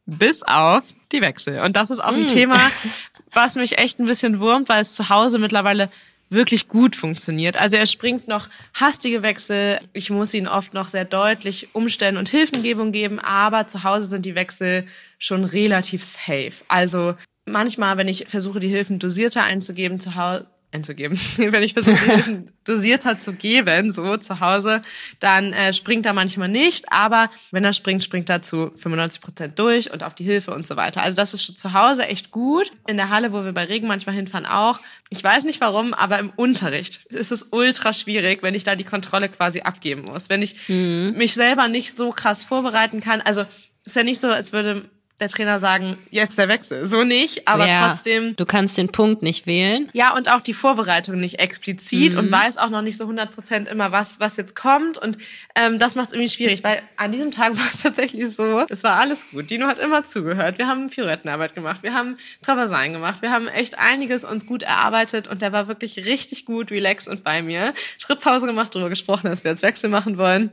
bis 0.06 0.42
auf 0.44 0.84
die 1.12 1.20
Wechsel. 1.20 1.60
Und 1.60 1.76
das 1.76 1.90
ist 1.90 2.00
auch 2.00 2.14
ein 2.14 2.24
mm. 2.24 2.28
Thema, 2.28 2.58
was 3.36 3.54
mich 3.54 3.78
echt 3.78 4.00
ein 4.00 4.06
bisschen 4.06 4.40
wurmt, 4.40 4.68
weil 4.68 4.80
es 4.80 4.94
zu 4.94 5.08
Hause 5.08 5.38
mittlerweile 5.38 5.90
wirklich 6.28 6.68
gut 6.68 6.96
funktioniert. 6.96 7.56
Also 7.56 7.76
er 7.76 7.86
springt 7.86 8.26
noch 8.26 8.48
hastige 8.74 9.22
Wechsel. 9.22 9.78
Ich 9.92 10.10
muss 10.10 10.34
ihn 10.34 10.48
oft 10.48 10.74
noch 10.74 10.88
sehr 10.88 11.04
deutlich 11.04 11.68
umstellen 11.72 12.16
und 12.16 12.28
Hilfengebung 12.28 12.90
geben, 12.90 13.20
aber 13.20 13.68
zu 13.68 13.84
Hause 13.84 14.06
sind 14.06 14.26
die 14.26 14.34
Wechsel 14.34 14.86
schon 15.18 15.44
relativ 15.44 16.02
safe. 16.02 16.64
Also 16.66 17.14
manchmal, 17.44 17.96
wenn 17.96 18.08
ich 18.08 18.26
versuche, 18.26 18.58
die 18.58 18.68
Hilfen 18.68 18.98
dosierter 18.98 19.44
einzugeben 19.44 20.00
zu 20.00 20.16
Hause, 20.16 20.46
einzugeben. 20.76 21.18
Wenn 21.36 21.62
ich 21.62 21.72
versuche, 21.72 22.44
dosierter 22.64 23.18
zu 23.18 23.32
geben, 23.32 23.92
so 23.92 24.16
zu 24.16 24.40
Hause, 24.40 24.82
dann 25.18 25.52
äh, 25.52 25.72
springt 25.72 26.06
er 26.06 26.12
manchmal 26.12 26.48
nicht. 26.48 26.92
Aber 26.92 27.30
wenn 27.50 27.64
er 27.64 27.72
springt, 27.72 28.04
springt 28.04 28.28
er 28.28 28.42
zu 28.42 28.70
95 28.76 29.20
Prozent 29.20 29.58
durch 29.58 29.92
und 29.92 30.02
auf 30.02 30.14
die 30.14 30.24
Hilfe 30.24 30.52
und 30.52 30.66
so 30.66 30.76
weiter. 30.76 31.02
Also 31.02 31.16
das 31.16 31.34
ist 31.34 31.44
schon 31.44 31.56
zu 31.56 31.72
Hause 31.72 32.06
echt 32.06 32.30
gut. 32.30 32.70
In 32.86 32.96
der 32.96 33.10
Halle, 33.10 33.32
wo 33.32 33.44
wir 33.44 33.52
bei 33.52 33.64
Regen 33.64 33.88
manchmal 33.88 34.14
hinfahren, 34.14 34.46
auch. 34.46 34.80
Ich 35.08 35.22
weiß 35.22 35.44
nicht 35.44 35.60
warum, 35.60 35.94
aber 35.94 36.18
im 36.18 36.30
Unterricht 36.30 37.06
ist 37.06 37.32
es 37.32 37.48
ultra 37.50 37.92
schwierig, 37.92 38.42
wenn 38.42 38.54
ich 38.54 38.64
da 38.64 38.76
die 38.76 38.84
Kontrolle 38.84 39.28
quasi 39.28 39.60
abgeben 39.60 40.02
muss. 40.02 40.28
Wenn 40.28 40.42
ich 40.42 40.68
mhm. 40.68 41.14
mich 41.16 41.34
selber 41.34 41.68
nicht 41.68 41.96
so 41.96 42.10
krass 42.10 42.44
vorbereiten 42.44 43.00
kann. 43.00 43.20
Also 43.20 43.44
ist 43.84 43.96
ja 43.96 44.02
nicht 44.02 44.20
so, 44.20 44.28
als 44.28 44.52
würde 44.52 44.90
der 45.18 45.28
Trainer 45.28 45.58
sagen, 45.58 45.96
jetzt 46.10 46.36
der 46.36 46.48
Wechsel. 46.48 46.84
So 46.84 47.02
nicht, 47.02 47.48
aber 47.48 47.66
ja, 47.66 47.88
trotzdem. 47.88 48.36
Du 48.36 48.44
kannst 48.44 48.76
den 48.76 48.88
Punkt 48.88 49.22
nicht 49.22 49.46
wählen. 49.46 49.88
Ja, 49.94 50.14
und 50.14 50.30
auch 50.30 50.42
die 50.42 50.52
Vorbereitung 50.52 51.18
nicht 51.18 51.38
explizit 51.38 52.12
mhm. 52.12 52.18
und 52.18 52.32
weiß 52.32 52.58
auch 52.58 52.68
noch 52.68 52.82
nicht 52.82 52.98
so 52.98 53.04
100 53.04 53.34
Prozent 53.34 53.68
immer, 53.68 53.92
was, 53.92 54.20
was 54.20 54.36
jetzt 54.36 54.54
kommt. 54.54 54.98
Und 54.98 55.16
ähm, 55.54 55.78
das 55.78 55.96
macht 55.96 56.08
es 56.08 56.14
irgendwie 56.14 56.34
schwierig, 56.34 56.62
weil 56.64 56.82
an 56.96 57.12
diesem 57.12 57.32
Tag 57.32 57.56
war 57.56 57.66
es 57.72 57.82
tatsächlich 57.82 58.30
so, 58.30 58.66
es 58.68 58.84
war 58.84 59.00
alles 59.00 59.24
gut. 59.30 59.48
Dino 59.48 59.66
hat 59.66 59.78
immer 59.78 60.04
zugehört. 60.04 60.58
Wir 60.58 60.66
haben 60.66 60.88
Pirouettenarbeit 60.88 61.54
gemacht, 61.54 61.82
wir 61.82 61.94
haben 61.94 62.18
Traversin 62.42 62.92
gemacht, 62.92 63.22
wir 63.22 63.30
haben 63.30 63.48
echt 63.48 63.78
einiges 63.78 64.24
uns 64.24 64.44
gut 64.44 64.62
erarbeitet 64.62 65.28
und 65.28 65.40
der 65.40 65.52
war 65.52 65.66
wirklich 65.66 65.96
richtig 66.04 66.44
gut, 66.44 66.70
relaxed 66.70 67.08
und 67.08 67.24
bei 67.24 67.40
mir. 67.40 67.72
Schrittpause 67.96 68.46
gemacht, 68.46 68.74
darüber 68.74 68.90
gesprochen, 68.90 69.28
dass 69.28 69.44
wir 69.44 69.50
jetzt 69.52 69.62
Wechsel 69.62 69.88
machen 69.88 70.18
wollen. 70.18 70.50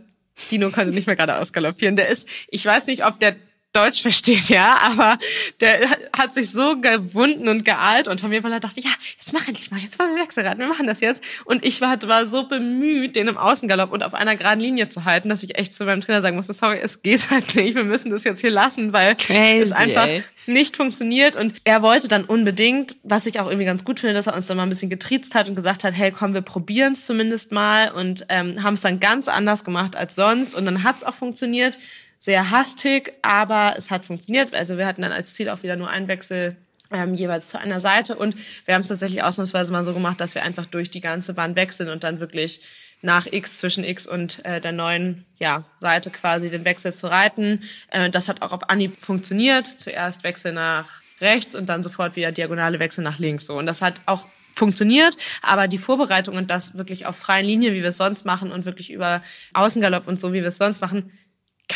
Dino 0.49 0.69
konnte 0.69 0.91
nicht 0.91 1.06
mehr 1.06 1.15
gerade 1.15 1.38
ausgaloppieren. 1.38 1.95
Der 1.95 2.08
ist, 2.08 2.28
ich 2.49 2.65
weiß 2.65 2.88
nicht, 2.88 3.06
ob 3.06 3.19
der 3.19 3.36
Deutsch 3.73 4.01
versteht, 4.01 4.49
ja, 4.49 4.77
aber 4.83 5.17
der 5.59 5.89
hat 6.15 6.33
sich 6.33 6.51
so 6.51 6.79
gewunden 6.79 7.49
und 7.49 7.65
geeilt 7.65 8.07
und 8.07 8.21
mir 8.23 8.43
weil 8.43 8.51
er 8.51 8.59
dachte, 8.59 8.79
ja, 8.79 8.91
jetzt 9.17 9.33
mach 9.33 9.47
endlich 9.47 9.71
mal, 9.71 9.79
jetzt 9.79 9.97
machen 9.99 10.15
wir 10.15 10.21
Wechselrad, 10.21 10.59
wir 10.59 10.67
machen 10.67 10.88
das 10.88 11.01
jetzt. 11.01 11.23
Und 11.45 11.65
ich 11.65 11.81
war, 11.81 12.01
war 12.03 12.27
so 12.27 12.47
bemüht, 12.47 13.15
den 13.15 13.27
im 13.27 13.38
Außengalopp 13.38 13.91
und 13.91 14.03
auf 14.03 14.13
einer 14.13 14.36
geraden 14.36 14.59
Linie 14.59 14.89
zu 14.89 15.05
halten, 15.05 15.29
dass 15.29 15.43
ich 15.43 15.57
echt 15.57 15.73
zu 15.73 15.86
meinem 15.86 16.01
Trainer 16.01 16.21
sagen 16.21 16.36
musste, 16.36 16.53
sorry, 16.53 16.79
es 16.81 17.01
geht 17.01 17.29
halt 17.31 17.55
nicht, 17.55 17.75
wir 17.75 17.83
müssen 17.83 18.12
das 18.12 18.23
jetzt 18.23 18.41
hier 18.41 18.51
lassen, 18.51 18.93
weil 18.93 19.15
Crazy, 19.15 19.62
es 19.62 19.71
einfach 19.71 20.07
ey. 20.07 20.23
nicht 20.45 20.77
funktioniert. 20.77 21.36
Und 21.36 21.55
er 21.63 21.81
wollte 21.81 22.07
dann 22.07 22.25
unbedingt, 22.25 22.95
was 23.03 23.25
ich 23.25 23.39
auch 23.39 23.47
irgendwie 23.47 23.65
ganz 23.65 23.83
gut 23.83 23.99
finde, 23.99 24.13
dass 24.13 24.27
er 24.27 24.36
uns 24.36 24.45
dann 24.47 24.57
mal 24.57 24.63
ein 24.63 24.69
bisschen 24.69 24.89
getriezt 24.89 25.33
hat 25.36 25.49
und 25.49 25.55
gesagt 25.55 25.83
hat, 25.83 25.93
hey, 25.93 26.12
komm, 26.12 26.33
wir 26.33 26.41
probieren 26.41 26.93
es 26.93 27.05
zumindest 27.05 27.51
mal 27.51 27.91
und 27.91 28.25
ähm, 28.29 28.62
haben 28.62 28.75
es 28.75 28.81
dann 28.81 28.99
ganz 28.99 29.27
anders 29.27 29.65
gemacht 29.65 29.95
als 29.95 30.15
sonst. 30.15 30.53
Und 30.53 30.65
dann 30.65 30.83
hat 30.83 30.97
es 30.97 31.03
auch 31.03 31.15
funktioniert 31.15 31.77
sehr 32.23 32.51
hastig, 32.51 33.12
aber 33.21 33.73
es 33.77 33.91
hat 33.91 34.05
funktioniert. 34.05 34.53
Also 34.53 34.77
wir 34.77 34.88
hatten 34.88 35.01
dann 35.01 35.12
als 35.12 35.33
Ziel 35.33 35.49
auch 35.49 35.62
wieder 35.62 35.75
nur 35.75 35.89
einen 35.89 36.07
Wechsel 36.07 36.55
ähm, 36.89 37.15
jeweils 37.15 37.49
zu 37.49 37.59
einer 37.59 37.81
Seite 37.81 38.15
und 38.15 38.38
wir 38.63 38.75
haben 38.75 38.81
es 38.81 38.88
tatsächlich 38.88 39.23
ausnahmsweise 39.23 39.73
mal 39.73 39.83
so 39.83 39.93
gemacht, 39.93 40.21
dass 40.21 40.33
wir 40.33 40.41
einfach 40.43 40.65
durch 40.65 40.89
die 40.89 41.01
ganze 41.01 41.33
Bahn 41.33 41.57
wechseln 41.57 41.89
und 41.89 42.05
dann 42.05 42.21
wirklich 42.21 42.62
nach 43.01 43.25
X 43.29 43.57
zwischen 43.57 43.83
X 43.83 44.07
und 44.07 44.45
äh, 44.45 44.62
der 44.62 44.71
neuen 44.71 45.25
ja, 45.38 45.65
Seite 45.79 46.12
quasi 46.12 46.49
den 46.49 46.63
Wechsel 46.63 46.93
zu 46.93 47.07
reiten. 47.07 47.59
Äh, 47.89 48.09
das 48.09 48.29
hat 48.29 48.41
auch 48.41 48.53
auf 48.53 48.69
Anhieb 48.69 49.03
funktioniert. 49.03 49.67
Zuerst 49.67 50.23
Wechsel 50.23 50.53
nach 50.53 51.01
rechts 51.19 51.55
und 51.55 51.67
dann 51.67 51.83
sofort 51.83 52.15
wieder 52.15 52.31
diagonale 52.31 52.79
Wechsel 52.79 53.03
nach 53.03 53.19
links. 53.19 53.47
So 53.47 53.57
und 53.57 53.65
das 53.65 53.81
hat 53.81 53.99
auch 54.05 54.29
funktioniert, 54.53 55.17
aber 55.41 55.67
die 55.67 55.77
Vorbereitung 55.77 56.38
und 56.38 56.49
das 56.49 56.77
wirklich 56.77 57.05
auf 57.05 57.17
freien 57.17 57.45
Linie, 57.45 57.73
wie 57.73 57.81
wir 57.81 57.89
es 57.89 57.97
sonst 57.97 58.25
machen 58.25 58.49
und 58.49 58.63
wirklich 58.63 58.91
über 58.91 59.21
Außengalopp 59.53 60.07
und 60.07 60.19
so, 60.19 60.31
wie 60.31 60.41
wir 60.41 60.47
es 60.47 60.57
sonst 60.57 60.79
machen, 60.79 61.12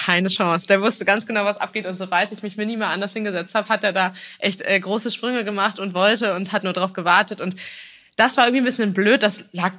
keine 0.05 0.29
Chance. 0.29 0.67
Der 0.67 0.81
wusste 0.81 1.05
ganz 1.05 1.25
genau, 1.25 1.45
was 1.45 1.57
abgeht 1.57 1.85
und 1.85 1.97
sobald 1.97 2.31
ich 2.31 2.43
mich 2.43 2.57
minimal 2.57 2.93
anders 2.93 3.13
hingesetzt 3.13 3.55
habe, 3.55 3.69
hat 3.69 3.83
er 3.83 3.93
da 3.93 4.13
echt 4.39 4.61
äh, 4.61 4.79
große 4.79 5.11
Sprünge 5.11 5.43
gemacht 5.43 5.79
und 5.79 5.93
wollte 5.93 6.35
und 6.35 6.51
hat 6.51 6.63
nur 6.63 6.73
darauf 6.73 6.93
gewartet 6.93 7.41
und 7.41 7.55
das 8.15 8.35
war 8.37 8.45
irgendwie 8.45 8.61
ein 8.61 8.65
bisschen 8.65 8.93
blöd. 8.93 9.23
Das 9.23 9.45
lag 9.51 9.73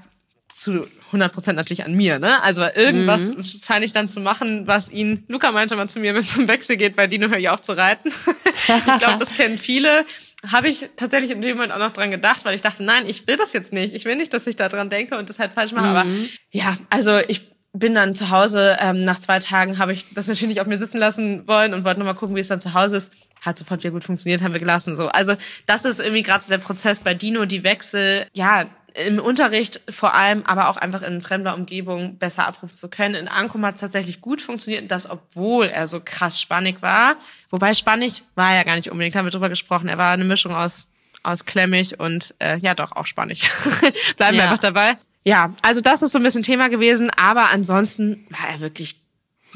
zu 0.48 0.86
100 1.08 1.32
Prozent 1.32 1.56
natürlich 1.56 1.84
an 1.84 1.94
mir, 1.94 2.18
ne? 2.18 2.42
Also 2.42 2.62
irgendwas 2.62 3.30
mhm. 3.30 3.44
scheine 3.44 3.84
ich 3.84 3.92
dann 3.92 4.10
zu 4.10 4.20
machen, 4.20 4.66
was 4.66 4.90
ihn, 4.90 5.24
Luca 5.28 5.52
meinte 5.52 5.76
mal 5.76 5.88
zu 5.88 6.00
mir, 6.00 6.14
wenn 6.14 6.20
es 6.20 6.32
zum 6.32 6.48
Wechsel 6.48 6.76
geht, 6.76 6.96
bei 6.96 7.06
Dino 7.06 7.28
höre 7.28 7.38
ich 7.38 7.48
auf 7.48 7.60
zu 7.60 7.72
reiten. 7.72 8.08
ich 8.68 8.84
glaube, 8.84 9.18
das 9.18 9.34
kennen 9.34 9.58
viele. 9.58 10.04
Habe 10.46 10.68
ich 10.68 10.90
tatsächlich 10.96 11.30
in 11.30 11.40
dem 11.40 11.56
Moment 11.56 11.72
auch 11.72 11.78
noch 11.78 11.92
dran 11.92 12.10
gedacht, 12.10 12.44
weil 12.44 12.54
ich 12.54 12.60
dachte, 12.60 12.82
nein, 12.82 13.08
ich 13.08 13.26
will 13.26 13.36
das 13.36 13.52
jetzt 13.52 13.72
nicht. 13.72 13.94
Ich 13.94 14.04
will 14.04 14.16
nicht, 14.16 14.32
dass 14.32 14.46
ich 14.46 14.56
da 14.56 14.68
dran 14.68 14.90
denke 14.90 15.16
und 15.16 15.28
das 15.28 15.38
halt 15.38 15.52
falsch 15.52 15.72
mache. 15.72 15.86
Mhm. 15.86 15.96
Aber 15.96 16.06
ja, 16.50 16.76
also 16.90 17.18
ich 17.26 17.42
bin 17.72 17.94
dann 17.94 18.14
zu 18.14 18.30
Hause, 18.30 18.76
ähm, 18.80 19.04
nach 19.04 19.18
zwei 19.18 19.38
Tagen 19.38 19.78
habe 19.78 19.92
ich 19.92 20.06
das 20.14 20.26
natürlich 20.26 20.48
nicht 20.48 20.60
auf 20.60 20.66
mir 20.66 20.78
sitzen 20.78 20.98
lassen 20.98 21.46
wollen 21.46 21.74
und 21.74 21.84
wollte 21.84 22.00
nochmal 22.00 22.14
gucken, 22.14 22.34
wie 22.34 22.40
es 22.40 22.48
dann 22.48 22.60
zu 22.60 22.74
Hause 22.74 22.96
ist. 22.96 23.12
Hat 23.40 23.56
sofort 23.56 23.82
wieder 23.82 23.92
gut 23.92 24.04
funktioniert, 24.04 24.42
haben 24.42 24.52
wir 24.52 24.60
gelassen. 24.60 24.96
So, 24.96 25.08
Also 25.08 25.34
das 25.66 25.84
ist 25.84 26.00
irgendwie 26.00 26.22
gerade 26.22 26.42
so 26.42 26.50
der 26.50 26.58
Prozess 26.58 27.00
bei 27.00 27.14
Dino, 27.14 27.44
die 27.44 27.62
Wechsel, 27.62 28.26
ja, 28.34 28.66
im 28.94 29.20
Unterricht 29.20 29.80
vor 29.90 30.14
allem, 30.14 30.42
aber 30.44 30.70
auch 30.70 30.76
einfach 30.76 31.02
in 31.02 31.20
fremder 31.20 31.54
Umgebung 31.54 32.18
besser 32.18 32.46
abrufen 32.46 32.74
zu 32.74 32.88
können. 32.88 33.14
In 33.14 33.28
Ankum 33.28 33.64
hat 33.64 33.76
es 33.76 33.80
tatsächlich 33.80 34.20
gut 34.20 34.42
funktioniert, 34.42 34.90
das 34.90 35.08
obwohl 35.08 35.66
er 35.66 35.86
so 35.86 36.00
krass 36.04 36.40
spannig 36.40 36.82
war. 36.82 37.16
Wobei 37.50 37.74
spannig 37.74 38.24
war 38.34 38.50
er 38.50 38.56
ja 38.56 38.62
gar 38.64 38.76
nicht 38.76 38.90
unbedingt, 38.90 39.14
haben 39.14 39.26
wir 39.26 39.30
drüber 39.30 39.50
gesprochen. 39.50 39.88
Er 39.88 39.98
war 39.98 40.10
eine 40.10 40.24
Mischung 40.24 40.54
aus 40.54 40.88
aus 41.22 41.44
klemmig 41.44 41.98
und 42.00 42.34
äh, 42.38 42.58
ja 42.58 42.74
doch 42.74 42.92
auch 42.92 43.06
spannig. 43.06 43.50
Bleiben 44.16 44.36
ja. 44.36 44.42
wir 44.42 44.42
einfach 44.44 44.58
dabei. 44.58 44.98
Ja, 45.28 45.52
also 45.60 45.82
das 45.82 46.00
ist 46.00 46.12
so 46.12 46.18
ein 46.18 46.22
bisschen 46.22 46.42
Thema 46.42 46.68
gewesen, 46.68 47.10
aber 47.10 47.50
ansonsten 47.50 48.26
war 48.30 48.48
er 48.48 48.60
wirklich 48.60 48.98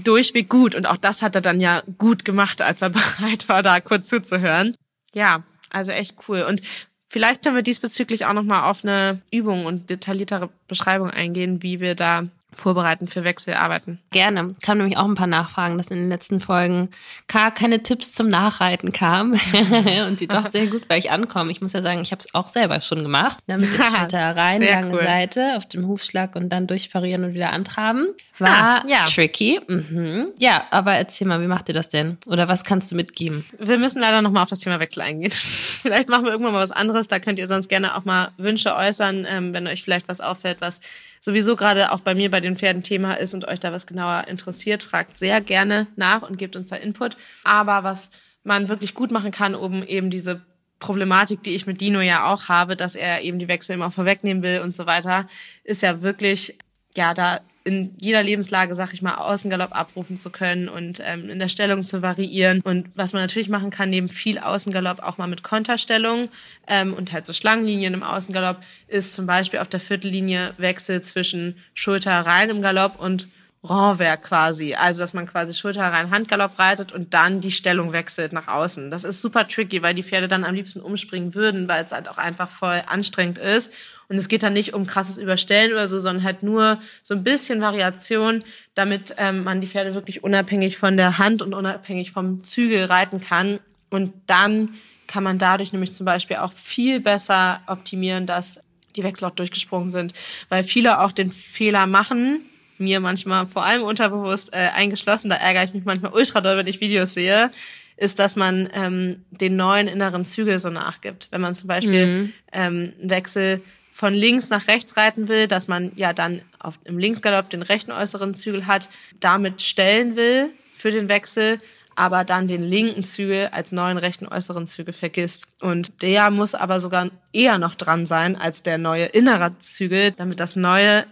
durchweg 0.05 0.51
gut 0.51 0.75
und 0.75 0.85
auch 0.85 0.99
das 0.99 1.23
hat 1.23 1.35
er 1.35 1.41
dann 1.41 1.61
ja 1.61 1.83
gut 1.97 2.27
gemacht, 2.27 2.61
als 2.61 2.83
er 2.83 2.91
bereit 3.19 3.49
war, 3.49 3.63
da 3.63 3.81
kurz 3.81 4.09
zuzuhören. 4.09 4.77
Ja, 5.15 5.45
also 5.71 5.93
echt 5.93 6.17
cool. 6.29 6.43
Und 6.43 6.61
vielleicht 7.09 7.43
können 7.43 7.57
wir 7.57 7.63
diesbezüglich 7.63 8.27
auch 8.27 8.35
nochmal 8.35 8.69
auf 8.69 8.85
eine 8.85 9.23
Übung 9.31 9.65
und 9.65 9.89
detailliertere 9.89 10.51
Beschreibung 10.69 11.09
eingehen, 11.09 11.63
wie 11.63 11.81
wir 11.81 11.95
da 11.95 12.25
vorbereiten 12.55 13.09
für 13.09 13.25
Wechselarbeiten. 13.25 14.01
Gerne. 14.11 14.53
Kam 14.63 14.79
nämlich 14.79 14.97
auch 14.97 15.07
ein 15.07 15.15
paar 15.15 15.27
Nachfragen, 15.27 15.79
dass 15.79 15.89
in 15.89 15.99
den 15.99 16.09
letzten 16.09 16.41
Folgen 16.41 16.91
gar 17.29 17.53
keine 17.53 17.83
Tipps 17.83 18.13
zum 18.13 18.29
Nachreiten 18.29 18.93
kamen 18.93 19.41
und 20.09 20.21
die 20.21 20.27
doch 20.27 20.47
sehr 20.47 20.67
gut 20.67 20.89
bei 20.89 20.97
euch 20.97 21.11
ankommen. 21.11 21.51
Ich 21.51 21.61
muss 21.61 21.73
ja 21.73 21.83
sagen, 21.83 22.01
ich 22.01 22.13
habe 22.13 22.21
es 22.21 22.35
auch 22.35 22.47
selber 22.47 22.81
schon 22.81 23.03
gemacht. 23.03 23.39
Ne, 23.47 23.59
mit 23.59 23.73
dem 23.73 23.83
Schulter 23.97 24.37
rein, 24.37 24.63
lange 24.63 24.95
cool. 24.95 25.01
Seite, 25.01 25.57
auf 25.57 25.67
dem 25.67 25.87
Hufschlag 25.87 26.37
und 26.37 26.51
dann 26.51 26.67
durchparieren 26.67 27.25
und 27.25 27.35
wieder 27.35 27.53
antraben. 27.53 28.07
War 28.43 28.83
ah, 28.83 28.85
ja. 28.87 29.05
tricky. 29.05 29.61
Mhm. 29.67 30.33
Ja, 30.39 30.65
aber 30.71 30.95
erzähl 30.95 31.27
mal, 31.27 31.41
wie 31.41 31.47
macht 31.47 31.69
ihr 31.69 31.75
das 31.75 31.89
denn? 31.89 32.19
Oder 32.27 32.49
was 32.49 32.65
kannst 32.65 32.91
du 32.93 32.97
mitgeben? 32.97 33.45
Wir 33.59 33.79
müssen 33.79 34.01
leider 34.01 34.23
nochmal 34.23 34.43
auf 34.43 34.49
das 34.51 34.61
Thema 34.61 34.81
Wechsel 34.81 35.03
eingehen. 35.03 35.31
vielleicht 35.33 36.09
machen 36.09 36.25
wir 36.25 36.33
irgendwann 36.33 36.53
mal 36.53 36.63
was 36.63 36.73
anderes. 36.73 37.09
Da 37.09 37.19
könnt 37.19 37.39
ihr 37.39 37.47
sonst 37.47 37.69
gerne 37.69 37.97
auch 37.97 38.05
mal 38.05 38.33
Wünsche 38.37 38.75
äußern, 38.75 39.27
ähm, 39.29 39.55
wenn 39.55 39.67
euch 39.67 39.83
vielleicht 39.83 40.09
was 40.09 40.21
auffällt, 40.21 40.61
was 40.61 40.81
sowieso 41.21 41.57
gerade 41.57 41.93
auch 41.93 42.01
bei 42.01 42.15
mir 42.15 42.31
bei 42.31 42.41
den 42.41 42.57
Pferden 42.57 42.83
Thema 42.83 43.15
ist 43.15 43.33
und 43.35 43.47
euch 43.47 43.61
da 43.61 43.73
was 43.73 43.87
genauer 43.87 44.27
interessiert, 44.29 44.83
fragt 44.83 45.17
sehr 45.17 45.41
gerne 45.41 45.87
nach 45.97 46.23
und 46.23 46.37
gebt 46.37 46.57
uns 46.57 46.69
da 46.69 46.77
Input. 46.77 47.17
Aber 47.45 47.85
was 47.85 48.11
man 48.45 48.69
wirklich 48.69 48.95
gut 48.95 49.13
machen 49.13 49.31
kann, 49.31 49.55
um 49.55 49.85
eben 49.85 50.11
diese 50.11 50.43
Problematik, 50.83 51.45
die 51.45 51.55
ich 51.55 51.67
mit 51.67 51.81
Dino 51.81 52.01
ja 52.01 52.27
auch 52.27 52.49
habe, 52.49 52.77
dass 52.77 52.97
er 52.97 53.23
eben 53.23 53.39
die 53.39 53.47
Wechsel 53.47 53.75
immer 53.75 53.93
vorwegnehmen 53.93 54.43
will 54.43 54.61
und 54.61 54.75
so 54.75 54.87
weiter, 54.87 55.29
ist 55.63 55.81
ja 55.81 56.03
wirklich, 56.03 56.59
ja, 56.97 57.15
da 57.15 57.41
in 57.65 57.95
jeder 58.01 58.23
Lebenslage, 58.23 58.75
sag 58.75 58.93
ich 58.93 59.03
mal, 59.03 59.17
Außengalopp 59.17 59.73
abrufen 59.73 60.17
zu 60.17 60.31
können 60.31 60.69
und 60.69 61.01
ähm, 61.05 61.29
in 61.31 61.39
der 61.39 61.49
Stellung 61.49 61.85
zu 61.85 62.03
variieren. 62.03 62.61
Und 62.63 62.89
was 62.95 63.13
man 63.13 63.23
natürlich 63.23 63.49
machen 63.49 63.71
kann, 63.71 63.91
neben 63.91 64.09
viel 64.09 64.39
Außengalopp 64.39 65.01
auch 65.01 65.19
mal 65.19 65.29
mit 65.29 65.43
Konterstellung 65.43 66.29
ähm, 66.67 66.95
und 66.95 67.13
halt 67.13 67.27
so 67.27 67.33
Schlangenlinien 67.33 67.95
im 67.95 68.03
Außengalopp, 68.03 68.59
ist 68.89 69.15
zum 69.15 69.27
Beispiel 69.27 69.61
auf 69.61 69.69
der 69.69 69.81
Viertellinie 69.81 70.55
Wechsel 70.59 71.03
zwischen 71.03 71.57
Schulter 71.75 72.13
rein 72.13 72.51
im 72.51 72.63
Galopp 72.63 73.01
und 73.01 73.29
Renvers 73.65 74.23
quasi. 74.23 74.75
Also, 74.75 75.03
dass 75.03 75.15
man 75.15 75.27
quasi 75.27 75.55
Schulter 75.55 75.83
rein 75.83 76.11
Handgalopp 76.11 76.59
reitet 76.59 76.93
und 76.93 77.15
dann 77.15 77.41
die 77.41 77.53
Stellung 77.53 77.93
wechselt 77.93 78.33
nach 78.33 78.49
außen. 78.49 78.91
Das 78.91 79.05
ist 79.05 79.23
super 79.23 79.47
tricky, 79.47 79.83
weil 79.83 79.95
die 79.95 80.03
Pferde 80.03 80.29
dann 80.29 80.45
am 80.45 80.55
liebsten 80.55 80.81
umspringen 80.81 81.35
würden, 81.35 81.69
weil 81.69 81.85
es 81.85 81.93
halt 81.93 82.09
auch 82.09 82.19
einfach 82.19 82.51
voll 82.51 82.83
anstrengend 82.87 83.39
ist. 83.39 83.73
Und 84.09 84.19
es 84.19 84.29
geht 84.29 84.43
dann 84.43 84.53
nicht 84.53 84.75
um 84.75 84.87
krasses 84.87 85.17
Überstellen 85.17 85.73
oder 85.73 85.87
so, 85.87 86.01
sondern 86.01 86.25
halt 86.25 86.43
nur 86.43 86.79
so 87.03 87.15
ein 87.15 87.23
bisschen 87.23 87.61
Variation, 87.61 88.45
damit 88.75 89.15
ähm, 89.17 89.45
man 89.45 89.61
die 89.61 89.69
Pferde 89.69 89.95
wirklich 89.95 90.25
unabhängig 90.25 90.77
von 90.77 90.97
der 90.97 91.19
Hand 91.19 91.41
und 91.41 91.55
unabhängig 91.55 92.11
vom 92.11 92.43
Zügel 92.43 92.85
reiten 92.85 93.21
kann. 93.21 93.61
Und 93.91 94.13
dann 94.27 94.71
kann 95.07 95.23
man 95.23 95.39
dadurch 95.39 95.73
nämlich 95.73 95.93
zum 95.93 96.05
Beispiel 96.05 96.37
auch 96.37 96.53
viel 96.53 96.99
besser 97.01 97.61
optimieren, 97.67 98.27
dass 98.27 98.65
die 98.97 99.03
Wechsel 99.03 99.27
auch 99.27 99.35
durchgesprungen 99.35 99.91
sind. 99.91 100.15
Weil 100.49 100.65
viele 100.65 101.01
auch 101.01 101.13
den 101.13 101.31
Fehler 101.31 101.87
machen, 101.87 102.41
mir 102.83 103.01
manchmal, 103.01 103.47
vor 103.47 103.65
allem 103.65 103.83
unterbewusst, 103.83 104.53
äh, 104.53 104.69
eingeschlossen, 104.75 105.31
da 105.31 105.37
ärgere 105.37 105.65
ich 105.65 105.75
mich 105.75 105.85
manchmal 105.85 106.13
ultra 106.13 106.41
doll, 106.41 106.57
wenn 106.57 106.67
ich 106.67 106.81
Videos 106.81 107.15
sehe, 107.15 107.51
ist, 107.97 108.19
dass 108.19 108.37
man 108.37 108.69
ähm, 108.73 109.25
den 109.31 109.57
neuen 109.57 109.89
inneren 109.89 110.25
Zügel 110.25 110.59
so 110.59 110.71
nachgibt. 110.71 111.29
Wenn 111.31 111.41
man 111.41 111.55
zum 111.55 111.69
Beispiel 111.69 112.07
mhm. 112.07 112.33
ähm, 112.53 112.93
einen 113.01 113.11
Wechsel 113.11 113.63
von 113.91 114.15
links 114.15 114.49
nach 114.49 114.67
rechts 114.69 114.97
reiten 114.97 115.29
will, 115.29 115.47
dass 115.47 115.69
man 115.69 115.93
ja 115.97 116.13
dann 116.13 116.43
auf, 116.59 116.79
im 116.85 116.99
Linksgalopp 116.99 117.51
den 117.51 117.63
rechten 117.63 117.93
äußeren 117.93 118.35
Zügel 118.35 118.67
hat, 118.67 118.89
damit 119.21 119.63
stellen 119.63 120.17
will 120.17 120.51
für 120.75 120.91
den 120.91 121.09
Wechsel, 121.09 121.61
aber 121.95 122.25
dann 122.25 122.49
den 122.49 122.63
linken 122.63 123.05
Zügel 123.05 123.49
als 123.49 123.71
neuen 123.71 123.99
rechten 123.99 124.27
äußeren 124.27 124.67
Zügel 124.67 124.95
vergisst. 124.95 125.49
Und 125.61 126.03
der 126.03 126.31
muss 126.31 126.55
aber 126.55 126.81
sogar 126.81 127.11
eher 127.33 127.59
noch 127.59 127.75
dran 127.75 128.07
sein 128.07 128.35
als 128.35 128.63
der 128.63 128.79
neue 128.79 129.05
innere 129.05 129.59
Zügel, 129.59 130.11
damit 130.11 130.41
das 130.41 130.57
neue 130.57 131.05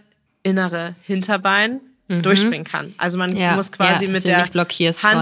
innere 0.43 0.95
Hinterbein 1.03 1.81
mhm. 2.07 2.21
durchspringen 2.21 2.63
kann. 2.63 2.93
Also 2.97 3.17
man 3.17 3.35
ja, 3.35 3.55
muss 3.55 3.71
quasi 3.71 4.05
ja, 4.05 4.11
mit 4.11 4.25
der 4.25 4.37
Hand, 4.37 4.51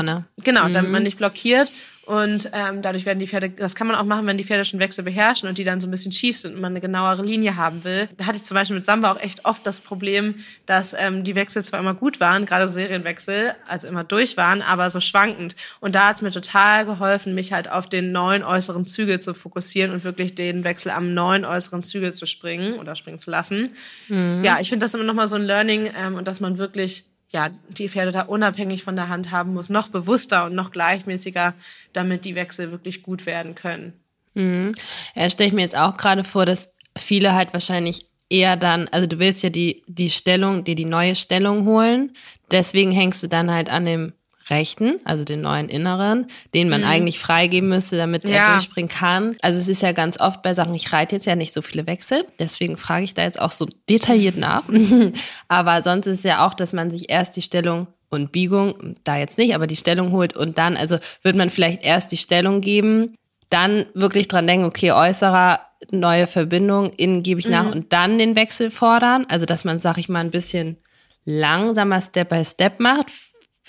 vorne. 0.09 0.25
genau, 0.43 0.67
mhm. 0.67 0.73
damit 0.73 0.91
man 0.91 1.03
nicht 1.03 1.17
blockiert 1.17 1.71
und 2.09 2.49
ähm, 2.53 2.81
dadurch 2.81 3.05
werden 3.05 3.19
die 3.19 3.27
Pferde, 3.27 3.51
das 3.51 3.75
kann 3.75 3.85
man 3.85 3.95
auch 3.95 4.03
machen, 4.03 4.25
wenn 4.25 4.35
die 4.35 4.43
Pferde 4.43 4.65
schon 4.65 4.79
Wechsel 4.79 5.03
beherrschen 5.03 5.47
und 5.47 5.59
die 5.59 5.63
dann 5.63 5.79
so 5.79 5.85
ein 5.85 5.91
bisschen 5.91 6.11
schief 6.11 6.37
sind 6.37 6.55
und 6.55 6.61
man 6.61 6.71
eine 6.71 6.81
genauere 6.81 7.21
Linie 7.21 7.55
haben 7.55 7.83
will. 7.83 8.09
Da 8.17 8.25
hatte 8.25 8.37
ich 8.37 8.43
zum 8.45 8.55
Beispiel 8.55 8.75
mit 8.75 8.83
Samba 8.83 9.11
auch 9.11 9.19
echt 9.19 9.45
oft 9.45 9.63
das 9.63 9.79
Problem, 9.79 10.33
dass 10.65 10.95
ähm, 10.97 11.23
die 11.23 11.35
Wechsel 11.35 11.61
zwar 11.61 11.79
immer 11.79 11.93
gut 11.93 12.19
waren, 12.19 12.47
gerade 12.47 12.67
Serienwechsel, 12.67 13.53
also 13.67 13.87
immer 13.87 14.03
durch 14.03 14.37
waren, 14.37 14.63
aber 14.63 14.89
so 14.89 14.99
schwankend. 14.99 15.55
Und 15.81 15.93
da 15.93 16.07
hat 16.07 16.15
es 16.15 16.23
mir 16.23 16.31
total 16.31 16.87
geholfen, 16.87 17.35
mich 17.35 17.53
halt 17.53 17.69
auf 17.69 17.87
den 17.87 18.11
neuen 18.11 18.43
äußeren 18.43 18.87
Zügel 18.87 19.19
zu 19.19 19.35
fokussieren 19.35 19.91
und 19.91 20.03
wirklich 20.03 20.33
den 20.33 20.63
Wechsel 20.63 20.89
am 20.89 21.13
neuen 21.13 21.45
äußeren 21.45 21.83
Zügel 21.83 22.11
zu 22.11 22.25
springen 22.25 22.79
oder 22.79 22.95
springen 22.95 23.19
zu 23.19 23.29
lassen. 23.29 23.75
Mhm. 24.07 24.43
Ja, 24.43 24.59
ich 24.59 24.69
finde 24.69 24.83
das 24.83 24.95
immer 24.95 25.03
nochmal 25.03 25.27
so 25.27 25.35
ein 25.35 25.43
Learning 25.43 25.91
ähm, 25.95 26.15
und 26.15 26.27
dass 26.27 26.39
man 26.39 26.57
wirklich 26.57 27.03
ja, 27.29 27.49
die 27.69 27.89
Pferde 27.89 28.11
da 28.11 28.21
unabhängig 28.23 28.83
von 28.83 28.95
der 28.95 29.09
Hand 29.09 29.31
haben 29.31 29.53
muss, 29.53 29.69
noch 29.69 29.89
bewusster 29.89 30.45
und 30.45 30.55
noch 30.55 30.71
gleichmäßiger, 30.71 31.53
damit 31.93 32.25
die 32.25 32.35
Wechsel 32.35 32.71
wirklich 32.71 33.03
gut 33.03 33.25
werden 33.25 33.55
können. 33.55 33.93
Mhm. 34.33 34.71
Ja, 35.15 35.29
stelle 35.29 35.47
ich 35.47 35.53
mir 35.53 35.61
jetzt 35.61 35.77
auch 35.77 35.97
gerade 35.97 36.23
vor, 36.23 36.45
dass 36.45 36.73
viele 36.97 37.33
halt 37.33 37.53
wahrscheinlich 37.53 38.07
eher 38.29 38.57
dann, 38.57 38.87
also 38.89 39.07
du 39.07 39.19
willst 39.19 39.43
ja 39.43 39.49
die, 39.49 39.83
die 39.87 40.09
Stellung, 40.09 40.63
dir 40.63 40.75
die 40.75 40.85
neue 40.85 41.15
Stellung 41.15 41.65
holen, 41.65 42.13
deswegen 42.51 42.91
hängst 42.91 43.23
du 43.23 43.27
dann 43.27 43.51
halt 43.51 43.69
an 43.69 43.85
dem 43.85 44.13
rechten, 44.49 44.95
also 45.05 45.23
den 45.23 45.41
neuen 45.41 45.69
inneren, 45.69 46.27
den 46.53 46.69
man 46.69 46.81
mhm. 46.81 46.87
eigentlich 46.87 47.19
freigeben 47.19 47.69
müsste, 47.69 47.97
damit 47.97 48.23
ja. 48.23 48.35
er 48.35 48.51
durchspringen 48.51 48.89
kann. 48.89 49.35
Also 49.41 49.59
es 49.59 49.67
ist 49.67 49.81
ja 49.81 49.91
ganz 49.91 50.19
oft 50.19 50.41
bei 50.41 50.53
Sachen, 50.53 50.75
ich 50.75 50.91
reite 50.93 51.15
jetzt 51.15 51.25
ja 51.25 51.35
nicht 51.35 51.53
so 51.53 51.61
viele 51.61 51.87
Wechsel, 51.87 52.25
deswegen 52.39 52.77
frage 52.77 53.03
ich 53.03 53.13
da 53.13 53.23
jetzt 53.23 53.39
auch 53.39 53.51
so 53.51 53.65
detailliert 53.89 54.37
nach. 54.37 54.63
aber 55.47 55.81
sonst 55.81 56.07
ist 56.07 56.19
es 56.19 56.23
ja 56.23 56.45
auch, 56.45 56.53
dass 56.53 56.73
man 56.73 56.91
sich 56.91 57.09
erst 57.09 57.35
die 57.35 57.41
Stellung 57.41 57.87
und 58.09 58.31
Biegung, 58.31 58.95
da 59.03 59.17
jetzt 59.17 59.37
nicht, 59.37 59.53
aber 59.53 59.67
die 59.67 59.75
Stellung 59.75 60.11
holt 60.11 60.35
und 60.35 60.57
dann, 60.57 60.75
also 60.75 60.97
wird 61.21 61.35
man 61.35 61.49
vielleicht 61.49 61.83
erst 61.83 62.11
die 62.11 62.17
Stellung 62.17 62.61
geben, 62.61 63.15
dann 63.49 63.85
wirklich 63.93 64.27
dran 64.27 64.47
denken, 64.47 64.65
okay, 64.65 64.91
äußerer, 64.91 65.59
neue 65.91 66.27
Verbindung, 66.27 66.91
innen 66.91 67.23
gebe 67.23 67.39
ich 67.39 67.47
nach 67.47 67.65
mhm. 67.65 67.71
und 67.71 67.93
dann 67.93 68.17
den 68.17 68.35
Wechsel 68.35 68.69
fordern. 68.69 69.25
Also, 69.29 69.45
dass 69.45 69.63
man, 69.63 69.79
sag 69.79 69.97
ich 69.97 70.09
mal, 70.09 70.19
ein 70.19 70.31
bisschen 70.31 70.77
langsamer 71.25 72.01
Step 72.01 72.29
by 72.29 72.43
Step 72.43 72.79
macht, 72.79 73.07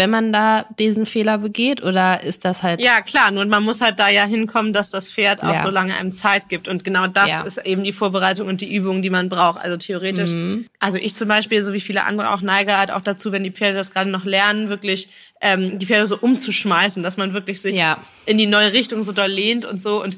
wenn 0.01 0.09
man 0.09 0.33
da 0.33 0.65
diesen 0.79 1.05
Fehler 1.05 1.37
begeht? 1.37 1.83
Oder 1.83 2.25
ist 2.25 2.47
das 2.47 2.63
halt. 2.63 2.83
Ja, 2.83 3.03
klar, 3.03 3.31
nur 3.31 3.45
man 3.45 3.63
muss 3.63 3.83
halt 3.83 4.01
da 4.01 4.09
ja 4.09 4.25
hinkommen, 4.25 4.73
dass 4.73 4.89
das 4.89 5.13
Pferd 5.13 5.43
auch 5.43 5.55
ja. 5.55 5.63
so 5.63 5.69
lange 5.69 5.95
einem 5.95 6.11
Zeit 6.11 6.49
gibt. 6.49 6.69
Und 6.69 6.85
genau 6.85 7.07
das 7.07 7.29
ja. 7.29 7.43
ist 7.43 7.59
eben 7.67 7.85
die 7.85 7.93
Vorbereitung 7.93 8.49
und 8.49 8.63
die 8.63 8.75
Übung, 8.75 9.03
die 9.03 9.11
man 9.11 9.29
braucht. 9.29 9.61
Also 9.61 9.77
theoretisch. 9.77 10.31
Mhm. 10.31 10.67
Also 10.79 10.97
ich 10.97 11.15
zum 11.15 11.29
Beispiel, 11.29 11.63
so 11.63 11.75
wie 11.75 11.81
viele 11.81 12.05
andere 12.05 12.31
auch, 12.31 12.41
neige 12.41 12.79
halt 12.79 12.91
auch 12.91 13.03
dazu, 13.03 13.31
wenn 13.31 13.45
die 13.45 13.51
Pferde 13.51 13.77
das 13.77 13.93
gerade 13.93 14.09
noch 14.09 14.25
lernen, 14.25 14.71
wirklich 14.71 15.11
ähm, 15.43 15.79
die 15.79 15.85
Pferde 15.85 16.07
so 16.07 16.17
umzuschmeißen, 16.19 17.03
dass 17.03 17.19
man 17.19 17.35
wirklich 17.35 17.61
sich 17.61 17.79
ja. 17.79 17.99
in 18.25 18.39
die 18.39 18.47
neue 18.47 18.73
Richtung 18.73 19.03
so 19.03 19.13
doll 19.13 19.31
lehnt 19.31 19.67
und 19.67 19.83
so. 19.83 20.03
Und 20.03 20.17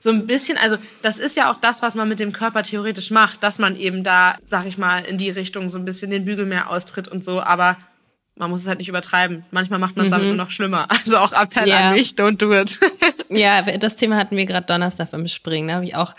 so 0.00 0.10
ein 0.10 0.26
bisschen, 0.26 0.58
also 0.58 0.78
das 1.02 1.20
ist 1.20 1.36
ja 1.36 1.48
auch 1.48 1.56
das, 1.58 1.80
was 1.80 1.94
man 1.94 2.08
mit 2.08 2.18
dem 2.18 2.32
Körper 2.32 2.64
theoretisch 2.64 3.12
macht, 3.12 3.44
dass 3.44 3.60
man 3.60 3.76
eben 3.76 4.02
da, 4.02 4.36
sag 4.42 4.66
ich 4.66 4.76
mal, 4.76 5.04
in 5.04 5.16
die 5.16 5.30
Richtung 5.30 5.70
so 5.70 5.78
ein 5.78 5.84
bisschen 5.84 6.10
den 6.10 6.24
Bügel 6.24 6.44
mehr 6.44 6.70
austritt 6.70 7.06
und 7.06 7.22
so, 7.22 7.40
aber 7.40 7.76
man 8.36 8.50
muss 8.50 8.62
es 8.62 8.68
halt 8.68 8.78
nicht 8.78 8.88
übertreiben. 8.88 9.44
Manchmal 9.50 9.78
macht 9.78 9.96
man 9.96 10.06
es 10.06 10.10
mhm. 10.10 10.14
damit 10.14 10.28
nur 10.28 10.36
noch 10.36 10.50
schlimmer. 10.50 10.86
Also 11.04 11.18
auch 11.18 11.32
Appell 11.32 11.68
ja. 11.68 11.90
an 11.90 11.94
mich, 11.94 12.12
don't 12.12 12.36
do 12.36 12.52
it. 12.52 12.80
ja, 13.28 13.62
das 13.62 13.96
Thema 13.96 14.16
hatten 14.16 14.36
wir 14.36 14.46
gerade 14.46 14.66
Donnerstag 14.66 15.10
beim 15.10 15.26
Springen. 15.28 15.68
Da 15.68 15.74
habe 15.74 15.84
ich 15.84 15.94
auch 15.96 16.14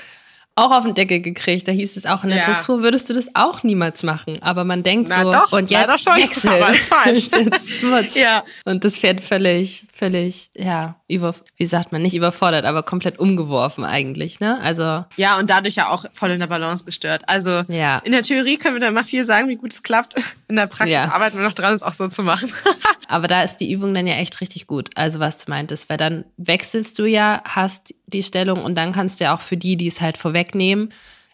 auch 0.55 0.71
auf 0.71 0.83
den 0.83 0.93
Deckel 0.93 1.19
gekriegt. 1.19 1.67
Da 1.67 1.71
hieß 1.71 1.97
es 1.97 2.05
auch 2.05 2.23
in 2.23 2.29
der 2.29 2.39
ja. 2.39 2.45
Dressur 2.45 2.83
würdest 2.83 3.09
du 3.09 3.13
das 3.13 3.35
auch 3.35 3.63
niemals 3.63 4.03
machen. 4.03 4.37
Aber 4.41 4.63
man 4.63 4.83
denkt 4.83 5.09
Na 5.09 5.23
so, 5.23 5.31
doch, 5.31 5.51
und 5.51 5.71
jetzt 5.71 6.03
schon, 6.03 6.15
wechseln. 6.15 6.61
Aber 6.61 6.73
ist 6.73 6.85
falsch. 6.85 8.15
ja. 8.15 8.43
Und 8.65 8.83
das 8.83 8.97
Pferd 8.97 9.21
völlig, 9.21 9.85
völlig, 9.91 10.51
ja, 10.55 10.95
über, 11.07 11.33
wie 11.57 11.65
sagt 11.65 11.91
man, 11.91 12.01
nicht 12.01 12.15
überfordert, 12.15 12.65
aber 12.65 12.83
komplett 12.83 13.19
umgeworfen 13.19 13.83
eigentlich, 13.83 14.39
ne? 14.39 14.59
Also. 14.61 15.05
Ja, 15.15 15.39
und 15.39 15.49
dadurch 15.49 15.75
ja 15.75 15.89
auch 15.89 16.05
voll 16.11 16.31
in 16.31 16.39
der 16.39 16.47
Balance 16.47 16.85
gestört. 16.85 17.23
Also, 17.27 17.61
ja. 17.67 17.99
in 17.99 18.11
der 18.11 18.21
Theorie 18.21 18.57
können 18.57 18.75
wir 18.75 18.81
da 18.81 18.91
mal 18.91 19.03
viel 19.03 19.25
sagen, 19.25 19.49
wie 19.49 19.55
gut 19.55 19.73
es 19.73 19.83
klappt. 19.83 20.15
In 20.49 20.57
der 20.57 20.67
Praxis 20.67 20.93
ja. 20.93 21.11
arbeiten 21.11 21.37
wir 21.37 21.43
noch 21.43 21.53
dran, 21.53 21.73
es 21.73 21.81
auch 21.81 21.95
so 21.95 22.07
zu 22.07 22.21
machen. 22.21 22.51
aber 23.07 23.27
da 23.27 23.41
ist 23.41 23.57
die 23.57 23.71
Übung 23.71 23.95
dann 23.95 24.05
ja 24.05 24.15
echt 24.15 24.39
richtig 24.39 24.67
gut. 24.67 24.91
Also, 24.93 25.19
was 25.19 25.43
du 25.43 25.49
meintest, 25.49 25.89
weil 25.89 25.97
dann 25.97 26.25
wechselst 26.37 26.99
du 26.99 27.05
ja, 27.05 27.41
hast 27.43 27.95
die 28.05 28.21
Stellung 28.21 28.63
und 28.63 28.77
dann 28.77 28.91
kannst 28.91 29.19
du 29.19 29.23
ja 29.23 29.35
auch 29.35 29.41
für 29.41 29.57
die, 29.57 29.77
die 29.77 29.87
es 29.87 29.99
halt 29.99 30.17
vorwegnehmen, 30.43 30.89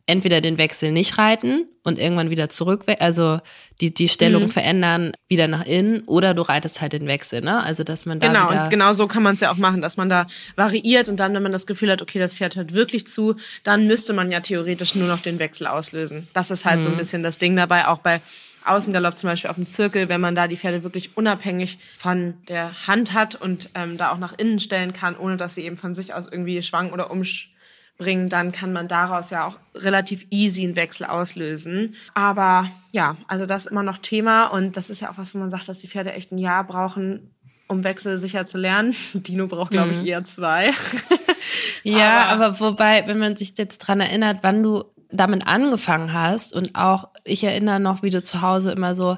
entweder 0.06 0.42
den 0.42 0.58
Wechsel 0.58 0.92
nicht 0.92 1.20
reiten 1.20 1.68
und 1.84 2.00
irgendwann 2.00 2.32
wieder 2.32 2.50
zurück, 2.50 2.84
also 3.00 3.40
die, 3.80 3.94
die 3.94 4.10
Stellung 4.10 4.44
mhm. 4.44 4.50
verändern, 4.50 5.12
wieder 5.28 5.48
nach 5.48 5.66
innen, 5.66 6.02
oder 6.08 6.34
du 6.34 6.42
reitest 6.42 6.82
halt 6.82 6.94
den 6.94 7.06
Wechsel, 7.06 7.42
ne? 7.42 7.64
Also, 7.64 7.84
dass 7.84 8.08
man 8.08 8.20
da. 8.20 8.28
Genau, 8.28 8.50
und 8.50 8.70
genau 8.72 8.94
so 8.94 9.08
kann 9.08 9.22
man 9.22 9.36
es 9.36 9.40
ja 9.40 9.52
auch 9.52 9.58
machen, 9.58 9.82
dass 9.82 9.98
man 9.98 10.10
da 10.10 10.26
variiert 10.56 11.10
und 11.10 11.18
dann, 11.18 11.34
wenn 11.36 11.44
man 11.44 11.52
das 11.52 11.68
Gefühl 11.68 11.92
hat, 11.92 12.02
okay, 12.02 12.18
das 12.18 12.34
Pferd 12.34 12.56
hört 12.56 12.74
wirklich 12.74 13.06
zu, 13.06 13.36
dann 13.64 13.86
müsste 13.86 14.14
man 14.14 14.32
ja 14.32 14.40
theoretisch 14.40 14.96
nur 14.96 15.08
noch 15.08 15.22
den 15.22 15.38
Wechsel 15.38 15.68
auslösen. 15.68 16.28
Das 16.34 16.50
ist 16.50 16.66
halt 16.66 16.78
mhm. 16.78 16.82
so 16.82 16.90
ein 16.90 16.96
mhm. 16.96 17.00
bisschen 17.00 17.24
das 17.24 17.38
Ding 17.38 17.56
dabei, 17.56 17.88
auch 17.88 18.00
bei 18.00 18.22
Außengalopp 18.66 19.16
zum 19.16 19.30
Beispiel 19.30 19.50
auf 19.50 19.56
dem 19.56 19.68
Zirkel, 19.68 20.10
wenn 20.10 20.22
man 20.22 20.36
da 20.36 20.48
die 20.48 20.58
Pferde 20.58 20.84
wirklich 20.84 21.16
unabhängig 21.16 21.78
von 21.96 22.34
der 22.48 22.88
Hand 22.88 23.14
hat 23.14 23.36
und 23.36 23.70
ähm, 23.76 23.98
da 23.98 24.12
auch 24.12 24.18
nach 24.18 24.34
innen 24.38 24.60
stellen 24.60 24.92
kann, 24.92 25.16
ohne 25.16 25.38
dass 25.38 25.54
sie 25.54 25.66
eben 25.66 25.78
von 25.78 25.94
sich 25.94 26.14
aus 26.14 26.28
irgendwie 26.30 26.62
schwanken 26.64 26.94
oder 26.94 27.12
umsch 27.12 27.52
bringen, 28.00 28.30
dann 28.30 28.52
kann 28.52 28.74
man 28.74 28.88
daraus 28.88 29.30
ja 29.30 29.46
auch 29.46 29.60
relativ 29.76 30.26
easy 30.32 30.64
einen 30.64 30.76
Wechsel 30.76 31.06
auslösen. 31.06 31.96
Aber 32.16 32.72
ja, 32.92 33.18
also 33.28 33.46
das 33.46 33.66
ist 33.66 33.72
immer 33.72 33.84
noch 33.84 34.00
Thema 34.00 34.48
und 34.48 34.76
das 34.78 34.90
ist 34.90 35.02
ja 35.02 35.12
auch 35.12 35.18
was, 35.18 35.36
wo 35.36 35.38
man 35.38 35.52
sagt, 35.52 35.68
dass 35.68 35.78
die 35.78 35.88
Pferde 35.88 36.14
echt 36.14 36.32
ein 36.32 36.40
Jahr 36.40 36.64
brauchen, 36.64 37.30
um 37.68 37.84
Wechsel 37.84 38.18
sicher 38.18 38.48
zu 38.48 38.58
lernen. 38.58 38.96
Dino 39.14 39.46
braucht, 39.46 39.72
glaube 39.72 39.92
ich, 39.92 40.02
mhm. 40.02 40.08
eher 40.08 40.24
zwei. 40.24 40.72
ja, 41.84 42.24
aber, 42.30 42.46
aber 42.48 42.60
wobei, 42.60 43.04
wenn 43.06 43.20
man 43.20 43.36
sich 43.36 43.54
jetzt 43.58 43.80
dran 43.80 44.00
erinnert, 44.00 44.40
wann 44.42 44.64
du 44.64 44.86
damit 45.12 45.46
angefangen 45.48 46.14
hast 46.14 46.54
und 46.54 46.76
auch, 46.76 47.10
ich 47.24 47.44
erinnere 47.44 47.80
noch, 47.80 48.02
wie 48.02 48.12
du 48.12 48.24
zu 48.24 48.42
Hause 48.42 48.72
immer 48.72 48.96
so, 48.96 49.18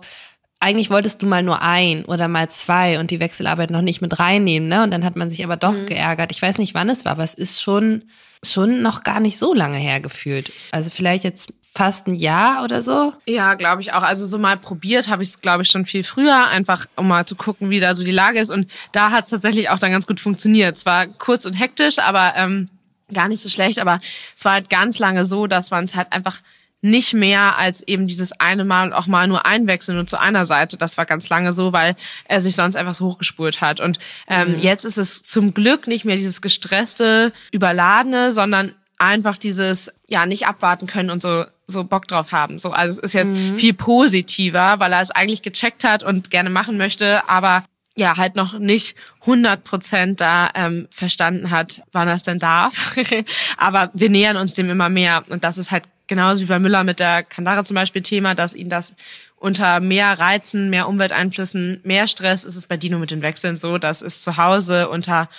eigentlich 0.62 0.90
wolltest 0.90 1.22
du 1.22 1.28
mal 1.28 1.44
nur 1.44 1.62
ein 1.62 2.06
oder 2.06 2.28
mal 2.28 2.50
zwei 2.50 3.00
und 3.00 3.12
die 3.12 3.20
Wechselarbeit 3.20 3.72
noch 3.72 3.82
nicht 3.82 4.02
mit 4.02 4.20
reinnehmen, 4.20 4.70
ne? 4.70 4.84
Und 4.84 4.92
dann 4.92 5.04
hat 5.04 5.16
man 5.16 5.30
sich 5.30 5.44
aber 5.44 5.58
doch 5.58 5.74
mhm. 5.74 5.88
geärgert. 5.88 6.32
Ich 6.32 6.42
weiß 6.42 6.60
nicht, 6.60 6.74
wann 6.74 6.90
es 6.90 7.04
war, 7.04 7.14
aber 7.14 7.24
es 7.24 7.34
ist 7.34 7.62
schon 7.62 8.04
schon 8.44 8.82
noch 8.82 9.04
gar 9.04 9.20
nicht 9.20 9.38
so 9.38 9.54
lange 9.54 9.78
her 9.78 10.00
gefühlt. 10.00 10.52
Also 10.72 10.90
vielleicht 10.90 11.24
jetzt 11.24 11.54
fast 11.74 12.08
ein 12.08 12.16
Jahr 12.16 12.64
oder 12.64 12.82
so? 12.82 13.14
Ja, 13.26 13.54
glaube 13.54 13.82
ich 13.82 13.94
auch. 13.94 14.04
Also 14.04 14.26
so 14.26 14.38
mal 14.38 14.58
probiert 14.58 15.10
habe 15.10 15.24
ich 15.24 15.30
es, 15.30 15.42
glaube 15.42 15.64
ich, 15.64 15.70
schon 15.70 15.86
viel 15.86 16.04
früher, 16.04 16.48
einfach 16.48 16.86
um 16.96 17.08
mal 17.08 17.26
zu 17.26 17.36
gucken, 17.36 17.70
wie 17.70 17.80
da 17.80 17.96
so 17.96 18.04
die 18.04 18.12
Lage 18.12 18.40
ist. 18.40 18.50
Und 18.50 18.70
da 18.92 19.12
hat 19.12 19.24
es 19.24 19.30
tatsächlich 19.30 19.70
auch 19.70 19.80
dann 19.80 19.92
ganz 19.92 20.06
gut 20.08 20.20
funktioniert. 20.20 20.78
Zwar 20.78 21.08
kurz 21.08 21.46
und 21.46 21.54
hektisch, 21.54 22.00
aber 22.00 22.34
ähm, 22.36 22.70
gar 23.14 23.28
nicht 23.28 23.42
so 23.42 23.48
schlecht. 23.48 23.80
Aber 23.80 24.00
es 24.36 24.44
war 24.44 24.54
halt 24.54 24.70
ganz 24.70 25.00
lange 25.00 25.24
so, 25.24 25.48
dass 25.48 25.72
man 25.72 25.86
es 25.86 25.96
halt 25.96 26.12
einfach 26.12 26.40
nicht 26.82 27.14
mehr 27.14 27.58
als 27.58 27.88
eben 27.88 28.08
dieses 28.08 28.40
eine 28.40 28.66
Mal 28.66 28.88
und 28.88 28.94
auch 28.94 29.08
mal 29.08 29.28
nur 29.28 29.46
einwechseln 29.46 30.00
und 30.00 30.10
zu 30.10 30.20
einer 30.20 30.46
Seite. 30.46 30.78
Das 30.78 30.98
war 30.98 31.06
ganz 31.06 31.30
lange 31.30 31.54
so, 31.54 31.74
weil 31.74 31.96
er 32.26 32.42
sich 32.42 32.56
sonst 32.56 32.76
einfach 32.76 32.96
so 32.96 33.06
hochgespurt 33.06 33.62
hat. 33.62 33.80
Und 33.80 34.00
ähm, 34.28 34.54
mhm. 34.54 34.60
jetzt 34.60 34.86
ist 34.86 34.98
es 34.98 35.22
zum 35.22 35.54
Glück 35.54 35.88
nicht 35.88 36.06
mehr 36.06 36.16
dieses 36.16 36.42
gestresste, 36.42 37.34
überladene, 37.52 38.32
sondern 38.32 38.74
einfach 38.98 39.38
dieses, 39.38 39.92
ja, 40.08 40.26
nicht 40.26 40.48
abwarten 40.48 40.88
können 40.88 41.10
und 41.10 41.22
so 41.22 41.46
so 41.72 41.84
Bock 41.86 42.08
drauf 42.08 42.32
haben. 42.32 42.60
So, 42.60 42.72
also 42.72 43.00
es 43.00 43.04
ist 43.04 43.14
jetzt 43.14 43.34
mhm. 43.34 43.56
viel 43.56 43.74
positiver, 43.74 44.80
weil 44.80 44.92
er 44.92 45.02
es 45.02 45.12
eigentlich 45.12 45.42
gecheckt 45.42 45.84
hat 45.86 46.04
und 46.04 46.30
gerne 46.30 46.50
machen 46.50 46.78
möchte, 46.78 47.28
aber 47.30 47.64
ja, 47.96 48.18
halt 48.18 48.36
noch 48.36 48.58
nicht 48.58 48.96
100 49.22 49.64
Prozent 49.64 50.22
da 50.22 50.50
ähm, 50.56 50.88
verstanden 50.92 51.52
hat, 51.52 51.84
wann 51.92 52.08
er 52.08 52.16
es 52.16 52.24
denn 52.24 52.40
darf. 52.40 52.96
aber 53.58 53.92
wir 53.94 54.10
nähern 54.10 54.38
uns 54.38 54.54
dem 54.54 54.70
immer 54.70 54.90
mehr 54.90 55.24
und 55.30 55.44
das 55.44 55.58
ist 55.58 55.72
halt 55.72 55.84
genauso 56.12 56.42
wie 56.42 56.48
bei 56.48 56.60
Müller 56.60 56.84
mit 56.84 57.00
der 57.00 57.24
Kandara 57.24 57.64
zum 57.64 57.76
Beispiel 57.76 58.02
Thema, 58.02 58.36
dass 58.36 58.54
ihn 58.54 58.68
das 58.68 58.98
unter 59.38 59.80
mehr 59.80 60.20
Reizen, 60.20 60.70
mehr 60.70 60.90
Umwelteinflüssen, 60.90 61.80
mehr 61.86 62.06
Stress 62.06 62.44
ist 62.44 62.58
es 62.58 62.66
bei 62.66 62.76
Dino 62.76 63.00
mit 63.00 63.12
den 63.12 63.22
Wechseln 63.22 63.56
so, 63.56 63.78
dass 63.78 64.02
es 64.02 64.22
zu 64.22 64.36
Hause 64.36 64.90
unter 64.90 65.30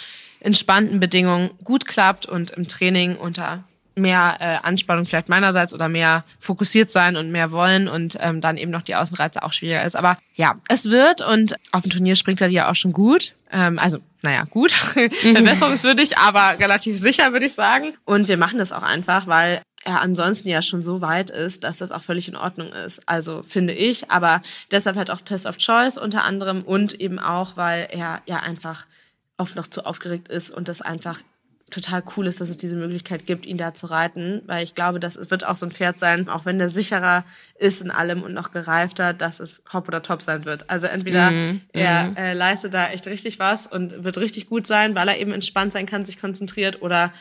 entspannten 0.40 0.98
Bedingungen 0.98 1.50
gut 1.62 1.84
klappt 1.84 2.24
und 2.24 2.52
im 2.52 2.68
Training 2.68 3.16
unter 3.16 3.64
mehr 3.96 4.38
äh, 4.40 4.66
Anspannung 4.66 5.04
vielleicht 5.04 5.28
meinerseits 5.28 5.74
oder 5.74 5.90
mehr 5.90 6.24
fokussiert 6.40 6.90
sein 6.90 7.16
und 7.16 7.30
mehr 7.30 7.50
wollen 7.50 7.86
und 7.86 8.16
ähm, 8.18 8.40
dann 8.40 8.56
eben 8.56 8.70
noch 8.70 8.80
die 8.80 8.94
Außenreize 8.94 9.42
auch 9.42 9.52
schwieriger 9.52 9.84
ist. 9.84 9.94
Aber 9.94 10.16
ja, 10.36 10.54
es 10.70 10.90
wird 10.90 11.20
und 11.20 11.56
auf 11.70 11.82
dem 11.82 11.90
Turnier 11.90 12.16
springt 12.16 12.40
er 12.40 12.48
ja 12.48 12.70
auch 12.70 12.76
schon 12.76 12.94
gut. 12.94 13.34
Ähm, 13.52 13.78
also, 13.78 13.98
naja, 14.22 14.44
gut, 14.48 14.72
verbesserungswürdig, 15.22 16.16
aber 16.16 16.58
relativ 16.58 16.96
sicher, 16.96 17.32
würde 17.32 17.44
ich 17.44 17.52
sagen. 17.52 17.92
Und 18.06 18.28
wir 18.28 18.38
machen 18.38 18.56
das 18.56 18.72
auch 18.72 18.82
einfach, 18.82 19.26
weil 19.26 19.60
er 19.84 20.00
ansonsten 20.00 20.48
ja 20.48 20.62
schon 20.62 20.82
so 20.82 21.00
weit 21.00 21.30
ist, 21.30 21.64
dass 21.64 21.78
das 21.78 21.92
auch 21.92 22.02
völlig 22.02 22.28
in 22.28 22.36
Ordnung 22.36 22.72
ist. 22.72 23.08
Also 23.08 23.42
finde 23.42 23.72
ich, 23.72 24.10
aber 24.10 24.42
deshalb 24.70 24.96
halt 24.96 25.10
auch 25.10 25.20
Test 25.20 25.46
of 25.46 25.58
Choice 25.58 25.98
unter 25.98 26.24
anderem 26.24 26.62
und 26.62 27.00
eben 27.00 27.18
auch, 27.18 27.56
weil 27.56 27.88
er 27.90 28.22
ja 28.26 28.38
einfach 28.38 28.86
oft 29.38 29.56
noch 29.56 29.66
zu 29.66 29.84
aufgeregt 29.84 30.28
ist 30.28 30.50
und 30.50 30.68
das 30.68 30.82
einfach 30.82 31.20
total 31.72 32.02
cool 32.16 32.26
ist, 32.26 32.40
dass 32.40 32.50
es 32.50 32.56
diese 32.56 32.76
Möglichkeit 32.76 33.26
gibt, 33.26 33.46
ihn 33.46 33.56
da 33.56 33.74
zu 33.74 33.86
reiten, 33.86 34.42
weil 34.46 34.62
ich 34.62 34.74
glaube, 34.74 35.00
dass 35.00 35.16
es 35.16 35.30
wird 35.30 35.46
auch 35.46 35.56
so 35.56 35.66
ein 35.66 35.72
Pferd 35.72 35.98
sein, 35.98 36.28
auch 36.28 36.44
wenn 36.44 36.58
der 36.58 36.68
sicherer 36.68 37.24
ist 37.58 37.80
in 37.80 37.90
allem 37.90 38.22
und 38.22 38.34
noch 38.34 38.50
gereifter, 38.50 39.14
dass 39.14 39.40
es 39.40 39.64
Hop 39.72 39.88
oder 39.88 40.02
Top 40.02 40.22
sein 40.22 40.44
wird. 40.44 40.68
Also 40.70 40.86
entweder 40.86 41.30
mm, 41.30 41.60
er 41.72 42.10
mm. 42.10 42.16
Äh, 42.16 42.34
leistet 42.34 42.74
da 42.74 42.90
echt 42.90 43.06
richtig 43.06 43.38
was 43.38 43.66
und 43.66 44.04
wird 44.04 44.18
richtig 44.18 44.48
gut 44.48 44.66
sein, 44.66 44.94
weil 44.94 45.08
er 45.08 45.18
eben 45.18 45.32
entspannt 45.32 45.72
sein 45.72 45.86
kann, 45.86 46.04
sich 46.04 46.20
konzentriert 46.20 46.82
oder 46.82 47.12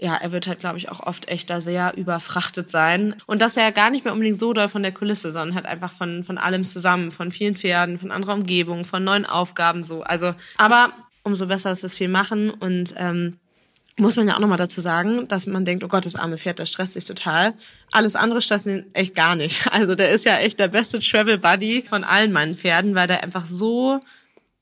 ja, 0.00 0.14
er 0.14 0.30
wird 0.30 0.46
halt, 0.46 0.60
glaube 0.60 0.78
ich, 0.78 0.90
auch 0.90 1.00
oft 1.00 1.28
echt 1.28 1.50
da 1.50 1.60
sehr 1.60 1.96
überfrachtet 1.96 2.70
sein. 2.70 3.16
Und 3.26 3.42
das 3.42 3.56
ja 3.56 3.70
gar 3.70 3.90
nicht 3.90 4.04
mehr 4.04 4.12
unbedingt 4.12 4.38
so 4.38 4.52
doll 4.52 4.68
von 4.68 4.82
der 4.84 4.92
Kulisse, 4.92 5.32
sondern 5.32 5.56
halt 5.56 5.66
einfach 5.66 5.92
von, 5.92 6.22
von 6.22 6.38
allem 6.38 6.66
zusammen, 6.66 7.10
von 7.10 7.32
vielen 7.32 7.56
Pferden, 7.56 7.98
von 7.98 8.12
anderer 8.12 8.34
Umgebung, 8.34 8.84
von 8.84 9.02
neuen 9.02 9.26
Aufgaben 9.26 9.82
so. 9.82 10.02
Also, 10.02 10.34
aber 10.56 10.92
umso 11.24 11.48
besser, 11.48 11.70
dass 11.70 11.82
wir 11.82 11.88
es 11.88 11.96
viel 11.96 12.08
machen. 12.08 12.50
Und 12.50 12.94
ähm, 12.96 13.38
muss 13.96 14.14
man 14.14 14.28
ja 14.28 14.36
auch 14.36 14.40
nochmal 14.40 14.56
dazu 14.56 14.80
sagen, 14.80 15.26
dass 15.26 15.48
man 15.48 15.64
denkt, 15.64 15.82
oh 15.82 15.88
Gott, 15.88 16.06
das 16.06 16.14
arme 16.14 16.38
Pferd, 16.38 16.60
das 16.60 16.70
stresst 16.70 16.92
sich 16.92 17.04
total. 17.04 17.54
Alles 17.90 18.14
andere 18.14 18.40
stresst 18.40 18.66
ihn 18.66 18.86
echt 18.92 19.16
gar 19.16 19.34
nicht. 19.34 19.66
Also 19.72 19.96
der 19.96 20.10
ist 20.10 20.24
ja 20.24 20.38
echt 20.38 20.60
der 20.60 20.68
beste 20.68 21.00
Travel 21.00 21.38
Buddy 21.38 21.84
von 21.88 22.04
allen 22.04 22.30
meinen 22.30 22.56
Pferden, 22.56 22.94
weil 22.94 23.08
der 23.08 23.24
einfach 23.24 23.46
so 23.46 24.00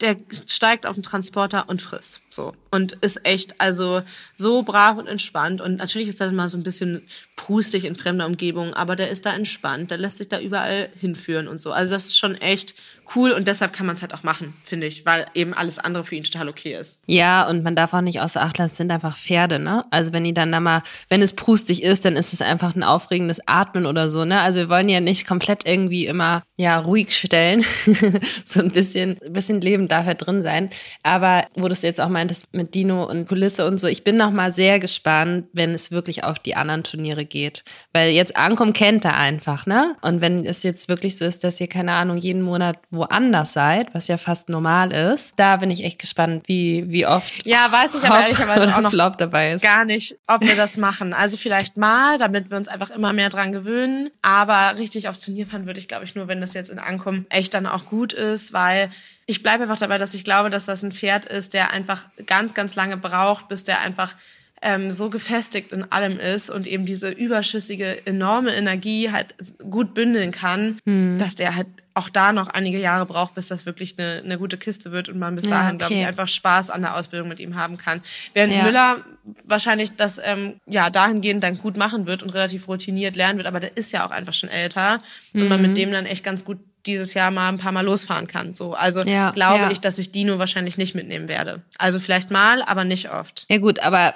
der 0.01 0.17
steigt 0.47 0.87
auf 0.87 0.95
den 0.95 1.03
Transporter 1.03 1.69
und 1.69 1.81
frisst. 1.81 2.21
So. 2.29 2.55
Und 2.71 2.93
ist 3.01 3.25
echt, 3.25 3.61
also, 3.61 4.03
so 4.35 4.63
brav 4.63 4.99
und 4.99 5.07
entspannt. 5.07 5.61
Und 5.61 5.77
natürlich 5.77 6.09
ist 6.09 6.21
er 6.21 6.31
mal 6.33 6.49
so 6.49 6.59
ein 6.59 6.63
bisschen 6.63 7.09
prustig 7.37 7.85
in 7.85 7.95
fremder 7.95 8.27
Umgebung, 8.27 8.75
aber 8.75 8.97
der 8.97 9.11
ist 9.11 9.27
da 9.27 9.35
entspannt. 9.35 9.91
Der 9.91 9.99
lässt 9.99 10.19
sich 10.19 10.29
da 10.29 10.41
überall 10.41 10.89
hinführen 10.99 11.49
und 11.49 11.61
so. 11.61 11.73
Also, 11.73 11.93
das 11.93 12.07
ist 12.07 12.19
schon 12.19 12.35
echt 12.35 12.75
cool 13.15 13.31
und 13.31 13.47
deshalb 13.47 13.73
kann 13.73 13.87
man 13.87 13.97
es 13.97 14.03
halt 14.03 14.15
auch 14.15 14.23
machen, 14.23 14.55
finde 14.65 14.87
ich, 14.87 15.07
weil 15.07 15.27
eben 15.35 15.55
alles 15.55 15.79
andere 15.79 16.03
für 16.03 16.17
ihn 16.17 16.25
total 16.25 16.49
okay 16.49 16.75
ist. 16.75 17.01
Ja, 17.07 17.49
und 17.49 17.63
man 17.63 17.77
darf 17.77 17.95
auch 17.95 18.01
nicht 18.01 18.21
außer 18.21 18.43
Acht 18.43 18.59
lassen, 18.59 18.73
es 18.73 18.77
sind 18.79 18.91
einfach 18.91 19.17
Pferde, 19.17 19.59
ne? 19.59 19.85
Also 19.91 20.13
wenn 20.13 20.25
die 20.25 20.35
dann 20.35 20.51
da 20.51 20.61
mal, 20.61 20.83
wenn 21.09 21.23
es 21.23 21.35
prustig 21.35 21.83
ist, 21.83 22.05
dann 22.05 22.17
ist 22.17 22.33
es 22.33 22.43
einfach 22.43 22.75
ein 22.75 22.83
aufregendes 22.83 23.41
Atmen 23.47 23.87
oder 23.87 24.11
so, 24.11 24.25
ne? 24.25 24.41
Also 24.41 24.61
wir 24.61 24.69
wollen 24.69 24.89
ja 24.89 25.01
nicht 25.01 25.27
komplett 25.27 25.67
irgendwie 25.67 26.07
immer, 26.07 26.43
ja, 26.57 26.79
ruhig 26.79 27.17
stellen. 27.17 27.65
so 28.45 28.61
ein 28.61 28.71
bisschen, 28.71 29.19
bisschen 29.29 29.61
Leben 29.61 29.89
darf 29.89 30.07
ja 30.07 30.15
drin 30.15 30.43
sein. 30.43 30.71
Aber 31.03 31.45
wo 31.55 31.69
du 31.69 31.73
es 31.73 31.83
jetzt 31.83 32.01
auch 32.01 32.09
meintest 32.09 32.47
mit 32.53 32.75
Dino 32.75 33.05
und 33.05 33.29
Kulisse 33.29 33.67
und 33.67 33.79
so, 33.79 33.87
ich 33.87 34.05
bin 34.05 34.17
noch 34.17 34.33
mal 34.33 34.53
sehr 34.53 34.81
gespannt, 34.81 35.47
wenn 35.53 35.73
es 35.75 35.91
wirklich 35.91 36.25
auf 36.25 36.39
die 36.39 36.57
anderen 36.57 36.83
Turniere 36.83 37.25
geht. 37.27 37.65
Weil 37.93 38.11
jetzt 38.11 38.37
Ankom 38.37 38.73
kennt 38.73 39.05
er 39.05 39.17
einfach, 39.17 39.67
ne? 39.67 39.97
Und 40.03 40.21
wenn 40.21 40.45
es 40.45 40.63
jetzt 40.63 40.89
wirklich 40.89 41.19
so 41.19 41.25
ist, 41.25 41.45
dass 41.45 41.61
ihr, 41.61 41.69
keine 41.69 41.93
Ahnung, 41.93 42.19
jeden 42.19 42.43
Monat 42.43 42.79
woanders 42.91 43.53
seid, 43.53 43.95
was 43.95 44.09
ja 44.09 44.17
fast 44.17 44.49
normal 44.49 44.93
ist, 44.93 45.35
da 45.37 45.57
bin 45.57 45.71
ich 45.71 45.85
echt 45.85 45.99
gespannt, 45.99 46.45
wie, 46.47 46.85
wie 46.89 47.07
oft. 47.07 47.47
Ja, 47.47 47.71
weiß 47.71 47.97
ich 47.97 48.05
aber 48.05 48.21
ehrlicherweise 48.21 48.75
auch 48.75 48.81
noch 48.83 48.91
Flop 48.91 49.19
dabei 49.19 49.53
ist. 49.53 49.63
gar 49.63 49.85
nicht, 49.85 50.17
ob 50.27 50.43
wir 50.43 50.57
das 50.57 50.77
machen. 50.77 51.13
Also 51.13 51.37
vielleicht 51.37 51.77
mal, 51.77 52.19
damit 52.19 52.51
wir 52.51 52.57
uns 52.57 52.69
einfach 52.69 52.91
immer 52.91 53.13
mehr 53.13 53.29
dran 53.29 53.53
gewöhnen. 53.53 54.11
Aber 54.23 54.79
richtig 54.79 55.09
aufs 55.09 55.21
Turnier 55.21 55.47
fahren 55.47 55.67
würde 55.67 55.81
ich, 55.81 55.89
glaube 55.89 56.05
ich, 56.05 56.15
nur, 56.15 56.29
wenn 56.29 56.41
das 56.41 56.55
jetzt 56.55 56.71
in 56.71 56.79
Ankommen 56.79 57.27
echt 57.29 57.55
dann 57.55 57.67
auch 57.67 57.87
gut 57.87 58.13
ist, 58.13 58.53
weil 58.53 58.91
ich 59.27 59.43
bleibe 59.43 59.65
einfach 59.65 59.79
dabei, 59.79 59.99
dass 59.99 60.15
ich 60.15 60.25
glaube, 60.25 60.51
dass 60.51 60.67
das 60.67 60.83
ein 60.83 60.93
Pferd 60.93 61.25
ist, 61.25 61.53
der 61.53 61.73
einfach 61.73 62.07
ganz, 62.27 62.55
ganz 62.55 62.77
lange 62.77 62.97
braucht, 62.97 63.49
bis 63.49 63.65
der 63.65 63.81
einfach 63.81 64.15
ähm, 64.63 64.91
so 64.91 65.11
gefestigt 65.11 65.73
in 65.73 65.91
allem 65.93 66.19
ist 66.19 66.51
und 66.51 66.67
eben 66.67 66.87
diese 66.87 67.11
überschüssige, 67.11 68.07
enorme 68.07 68.55
Energie 68.55 69.11
halt 69.11 69.35
gut 69.71 69.95
bündeln 69.95 70.31
kann, 70.31 70.79
hm. 70.87 71.19
dass 71.19 71.35
der 71.35 71.55
halt 71.55 71.69
auch 71.97 72.11
da 72.11 72.33
noch 72.33 72.49
einige 72.49 72.79
Jahre 72.79 73.07
braucht, 73.07 73.35
bis 73.35 73.49
das 73.49 73.65
wirklich 73.65 73.99
eine, 73.99 74.23
eine 74.23 74.39
gute 74.39 74.59
Kiste 74.59 74.93
wird 74.93 75.09
und 75.09 75.19
man 75.19 75.35
bis 75.35 75.47
dahin, 75.47 75.69
ja, 75.69 75.75
okay. 75.75 75.79
glaube 75.79 75.95
ich, 75.95 76.07
einfach 76.07 76.29
Spaß 76.29 76.71
an 76.71 76.83
der 76.83 76.95
Ausbildung 76.95 77.29
mit 77.29 77.41
ihm 77.41 77.57
haben 77.57 77.79
kann. 77.79 78.03
Während 78.35 78.53
ja. 78.53 78.65
Müller 78.65 79.05
wahrscheinlich 79.45 79.97
das 79.97 80.21
ähm, 80.23 80.61
ja 80.67 80.91
dahingehend 80.91 81.43
dann 81.43 81.59
gut 81.59 81.79
machen 81.79 82.07
wird 82.07 82.23
und 82.23 82.31
relativ 82.31 82.69
routiniert 82.69 83.17
lernen 83.17 83.39
wird, 83.39 83.47
aber 83.47 83.61
der 83.61 83.77
ist 83.77 83.93
ja 83.93 84.07
auch 84.07 84.11
einfach 84.11 84.35
schon 84.35 84.51
älter 84.51 85.01
mhm. 85.33 85.43
und 85.43 85.49
man 85.49 85.63
mit 85.63 85.77
dem 85.77 85.91
dann 85.91 86.05
echt 86.05 86.23
ganz 86.23 86.45
gut 86.45 86.59
dieses 86.87 87.15
Jahr 87.15 87.31
mal 87.31 87.49
ein 87.49 87.59
paar 87.59 87.73
Mal 87.73 87.85
losfahren 87.85 88.27
kann. 88.27 88.55
So, 88.55 88.75
also 88.75 89.03
ja, 89.03 89.31
glaube 89.31 89.65
ja. 89.65 89.71
ich, 89.71 89.81
dass 89.81 89.99
ich 89.99 90.13
Dino 90.13 90.39
wahrscheinlich 90.39 90.79
nicht 90.79 90.95
mitnehmen 90.95 91.29
werde. 91.29 91.63
Also 91.79 92.01
vielleicht 92.01 92.31
mal, 92.31 92.63
aber 92.63 92.85
nicht 92.85 93.11
oft. 93.11 93.47
Ja 93.49 93.59
gut, 93.59 93.81
aber 93.81 94.15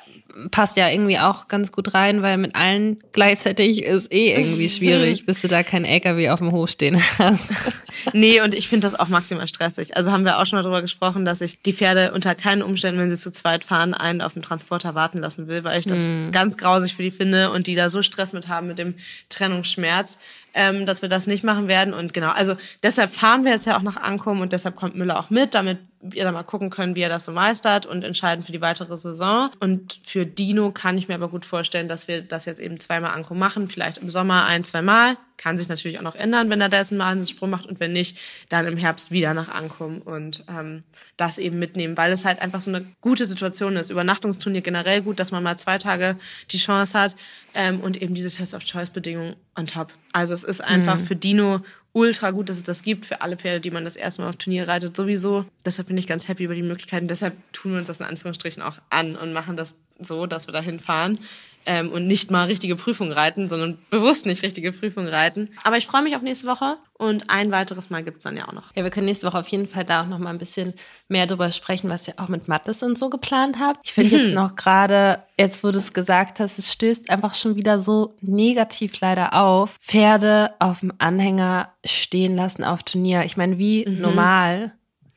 passt 0.51 0.77
ja 0.77 0.89
irgendwie 0.89 1.19
auch 1.19 1.49
ganz 1.49 1.73
gut 1.73 1.95
rein, 1.95 2.23
weil 2.23 2.37
mit 2.37 2.55
allen 2.55 3.03
gleichzeitig 3.13 3.83
ist 3.83 4.13
eh 4.13 4.33
irgendwie 4.33 4.69
schwierig, 4.69 5.27
bis 5.27 5.43
du 5.43 5.49
da 5.49 5.63
kein 5.63 5.85
LKW 5.85 6.31
auf 6.31 6.39
dem 6.39 6.53
Hof 6.53 6.71
stehen 6.71 7.01
hast. 7.19 7.53
nee, 8.13 8.41
und 8.41 8.55
ich 8.55 8.69
finde 8.69 8.87
das 8.87 8.99
auch 8.99 9.09
maximal 9.09 9.49
stressig. 9.49 9.97
Also 9.97 10.13
haben 10.13 10.25
wir 10.25 10.39
auch 10.39 10.47
schon 10.47 10.59
mal 10.59 10.63
darüber 10.63 10.83
gesprochen, 10.83 11.25
dass 11.25 11.41
ich 11.41 11.61
die 11.63 11.73
Pferde 11.73 12.13
unter 12.13 12.35
keinen 12.35 12.63
Umständen, 12.63 13.01
wenn 13.01 13.11
sie 13.11 13.21
zu 13.21 13.33
zweit 13.33 13.65
fahren, 13.65 13.95
einen 13.95 14.21
auf 14.21 14.35
dem 14.35 14.43
Transporter 14.43 14.95
warten 14.95 15.19
lassen 15.19 15.49
will, 15.49 15.65
weil 15.65 15.81
ich 15.81 15.87
das 15.87 16.03
mm. 16.03 16.31
ganz 16.31 16.57
grausig 16.57 16.95
für 16.95 17.03
die 17.03 17.11
finde 17.11 17.51
und 17.51 17.67
die 17.67 17.75
da 17.75 17.91
so 17.91 18.03
Stress 18.03 18.33
mit 18.33 18.49
haben 18.49 18.69
mit 18.69 18.79
dem 18.79 18.95
Trennungsschmerz 19.29 20.19
ähm, 20.55 20.87
dass 20.87 21.03
wir 21.03 21.09
das 21.09 21.27
nicht 21.27 21.45
machen 21.45 21.69
werden. 21.69 21.95
Und 21.95 22.13
genau, 22.13 22.31
also 22.31 22.57
deshalb 22.83 23.13
fahren 23.13 23.45
wir 23.45 23.53
jetzt 23.53 23.67
ja 23.67 23.77
auch 23.77 23.83
nach 23.83 23.97
Ankommen 23.97 24.41
und 24.41 24.53
deshalb 24.53 24.77
kommt 24.77 24.97
Müller 24.97 25.19
auch 25.19 25.31
mit, 25.31 25.55
damit 25.55 25.79
wir 26.03 26.25
dann 26.25 26.33
mal 26.33 26.45
gucken 26.45 26.71
können, 26.71 26.97
wie 26.97 27.03
er 27.03 27.09
das 27.11 27.27
so 27.27 27.33
meistert 27.33 27.85
und 27.85 28.03
entscheiden 28.03 28.43
für 28.43 28.53
die 28.53 28.61
weitere 28.61 28.97
Saison. 28.97 29.51
Und 29.61 30.01
für 30.03 30.25
Dino 30.25 30.71
kann 30.71 30.97
ich 30.97 31.09
mir 31.09 31.15
aber 31.15 31.29
gut 31.29 31.45
vorstellen, 31.45 31.89
dass 31.89 32.09
wir 32.09 32.23
das 32.23 32.47
jetzt 32.47 32.61
eben 32.61 32.81
zweimal 32.81 33.11
Ankommen 33.11 33.41
machen, 33.41 33.69
vielleicht 33.69 33.99
im 33.99 34.09
Sommer 34.09 34.47
ein, 34.47 34.65
zweimal. 34.65 35.17
Kann 35.37 35.57
sich 35.57 35.69
natürlich 35.69 35.99
auch 35.99 36.03
noch 36.03 36.17
ändern, 36.17 36.51
wenn 36.51 36.61
er 36.61 36.69
da 36.69 36.79
jetzt 36.79 36.93
einen 36.93 37.01
Wahnsinnssprung 37.01 37.49
macht 37.49 37.67
und 37.67 37.81
wenn 37.81 37.93
nicht, 37.93 38.19
dann 38.51 38.67
im 38.67 38.77
Herbst 38.77 39.11
wieder 39.11 39.33
nach 39.33 39.49
Ankommen 39.49 40.03
und 40.03 40.45
ähm, 40.49 40.83
das 41.17 41.39
eben 41.39 41.59
mitnehmen, 41.59 41.97
weil 41.97 42.13
es 42.13 42.27
halt 42.27 42.43
einfach 42.43 42.61
so 42.61 42.71
eine 42.71 42.85
gute 43.01 43.25
Situation 43.25 43.77
ist. 43.77 43.91
Übernachtungsturnier 43.91 44.61
generell 44.61 45.01
gut, 45.01 45.19
dass 45.19 45.33
man 45.33 45.43
mal 45.43 45.59
zwei 45.59 45.79
Tage 45.79 46.17
die 46.51 46.59
Chance 46.59 46.99
hat 46.99 47.17
ähm, 47.55 47.81
und 47.81 48.01
eben 48.01 48.15
diese 48.15 48.29
Test 48.29 48.55
of 48.55 48.65
Choice 48.65 48.91
Bedingungen 48.91 49.35
on 49.57 49.67
top. 49.67 49.93
Also 50.13 50.35
es 50.35 50.45
ist 50.45 50.63
einfach 50.63 50.97
mhm. 50.97 51.05
für 51.05 51.17
Dino 51.17 51.61
ultra 51.93 52.31
gut, 52.31 52.49
dass 52.49 52.59
es 52.59 52.65
das 52.65 52.83
gibt 52.83 53.07
für 53.07 53.21
alle 53.21 53.37
Pferde, 53.37 53.61
die 53.61 53.71
man 53.71 53.85
das 53.85 53.97
erste 53.97 54.23
Mal 54.23 54.29
auf 54.29 54.37
Turnier 54.37 54.69
reitet, 54.69 54.97
sowieso. 54.97 55.45
Deshalb 55.65 55.89
bin 55.89 55.99
ich 55.99 56.07
ganz 56.07 56.29
happy 56.29 56.45
über 56.45 56.55
die 56.55 56.63
Möglichkeiten. 56.63 57.09
Deshalb 57.09 57.35
tun 57.53 57.73
wir 57.73 57.79
uns 57.79 57.89
das 57.89 58.01
in 58.01 58.07
Anführungsstrichen 58.07 58.63
auch 58.63 58.79
an 58.91 59.17
und 59.17 59.33
machen 59.33 59.57
das 59.57 59.79
so, 59.99 60.27
dass 60.27 60.47
wir 60.47 60.53
dahin 60.53 60.81
fahren 60.81 61.19
ähm, 61.67 61.91
und 61.91 62.07
nicht 62.07 62.31
mal 62.31 62.45
richtige 62.45 62.77
Prüfungen 62.77 63.13
reiten, 63.13 63.49
sondern 63.49 63.79
bewusst 63.91 64.27
nicht 64.27 64.43
richtige 64.43 64.73
Prüfungen 64.73 65.09
reiten. 65.09 65.51
Aber 65.65 65.77
ich 65.77 65.87
freue 65.87 66.03
mich 66.03 66.17
auf 66.17 66.23
nächste 66.23 66.47
Woche 66.47 66.77
und 66.95 67.31
ein 67.31 67.51
weiteres 67.51 67.91
Mal 67.91 68.03
gibt's 68.03 68.25
dann 68.25 68.37
ja 68.37 68.49
auch 68.49 68.53
noch. 68.53 68.75
Ja, 68.75 68.85
wir 68.85 68.91
können 68.91 69.07
nächste 69.07 69.27
Woche 69.27 69.39
auf 69.39 69.49
jeden 69.49 69.67
Fall 69.67 69.85
da 69.85 70.03
auch 70.03 70.07
noch 70.07 70.19
mal 70.19 70.31
ein 70.31 70.39
bisschen 70.39 70.75
mehr 71.09 71.27
drüber 71.27 71.51
sprechen, 71.51 71.91
was 71.91 72.09
ihr 72.09 72.15
auch 72.19 72.29
mit 72.29 72.49
Mattes 72.49 72.83
und 72.83 72.99
so 72.99 73.11
geplant 73.11 73.59
habt. 73.61 73.81
Ich 73.85 73.93
finde 73.93 74.15
mhm. 74.15 74.23
jetzt 74.23 74.33
noch 74.33 74.57
gerade, 74.57 75.23
jetzt 75.39 75.63
wo 75.65 75.71
du 75.71 75.79
es 75.79 75.93
gesagt 75.93 76.41
hast, 76.41 76.59
es 76.59 76.73
stößt 76.73 77.11
einfach 77.11 77.35
schon 77.35 77.57
wieder 77.57 77.79
so 77.79 78.15
negativ 78.21 79.01
leider 79.01 79.35
auf. 79.35 79.77
Pferde 79.81 80.51
auf 80.59 80.81
dem 80.81 80.93
Anhänger 80.99 81.73
stehen 81.85 82.37
lassen 82.37 82.65
auf 82.65 82.83
Turnier. 82.83 83.25
Ich 83.25 83.37
meine, 83.37 83.59
wie 83.59 83.87
mhm. 83.87 84.01
normal 84.01 84.73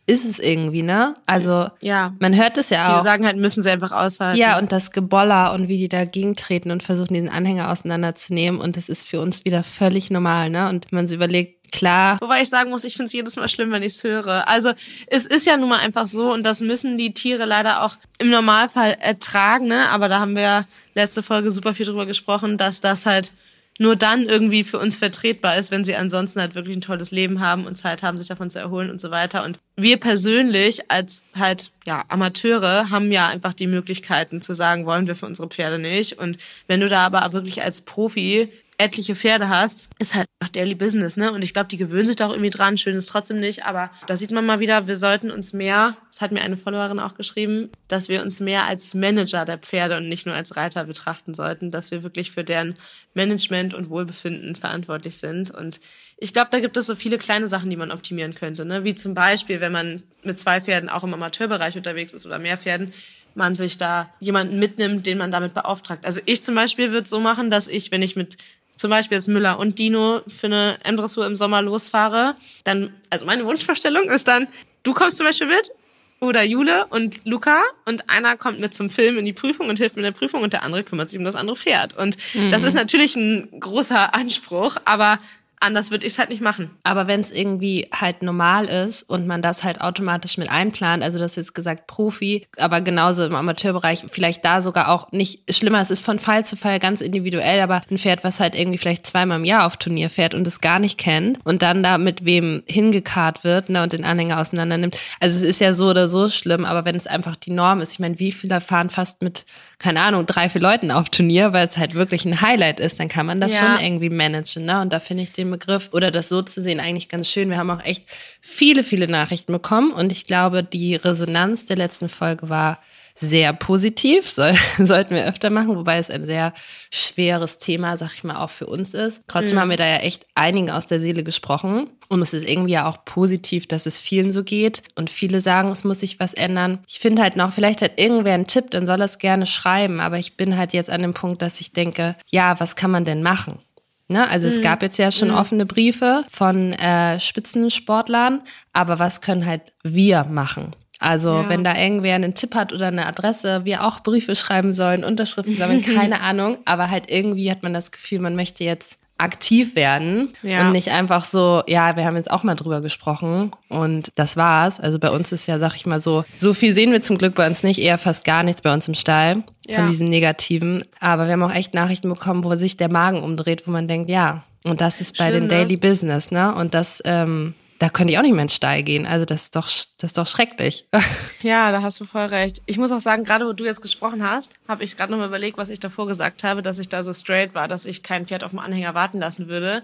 ist 0.06 0.26
es 0.26 0.40
irgendwie, 0.40 0.82
ne? 0.82 1.16
Also 1.26 1.70
ja. 1.80 2.14
man 2.20 2.36
hört 2.36 2.58
es 2.58 2.70
ja 2.70 2.92
auch. 2.92 2.98
Die 2.98 3.04
sagen 3.04 3.26
halt, 3.26 3.38
müssen 3.38 3.64
sie 3.64 3.72
einfach 3.72 3.92
aushalten. 3.92 4.38
Ja, 4.38 4.58
und 4.58 4.72
das 4.72 4.92
Geboller 4.92 5.54
und 5.54 5.70
wie 5.70 5.78
die 5.78 5.88
dagegen 5.88 6.36
treten 6.36 6.72
und 6.72 6.84
versuchen, 6.84 7.14
diesen 7.14 7.30
Anhänger 7.30 7.72
auseinanderzunehmen. 7.72 8.60
Und 8.60 8.76
das 8.76 8.90
ist 8.90 9.08
für 9.08 9.22
uns 9.22 9.46
wieder 9.46 9.64
völlig 9.64 10.12
normal, 10.12 10.50
ne? 10.50 10.68
Und 10.68 10.92
wenn 10.92 10.98
man 10.98 11.08
sich 11.08 11.16
überlegt, 11.16 11.72
klar. 11.72 12.18
Wobei 12.22 12.42
ich 12.42 12.50
sagen 12.50 12.70
muss, 12.70 12.84
ich 12.84 12.96
finde 12.96 13.08
es 13.08 13.14
jedes 13.14 13.38
Mal 13.38 13.48
schlimm, 13.48 13.72
wenn 13.72 13.82
ich 13.82 13.94
es 13.94 14.04
höre. 14.04 14.48
Also 14.48 14.74
es 15.08 15.26
ist 15.26 15.46
ja 15.46 15.56
nun 15.56 15.70
mal 15.70 15.80
einfach 15.80 16.08
so 16.08 16.34
und 16.34 16.44
das 16.44 16.60
müssen 16.62 16.98
die 16.98 17.14
Tiere 17.14 17.46
leider 17.46 17.84
auch 17.84 17.96
im 18.20 18.30
Normalfall 18.30 18.98
ertragen, 19.00 19.68
ne? 19.68 19.90
Aber 19.90 20.10
da 20.10 20.20
haben 20.20 20.36
wir 20.36 20.44
ja 20.44 20.66
letzte 20.96 21.24
Folge 21.24 21.52
super 21.52 21.74
viel 21.74 21.86
drüber 21.86 22.06
gesprochen, 22.06 22.58
dass 22.58 22.82
das 22.82 23.06
halt 23.06 23.32
nur 23.80 23.96
dann 23.96 24.24
irgendwie 24.24 24.64
für 24.64 24.78
uns 24.78 24.98
vertretbar 24.98 25.58
ist, 25.58 25.72
wenn 25.72 25.84
sie 25.84 25.96
ansonsten 25.96 26.40
halt 26.40 26.56
wirklich 26.56 26.78
ein 26.78 26.82
tolles 26.82 27.12
Leben 27.12 27.40
haben 27.40 27.66
und 27.66 27.76
Zeit 27.76 28.04
haben, 28.04 28.18
sich 28.18 28.28
davon 28.28 28.50
zu 28.50 28.60
erholen 28.60 28.92
und 28.92 29.02
so 29.02 29.10
weiter. 29.10 29.44
Und 29.44 29.60
wir 29.76 29.98
persönlich 29.98 30.92
als 30.92 31.24
halt 31.34 31.72
ja 31.86 32.04
Amateure 32.08 32.92
haben 32.92 33.12
ja 33.12 33.28
einfach 33.28 33.54
die 33.54 33.68
Möglichkeiten 33.68 34.42
zu 34.42 34.54
sagen, 34.54 34.86
wollen 34.86 35.08
wir 35.08 35.16
für 35.16 35.26
unsere 35.26 35.48
Pferde 35.48 35.80
nicht. 35.80 36.20
Und 36.20 36.38
wenn 36.68 36.82
du 36.82 36.88
da 36.88 37.04
aber 37.04 37.34
wirklich 37.34 37.64
als 37.64 37.82
Profi 37.82 38.50
etliche 38.78 39.16
Pferde 39.16 39.50
hast, 39.50 39.88
ist 40.00 40.16
halt 40.16 40.28
auch 40.44 40.48
Daily 40.50 40.76
Business, 40.76 41.18
ne? 41.18 41.32
Und 41.32 41.42
ich 41.42 41.54
glaube, 41.54 41.68
die 41.68 41.78
gewöhnen 41.78 42.08
sich 42.08 42.16
da 42.16 42.28
auch 42.28 42.32
irgendwie 42.32 42.50
dran. 42.50 42.78
Schön 42.78 42.96
ist 42.96 43.08
trotzdem 43.08 43.40
nicht, 43.40 43.66
aber 43.66 43.92
da 44.08 44.16
sieht 44.16 44.32
man 44.32 44.46
mal 44.46 44.60
wieder, 44.60 44.88
wir 44.88 44.98
sollten 44.98 45.32
uns 45.32 45.54
mehr, 45.54 45.96
das 46.12 46.22
hat 46.22 46.32
mir 46.32 46.42
eine 46.42 46.58
Followerin 46.58 47.00
auch 47.00 47.16
geschrieben, 47.16 47.70
dass 47.88 48.10
wir 48.10 48.22
uns 48.22 48.40
mehr 48.40 48.66
als 48.66 48.94
Manager 48.94 49.46
der 49.46 49.58
Pferde 49.58 49.98
und 49.98 50.10
nicht 50.10 50.26
nur 50.26 50.36
als 50.36 50.56
Reiter 50.56 50.86
betrachten 50.86 51.34
sollten, 51.34 51.72
dass 51.72 51.92
wir 51.92 52.04
wirklich 52.04 52.32
für 52.32 52.44
deren 52.44 52.76
Management 53.14 53.74
und 53.74 53.90
Wohlbefinden 53.90 54.56
verantwortlich 54.56 55.18
sind. 55.18 55.52
Und 55.52 55.80
ich 56.18 56.34
glaube, 56.34 56.50
da 56.52 56.60
gibt 56.60 56.78
es 56.78 56.88
so 56.88 56.96
viele 56.96 57.18
kleine 57.18 57.48
Sachen, 57.48 57.70
die 57.70 57.76
man 57.76 57.92
optimieren 57.92 58.36
könnte, 58.36 58.66
ne? 58.66 58.84
Wie 58.84 58.96
zum 58.96 59.14
Beispiel, 59.14 59.62
wenn 59.62 59.72
man 59.72 60.04
mit 60.24 60.40
zwei 60.40 60.62
Pferden 60.62 60.90
auch 60.90 61.04
im 61.04 61.14
Amateurbereich 61.14 61.78
unterwegs 61.78 62.14
ist 62.14 62.26
oder 62.26 62.40
mehr 62.40 62.58
Pferden, 62.58 62.94
man 63.36 63.56
sich 63.56 63.78
da 63.78 64.14
jemanden 64.20 64.60
mitnimmt, 64.60 65.06
den 65.06 65.18
man 65.18 65.32
damit 65.32 65.54
beauftragt. 65.54 66.06
Also 66.06 66.22
ich 66.26 66.44
zum 66.44 66.56
Beispiel 66.56 66.92
würde 66.92 67.08
so 67.08 67.20
machen, 67.20 67.50
dass 67.50 67.68
ich, 67.68 67.92
wenn 67.92 68.02
ich 68.02 68.16
mit 68.16 68.38
zum 68.76 68.90
Beispiel 68.90 69.18
jetzt 69.18 69.28
Müller 69.28 69.60
und 69.60 69.80
Dino 69.80 70.22
für 70.28 70.48
eine 70.48 70.78
M-Dressur 70.84 71.26
im 71.26 71.36
Sommer 71.36 71.62
losfahre, 71.62 72.36
dann, 72.64 72.94
also 73.10 73.26
meine 73.26 73.46
Wunschvorstellung 73.46 74.10
ist 74.10 74.28
dann, 74.28 74.48
du 74.84 74.94
kommst 74.94 75.18
zum 75.18 75.26
Beispiel 75.26 75.48
mit 75.48 75.72
oder 76.20 76.44
Jule 76.44 76.86
und 76.90 77.26
Luca 77.26 77.62
und 77.86 78.10
einer 78.10 78.38
kommt 78.38 78.60
mit 78.60 78.74
zum 78.74 78.90
Film 78.90 79.18
in 79.18 79.26
die 79.26 79.34
Prüfung 79.34 79.70
und 79.70 79.78
hilft 79.78 79.96
mit 79.96 80.06
der 80.06 80.12
Prüfung 80.12 80.42
und 80.42 80.54
der 80.54 80.64
andere 80.64 80.84
kümmert 80.84 81.10
sich 81.10 81.20
um 81.20 81.26
das 81.26 81.36
andere 81.36 81.56
Pferd. 81.56 81.98
Und 81.98 82.18
mhm. 82.34 82.50
das 82.50 82.64
ist 82.64 82.74
natürlich 82.74 83.16
ein 83.16 83.60
großer 83.60 84.16
Anspruch, 84.16 84.78
aber 84.86 85.20
anders 85.64 85.92
würde 85.92 86.06
ich 86.06 86.14
es 86.14 86.20
halt 86.20 86.30
nicht 86.30 86.42
machen. 86.42 86.72
Aber 86.84 87.08
wenn 87.08 87.22
es 87.22 87.32
irgendwie 87.32 87.88
halt 87.94 88.22
normal 88.22 88.66
ist 88.66 89.04
und 89.04 89.26
man 89.26 89.42
das 89.42 89.64
halt 89.64 89.82
automatisch 89.82 90.38
mit 90.38 90.50
einplant, 90.50 91.04
also 91.04 91.18
das 91.18 91.32
ist 91.32 91.38
jetzt 91.38 91.56
gesagt 91.56 91.88
Profi, 91.88 92.46
aber 92.58 92.82
genauso 92.82 93.26
im 93.26 93.36
Amateurbereich, 93.36 94.06
vielleicht 94.12 94.46
da 94.46 94.62
sogar 94.62 94.90
auch 94.90 95.12
nicht 95.12 95.54
schlimmer, 95.54 95.82
es 95.82 95.90
ist 95.90 96.04
von 96.04 96.20
Fall 96.20 96.46
zu 96.46 96.56
Fall 96.56 96.80
ganz 96.80 97.02
individuell, 97.02 97.62
aber 97.62 97.82
ein 97.90 97.98
Pferd, 97.98 98.24
was 98.24 98.40
halt 98.40 98.56
irgendwie 98.56 98.78
vielleicht 98.78 99.08
zweimal 99.08 99.40
im 99.40 99.46
Jahr 99.46 99.66
auf 99.66 99.78
Turnier 99.78 100.10
fährt 100.10 100.34
und 100.34 100.46
es 100.46 100.62
gar 100.62 100.80
nicht 100.80 100.98
kennt 100.98 101.40
und 101.46 101.62
dann 101.62 101.82
da 101.82 101.98
mit 101.98 102.26
wem 102.26 102.64
hingekarrt 102.68 103.44
wird 103.44 103.70
ne, 103.70 103.84
und 103.84 103.94
den 103.94 104.06
Anhänger 104.06 104.40
auseinander 104.40 104.78
nimmt. 104.78 104.98
Also 105.20 105.38
es 105.38 105.44
ist 105.44 105.62
ja 105.62 105.74
so 105.74 105.90
oder 105.90 106.08
so 106.08 106.30
schlimm, 106.30 106.66
aber 106.66 106.86
wenn 106.86 106.96
es 106.96 107.08
einfach 107.08 107.36
die 107.36 107.52
Norm 107.52 107.82
ist, 107.82 107.94
ich 107.94 108.00
meine, 108.00 108.20
wie 108.20 108.32
viele 108.32 108.62
fahren 108.62 108.90
fast 108.90 109.22
mit 109.22 109.46
keine 109.84 110.00
Ahnung, 110.00 110.26
drei, 110.26 110.48
vier 110.48 110.62
Leuten 110.62 110.92
auf 110.92 111.10
Turnier, 111.10 111.52
weil 111.52 111.68
es 111.68 111.76
halt 111.76 111.94
wirklich 111.94 112.24
ein 112.24 112.40
Highlight 112.40 112.80
ist, 112.80 113.02
dann 113.02 113.10
kann 113.10 113.26
man 113.26 113.42
das 113.42 113.60
ja. 113.60 113.60
schon 113.76 113.84
irgendwie 113.84 114.10
managen. 114.10 114.64
Ne? 114.64 114.80
Und 114.80 114.94
da 114.94 115.02
finde 115.02 115.24
ich 115.24 115.34
den 115.34 115.52
Begriff 115.52 115.90
oder 115.92 116.10
das 116.10 116.30
so 116.30 116.42
zu 116.42 116.62
sehen 116.62 116.80
eigentlich 116.80 117.10
ganz 117.10 117.30
schön. 117.30 117.50
Wir 117.50 117.58
haben 117.58 117.70
auch 117.70 117.84
echt 117.84 118.06
viele, 118.40 118.82
viele 118.86 119.10
Nachrichten 119.10 119.52
bekommen 119.52 119.92
und 119.92 120.14
ich 120.14 120.24
glaube, 120.24 120.64
die 120.64 120.96
Resonanz 120.96 121.66
der 121.66 121.76
letzten 121.76 122.08
Folge 122.08 122.50
war 122.50 122.80
sehr 123.16 123.54
positiv, 123.54 124.30
soll, 124.30 124.54
sollten 124.78 125.16
wir 125.16 125.26
öfter 125.26 125.50
machen, 125.50 125.76
wobei 125.76 125.98
es 125.98 126.10
ein 126.10 126.26
sehr 126.26 126.54
schweres 126.92 127.60
Thema, 127.60 127.98
sag 127.98 128.14
ich 128.16 128.24
mal, 128.24 128.38
auch 128.38 128.50
für 128.50 128.66
uns 128.66 128.94
ist. 128.94 129.22
Trotzdem 129.28 129.56
mhm. 129.56 129.62
haben 129.62 129.70
wir 129.70 129.78
da 129.78 129.88
ja 129.88 129.98
echt 129.98 130.26
einigen 130.36 130.72
aus 130.72 130.88
der 130.88 131.00
Seele 131.00 131.24
gesprochen. 131.24 131.90
Und 132.10 132.22
es 132.22 132.34
ist 132.34 132.48
irgendwie 132.48 132.74
ja 132.74 132.88
auch 132.88 133.06
positiv, 133.06 133.68
dass 133.68 133.86
es 133.86 134.00
vielen 134.00 134.32
so 134.32 134.44
geht. 134.44 134.84
Und 134.96 135.10
viele 135.10 135.42
sagen, 135.42 135.70
es 135.70 135.84
muss 135.84 136.00
sich 136.00 136.20
was 136.20 136.34
ändern. 136.34 136.80
Ich 136.88 137.00
finde 137.00 137.22
halt 137.22 137.36
noch, 137.36 137.54
vielleicht 137.54 137.82
hat 137.82 138.00
irgendwer 138.00 138.34
einen 138.34 138.48
Tipp, 138.48 138.72
dann 138.72 138.86
soll 138.86 139.02
er 139.02 139.06
es 139.06 139.18
gerne 139.18 139.46
schreiben. 139.46 140.00
Aber 140.00 140.18
ich 140.18 140.38
bin 140.38 140.58
halt 140.58 140.74
jetzt 140.74 140.90
an 140.90 141.02
dem 141.02 141.14
Punkt, 141.14 141.42
dass 141.42 141.62
ich 141.62 141.72
denke, 141.72 142.16
ja, 142.32 142.60
was 142.60 142.76
kann 142.76 142.92
man 142.92 143.06
denn 143.06 143.24
machen? 143.24 143.60
Ne? 144.08 144.30
Also 144.30 144.48
mhm. 144.48 144.54
es 144.54 144.62
gab 144.62 144.82
jetzt 144.82 144.98
ja 144.98 145.12
schon 145.12 145.30
mhm. 145.30 145.36
offene 145.36 145.66
Briefe 145.66 146.24
von 146.30 146.74
äh, 146.74 147.20
Spitzensportlern, 147.20 148.42
aber 148.74 149.00
was 149.00 149.22
können 149.22 149.46
halt 149.46 149.74
wir 149.84 150.26
machen? 150.26 150.76
Also 151.04 151.30
ja. 151.42 151.50
wenn 151.50 151.64
da 151.64 151.78
irgendwer 151.78 152.16
einen 152.16 152.34
Tipp 152.34 152.56
hat 152.56 152.72
oder 152.72 152.88
eine 152.88 153.06
Adresse, 153.06 153.66
wir 153.66 153.84
auch 153.84 154.00
Briefe 154.02 154.36
schreiben 154.36 154.72
sollen, 154.72 155.04
Unterschriften 155.04 155.58
sammeln, 155.58 155.82
keine 155.96 156.22
Ahnung. 156.22 156.58
Aber 156.66 156.90
halt 156.90 157.12
irgendwie 157.12 157.52
hat 157.52 157.62
man 157.62 157.74
das 157.74 157.92
Gefühl, 157.92 158.20
man 158.20 158.36
möchte 158.36 158.64
jetzt 158.64 158.98
aktiv 159.18 159.76
werden 159.76 160.34
ja. 160.42 160.62
und 160.62 160.72
nicht 160.72 160.90
einfach 160.90 161.24
so, 161.24 161.62
ja, 161.68 161.96
wir 161.96 162.06
haben 162.06 162.16
jetzt 162.16 162.32
auch 162.32 162.44
mal 162.44 162.56
drüber 162.56 162.82
gesprochen 162.82 163.52
und 163.70 164.12
das 164.16 164.38
war's. 164.38 164.80
Also 164.80 164.98
bei 164.98 165.12
uns 165.12 165.32
ist 165.32 165.46
ja, 165.46 165.60
sag 165.60 165.76
ich 165.76 165.86
mal 165.86 166.02
so, 166.02 166.24
so 166.36 166.54
viel 166.54 166.74
sehen 166.74 166.92
wir 166.92 167.02
zum 167.02 167.18
Glück 167.18 167.36
bei 167.36 167.46
uns 167.48 167.64
nicht, 167.64 167.80
eher 167.80 167.98
fast 167.98 168.26
gar 168.26 168.44
nichts 168.44 168.62
bei 168.62 168.74
uns 168.74 168.88
im 168.88 168.96
Stall 168.96 169.44
ja. 169.68 169.78
von 169.78 169.88
diesen 169.88 170.08
negativen. 170.08 170.84
Aber 171.00 171.26
wir 171.28 171.34
haben 171.34 171.44
auch 171.44 171.54
echt 171.54 171.74
Nachrichten 171.74 172.10
bekommen, 172.10 172.44
wo 172.44 172.56
sich 172.56 172.76
der 172.76 172.92
Magen 172.92 173.22
umdreht, 173.22 173.68
wo 173.68 173.72
man 173.72 173.88
denkt, 173.88 174.10
ja, 174.10 174.44
und 174.66 174.82
das 174.82 175.02
ist 175.02 175.18
bei 175.18 175.30
Schlimm, 175.30 175.44
den 175.44 175.50
Daily 175.50 175.74
ne? 175.74 175.78
Business, 175.78 176.32
ne? 176.32 176.54
Und 176.56 176.74
das 176.74 177.02
ähm, 177.06 177.54
da 177.80 177.90
könnte 177.90 178.14
ich 178.14 178.20
auch 178.20 178.24
nicht 178.24 178.34
mehr 178.34 178.44
ins 178.44 178.56
Stall 178.56 178.84
gehen. 178.84 179.06
Also 179.06 179.26
das 179.26 179.44
ist 179.44 179.56
doch, 179.56 179.66
das 179.66 180.12
ist 180.12 180.18
doch 180.18 180.28
schrecklich. 180.28 180.86
Ja, 181.42 181.74
da 181.74 181.82
hast 181.82 182.00
du 182.00 182.06
voll 182.06 182.28
recht. 182.28 182.62
Ich 182.68 182.78
muss 182.78 182.94
auch 182.94 183.02
sagen, 183.02 183.26
gerade 183.26 183.46
wo 183.46 183.52
du 183.52 183.66
jetzt 183.66 183.82
gesprochen 183.82 184.24
hast, 184.24 184.54
habe 184.70 184.86
ich 184.86 184.96
gerade 184.96 185.12
nochmal 185.12 185.28
überlegt, 185.28 185.58
was 185.58 185.68
ich 185.68 185.82
davor 185.82 186.08
gesagt 186.08 186.46
habe, 186.46 186.62
dass 186.62 186.80
ich 186.80 186.88
da 186.88 187.04
so 187.04 187.14
straight 187.14 187.54
war, 187.54 187.68
dass 187.68 187.86
ich 187.86 188.02
kein 188.02 188.26
Pferd 188.26 188.46
auf 188.46 188.52
dem 188.52 188.60
Anhänger 188.60 188.94
warten 188.94 189.20
lassen 189.20 189.50
würde. 189.50 189.82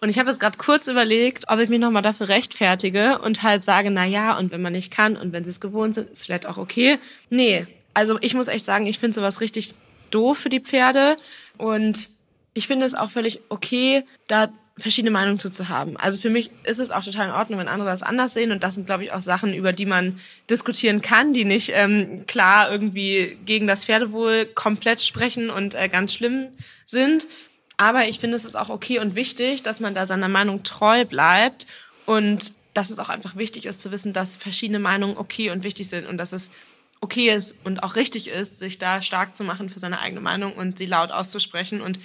Und 0.00 0.08
ich 0.08 0.18
habe 0.18 0.28
jetzt 0.28 0.40
gerade 0.40 0.58
kurz 0.58 0.88
überlegt, 0.88 1.44
ob 1.46 1.60
ich 1.60 1.68
mich 1.68 1.78
nochmal 1.78 2.02
dafür 2.02 2.28
rechtfertige 2.28 3.18
und 3.20 3.44
halt 3.44 3.62
sage, 3.62 3.90
na 3.92 4.04
ja, 4.04 4.36
und 4.36 4.50
wenn 4.50 4.62
man 4.62 4.72
nicht 4.72 4.90
kann 4.90 5.16
und 5.16 5.32
wenn 5.32 5.44
sie 5.44 5.50
es 5.50 5.60
gewohnt 5.60 5.94
sind, 5.94 6.10
ist 6.10 6.26
vielleicht 6.26 6.46
auch 6.46 6.58
okay. 6.58 6.98
Nee, 7.30 7.68
also 7.94 8.18
ich 8.20 8.34
muss 8.34 8.48
echt 8.48 8.64
sagen, 8.64 8.86
ich 8.86 8.98
finde 8.98 9.14
sowas 9.14 9.40
richtig 9.40 9.74
doof 10.10 10.38
für 10.38 10.48
die 10.48 10.60
Pferde 10.60 11.16
und 11.56 12.10
ich 12.52 12.66
finde 12.66 12.84
es 12.84 12.94
auch 12.94 13.10
völlig 13.10 13.40
okay, 13.48 14.04
da 14.26 14.48
verschiedene 14.78 15.10
Meinungen 15.10 15.38
zu, 15.38 15.50
zu 15.50 15.68
haben. 15.68 15.96
Also 15.96 16.20
für 16.20 16.28
mich 16.28 16.50
ist 16.64 16.78
es 16.78 16.90
auch 16.90 17.02
total 17.02 17.28
in 17.28 17.34
Ordnung, 17.34 17.58
wenn 17.58 17.68
andere 17.68 17.88
das 17.88 18.02
anders 18.02 18.34
sehen. 18.34 18.52
Und 18.52 18.62
das 18.62 18.74
sind, 18.74 18.86
glaube 18.86 19.04
ich, 19.04 19.12
auch 19.12 19.22
Sachen, 19.22 19.54
über 19.54 19.72
die 19.72 19.86
man 19.86 20.20
diskutieren 20.50 21.00
kann, 21.00 21.32
die 21.32 21.44
nicht 21.44 21.70
ähm, 21.74 22.26
klar 22.26 22.70
irgendwie 22.70 23.38
gegen 23.46 23.66
das 23.66 23.86
Pferdewohl 23.86 24.44
komplett 24.44 25.00
sprechen 25.00 25.48
und 25.48 25.74
äh, 25.74 25.88
ganz 25.88 26.12
schlimm 26.12 26.48
sind. 26.84 27.26
Aber 27.78 28.06
ich 28.06 28.20
finde, 28.20 28.36
es 28.36 28.44
ist 28.44 28.56
auch 28.56 28.68
okay 28.68 28.98
und 28.98 29.14
wichtig, 29.14 29.62
dass 29.62 29.80
man 29.80 29.94
da 29.94 30.06
seiner 30.06 30.28
Meinung 30.28 30.62
treu 30.62 31.04
bleibt 31.04 31.66
und 32.04 32.54
dass 32.74 32.90
es 32.90 32.98
auch 32.98 33.08
einfach 33.08 33.36
wichtig 33.36 33.64
ist 33.64 33.80
zu 33.80 33.90
wissen, 33.90 34.12
dass 34.12 34.36
verschiedene 34.36 34.78
Meinungen 34.78 35.16
okay 35.16 35.50
und 35.50 35.64
wichtig 35.64 35.88
sind 35.88 36.06
und 36.06 36.18
dass 36.18 36.32
es 36.32 36.50
okay 37.00 37.30
ist 37.30 37.56
und 37.64 37.82
auch 37.82 37.96
richtig 37.96 38.28
ist, 38.28 38.58
sich 38.58 38.78
da 38.78 39.00
stark 39.00 39.36
zu 39.36 39.44
machen 39.44 39.70
für 39.70 39.78
seine 39.78 40.00
eigene 40.00 40.20
Meinung 40.20 40.54
und 40.54 40.78
sie 40.78 40.86
laut 40.86 41.10
auszusprechen 41.10 41.80
und 41.80 41.98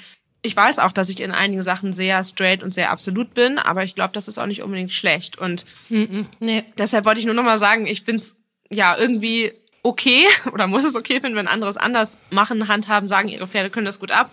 ich 0.44 0.56
weiß 0.56 0.80
auch, 0.80 0.92
dass 0.92 1.10
ich 1.10 1.20
in 1.20 1.32
einigen 1.32 1.62
Sachen 1.62 1.94
sehr 1.94 2.24
straight 2.24 2.64
und 2.64 2.74
sehr 2.74 2.92
absolut 2.92 3.34
bin, 3.34 3.60
aber 3.60 3.84
ich 3.84 3.94
glaube, 3.94 4.14
das 4.14 4.28
ist 4.28 4.40
auch 4.40 4.48
nicht 4.48 4.64
unbedingt 4.64 4.92
schlecht. 4.92 5.38
Und 5.38 5.66
mm 5.90 6.22
nee. 6.40 6.64
deshalb 6.78 7.06
wollte 7.06 7.20
ich 7.20 7.26
nur 7.26 7.36
nochmal 7.36 7.60
sagen, 7.60 7.86
ich 7.86 8.02
finde 8.02 8.24
es 8.24 8.36
ja 8.70 8.98
irgendwie 8.98 9.54
okay 9.84 10.26
oder 10.52 10.68
muss 10.68 10.84
es 10.84 10.96
okay 10.96 11.22
finden, 11.22 11.38
wenn 11.38 11.48
andere 11.48 11.70
es 11.70 11.78
anders 11.78 12.18
machen, 12.32 12.68
handhaben, 12.68 13.08
sagen, 13.08 13.28
ihre 13.28 13.48
Pferde 13.48 13.70
können 13.70 13.86
das 13.86 14.00
gut 14.00 14.12
ab. 14.12 14.32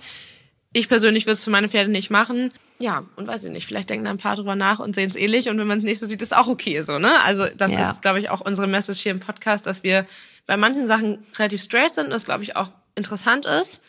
Ich 0.72 0.88
persönlich 0.88 1.26
würde 1.26 1.34
es 1.34 1.44
für 1.44 1.50
meine 1.50 1.68
Pferde 1.68 1.90
nicht 1.90 2.11
machen. 2.11 2.52
Ja, 2.80 3.04
und 3.16 3.26
weiß 3.26 3.44
ich 3.44 3.50
nicht, 3.50 3.66
vielleicht 3.66 3.90
denken 3.90 4.04
da 4.04 4.11
ein 4.11 4.18
paar 4.18 4.36
drüber 4.36 4.54
nach 4.54 4.78
und 4.78 4.94
sehen 4.94 5.09
es 5.09 5.16
ähnlich 5.16 5.48
und 5.48 5.59
wenn 5.59 5.66
man 5.66 5.78
es 5.78 5.84
nicht 5.84 5.98
so 5.98 6.06
sieht, 6.06 6.22
ist 6.22 6.36
auch 6.36 6.46
okay 6.46 6.80
so, 6.82 6.98
ne? 6.98 7.20
Also 7.24 7.46
das 7.56 7.72
ja. 7.72 7.80
ist, 7.80 8.02
glaube 8.02 8.20
ich, 8.20 8.30
auch 8.30 8.40
unsere 8.40 8.68
Message 8.68 9.00
hier 9.00 9.12
im 9.12 9.18
Podcast, 9.18 9.66
dass 9.66 9.82
wir 9.82 10.06
bei 10.46 10.56
manchen 10.56 10.86
Sachen 10.86 11.26
relativ 11.36 11.61
straight 11.61 11.96
sind 11.96 12.04
und 12.04 12.11
das, 12.11 12.24
glaube 12.24 12.44
ich, 12.44 12.54
auch 12.54 12.70
interessant 12.94 13.46
ist 13.46 13.82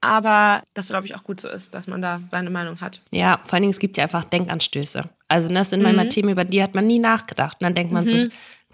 aber 0.00 0.62
das 0.74 0.88
glaube 0.88 1.06
ich 1.06 1.14
auch 1.14 1.24
gut 1.24 1.40
so 1.40 1.48
ist, 1.48 1.74
dass 1.74 1.86
man 1.86 2.00
da 2.00 2.20
seine 2.30 2.50
Meinung 2.50 2.80
hat. 2.80 3.00
Ja, 3.10 3.40
vor 3.44 3.54
allen 3.54 3.62
Dingen, 3.62 3.72
es 3.72 3.78
gibt 3.78 3.96
ja 3.96 4.04
einfach 4.04 4.24
Denkanstöße. 4.24 5.04
Also 5.28 5.52
das 5.52 5.70
sind 5.70 5.80
mhm. 5.80 5.84
manchmal 5.84 6.08
Themen, 6.08 6.30
über 6.30 6.44
die 6.44 6.62
hat 6.62 6.74
man 6.74 6.86
nie 6.86 6.98
nachgedacht. 6.98 7.58
Und 7.60 7.64
dann 7.64 7.74
denkt 7.74 7.92
man 7.92 8.04
mhm. 8.04 8.08
so, 8.08 8.26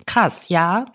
krass, 0.07 0.49
ja, 0.49 0.87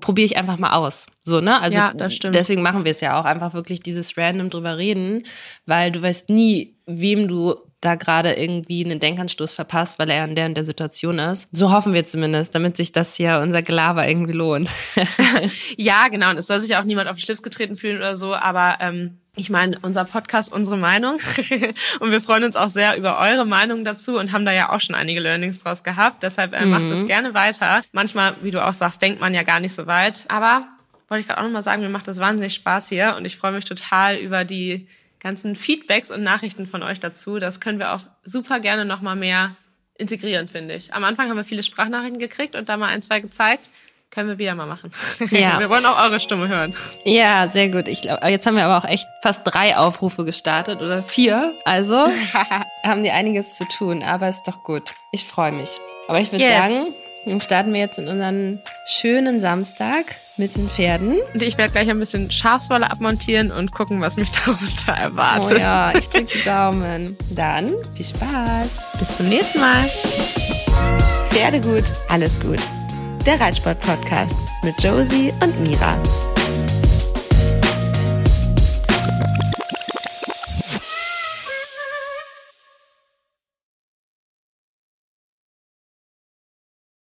probiere 0.00 0.26
ich 0.26 0.36
einfach 0.36 0.58
mal 0.58 0.72
aus. 0.72 1.06
So, 1.22 1.40
ne? 1.40 1.60
Also 1.60 1.78
ja, 1.78 1.92
das 1.92 2.14
stimmt. 2.14 2.34
deswegen 2.34 2.62
machen 2.62 2.84
wir 2.84 2.90
es 2.90 3.00
ja 3.00 3.20
auch 3.20 3.24
einfach 3.24 3.52
wirklich 3.52 3.80
dieses 3.80 4.16
random 4.16 4.50
drüber 4.50 4.78
reden, 4.78 5.24
weil 5.66 5.90
du 5.90 6.00
weißt 6.02 6.30
nie, 6.30 6.76
wem 6.86 7.28
du 7.28 7.54
da 7.80 7.94
gerade 7.94 8.34
irgendwie 8.34 8.84
einen 8.84 9.00
Denkanstoß 9.00 9.52
verpasst, 9.52 9.98
weil 9.98 10.10
er 10.10 10.24
in 10.24 10.34
der 10.34 10.46
und 10.46 10.56
der 10.56 10.64
Situation 10.64 11.18
ist. 11.18 11.48
So 11.52 11.72
hoffen 11.72 11.94
wir 11.94 12.04
zumindest, 12.04 12.54
damit 12.54 12.76
sich 12.76 12.92
das 12.92 13.14
hier 13.14 13.40
unser 13.42 13.62
Gelaber 13.62 14.06
irgendwie 14.06 14.32
lohnt. 14.32 14.68
ja, 15.76 16.08
genau. 16.08 16.30
Und 16.30 16.38
es 16.38 16.46
soll 16.46 16.60
sich 16.60 16.76
auch 16.76 16.84
niemand 16.84 17.08
auf 17.08 17.16
den 17.16 17.22
Schlips 17.22 17.42
getreten 17.42 17.76
fühlen 17.76 17.96
oder 17.96 18.16
so, 18.16 18.34
aber 18.34 18.76
ähm, 18.80 19.18
ich 19.36 19.48
meine, 19.48 19.78
unser 19.80 20.04
Podcast, 20.04 20.52
unsere 20.52 20.76
Meinung. 20.76 21.18
und 22.00 22.10
wir 22.10 22.20
freuen 22.20 22.44
uns 22.44 22.56
auch 22.56 22.68
sehr 22.68 22.96
über 22.98 23.18
eure 23.18 23.46
Meinung 23.46 23.84
dazu 23.84 24.18
und 24.18 24.32
haben 24.32 24.44
da 24.44 24.52
ja 24.52 24.70
auch 24.70 24.80
schon 24.80 24.94
einige 24.94 25.20
Learnings 25.20 25.62
draus 25.62 25.82
gehabt. 25.82 26.22
Deshalb 26.22 26.52
äh, 26.52 26.66
macht 26.66 26.90
das 26.90 27.02
mhm. 27.02 27.06
gerne 27.06 27.34
weiter. 27.34 27.82
Manchmal, 27.92 28.34
wie 28.42 28.50
du 28.50 28.64
auch 28.64 28.74
sagst, 28.74 29.00
denkt 29.00 29.20
man 29.20 29.32
ja 29.32 29.42
gar 29.42 29.60
nicht 29.60 29.74
so 29.74 29.86
weit. 29.86 30.24
Aber 30.28 30.66
wollte 31.08 31.22
ich 31.22 31.26
gerade 31.28 31.40
auch 31.40 31.44
nochmal 31.44 31.62
sagen, 31.62 31.82
mir 31.82 31.88
macht 31.88 32.08
das 32.08 32.20
wahnsinnig 32.20 32.54
Spaß 32.54 32.88
hier 32.88 33.14
und 33.16 33.24
ich 33.24 33.36
freue 33.36 33.52
mich 33.52 33.64
total 33.64 34.16
über 34.16 34.44
die 34.44 34.86
ganzen 35.20 35.56
Feedbacks 35.56 36.10
und 36.10 36.22
Nachrichten 36.22 36.66
von 36.66 36.82
euch 36.82 37.00
dazu. 37.00 37.38
Das 37.38 37.60
können 37.60 37.78
wir 37.78 37.92
auch 37.92 38.00
super 38.24 38.60
gerne 38.60 38.84
nochmal 38.84 39.16
mehr 39.16 39.56
integrieren, 39.98 40.48
finde 40.48 40.74
ich. 40.74 40.94
Am 40.94 41.04
Anfang 41.04 41.28
haben 41.28 41.36
wir 41.36 41.44
viele 41.44 41.62
Sprachnachrichten 41.62 42.18
gekriegt 42.18 42.56
und 42.56 42.68
da 42.68 42.76
mal 42.76 42.88
ein, 42.88 43.02
zwei 43.02 43.20
gezeigt. 43.20 43.70
Können 44.10 44.28
wir 44.28 44.38
wieder 44.38 44.56
mal 44.56 44.66
machen. 44.66 44.90
Ja. 45.30 45.60
Wir 45.60 45.70
wollen 45.70 45.86
auch 45.86 46.02
eure 46.02 46.18
Stimme 46.18 46.48
hören. 46.48 46.74
Ja, 47.04 47.48
sehr 47.48 47.68
gut. 47.68 47.86
Ich 47.86 48.02
glaube, 48.02 48.26
jetzt 48.28 48.44
haben 48.44 48.56
wir 48.56 48.64
aber 48.64 48.78
auch 48.78 48.88
echt 48.88 49.06
fast 49.22 49.42
drei 49.44 49.76
Aufrufe 49.76 50.24
gestartet 50.24 50.80
oder 50.80 51.02
vier. 51.02 51.54
Also 51.64 52.08
haben 52.82 53.04
die 53.04 53.12
einiges 53.12 53.54
zu 53.54 53.64
tun, 53.68 54.02
aber 54.02 54.28
ist 54.28 54.42
doch 54.44 54.64
gut. 54.64 54.94
Ich 55.12 55.24
freue 55.24 55.52
mich. 55.52 55.78
Aber 56.08 56.18
ich 56.18 56.32
würde 56.32 56.44
yes. 56.44 56.74
sagen, 56.74 56.92
dann 57.26 57.40
starten 57.40 57.72
wir 57.72 57.80
jetzt 57.80 57.98
in 57.98 58.08
unseren 58.08 58.60
schönen 58.86 59.40
Samstag 59.40 60.04
mit 60.36 60.56
den 60.56 60.68
Pferden. 60.68 61.18
Und 61.34 61.42
ich 61.42 61.58
werde 61.58 61.72
gleich 61.72 61.88
ein 61.90 61.98
bisschen 61.98 62.30
Schafswolle 62.30 62.90
abmontieren 62.90 63.52
und 63.52 63.72
gucken, 63.72 64.00
was 64.00 64.16
mich 64.16 64.30
darunter 64.44 64.92
erwartet. 64.92 65.52
Oh 65.52 65.60
ja, 65.60 65.94
ich 65.94 66.08
drücke 66.08 66.38
die 66.38 66.44
Daumen. 66.44 67.16
Dann 67.30 67.74
viel 67.94 68.06
Spaß. 68.06 68.86
Bis 68.98 69.16
zum 69.16 69.28
nächsten 69.28 69.60
Mal. 69.60 69.90
Pferdegut, 71.30 71.84
alles 72.08 72.38
gut. 72.40 72.60
Der 73.26 73.38
Reitsport-Podcast 73.38 74.36
mit 74.62 74.82
Josie 74.82 75.32
und 75.42 75.60
Mira. 75.60 75.96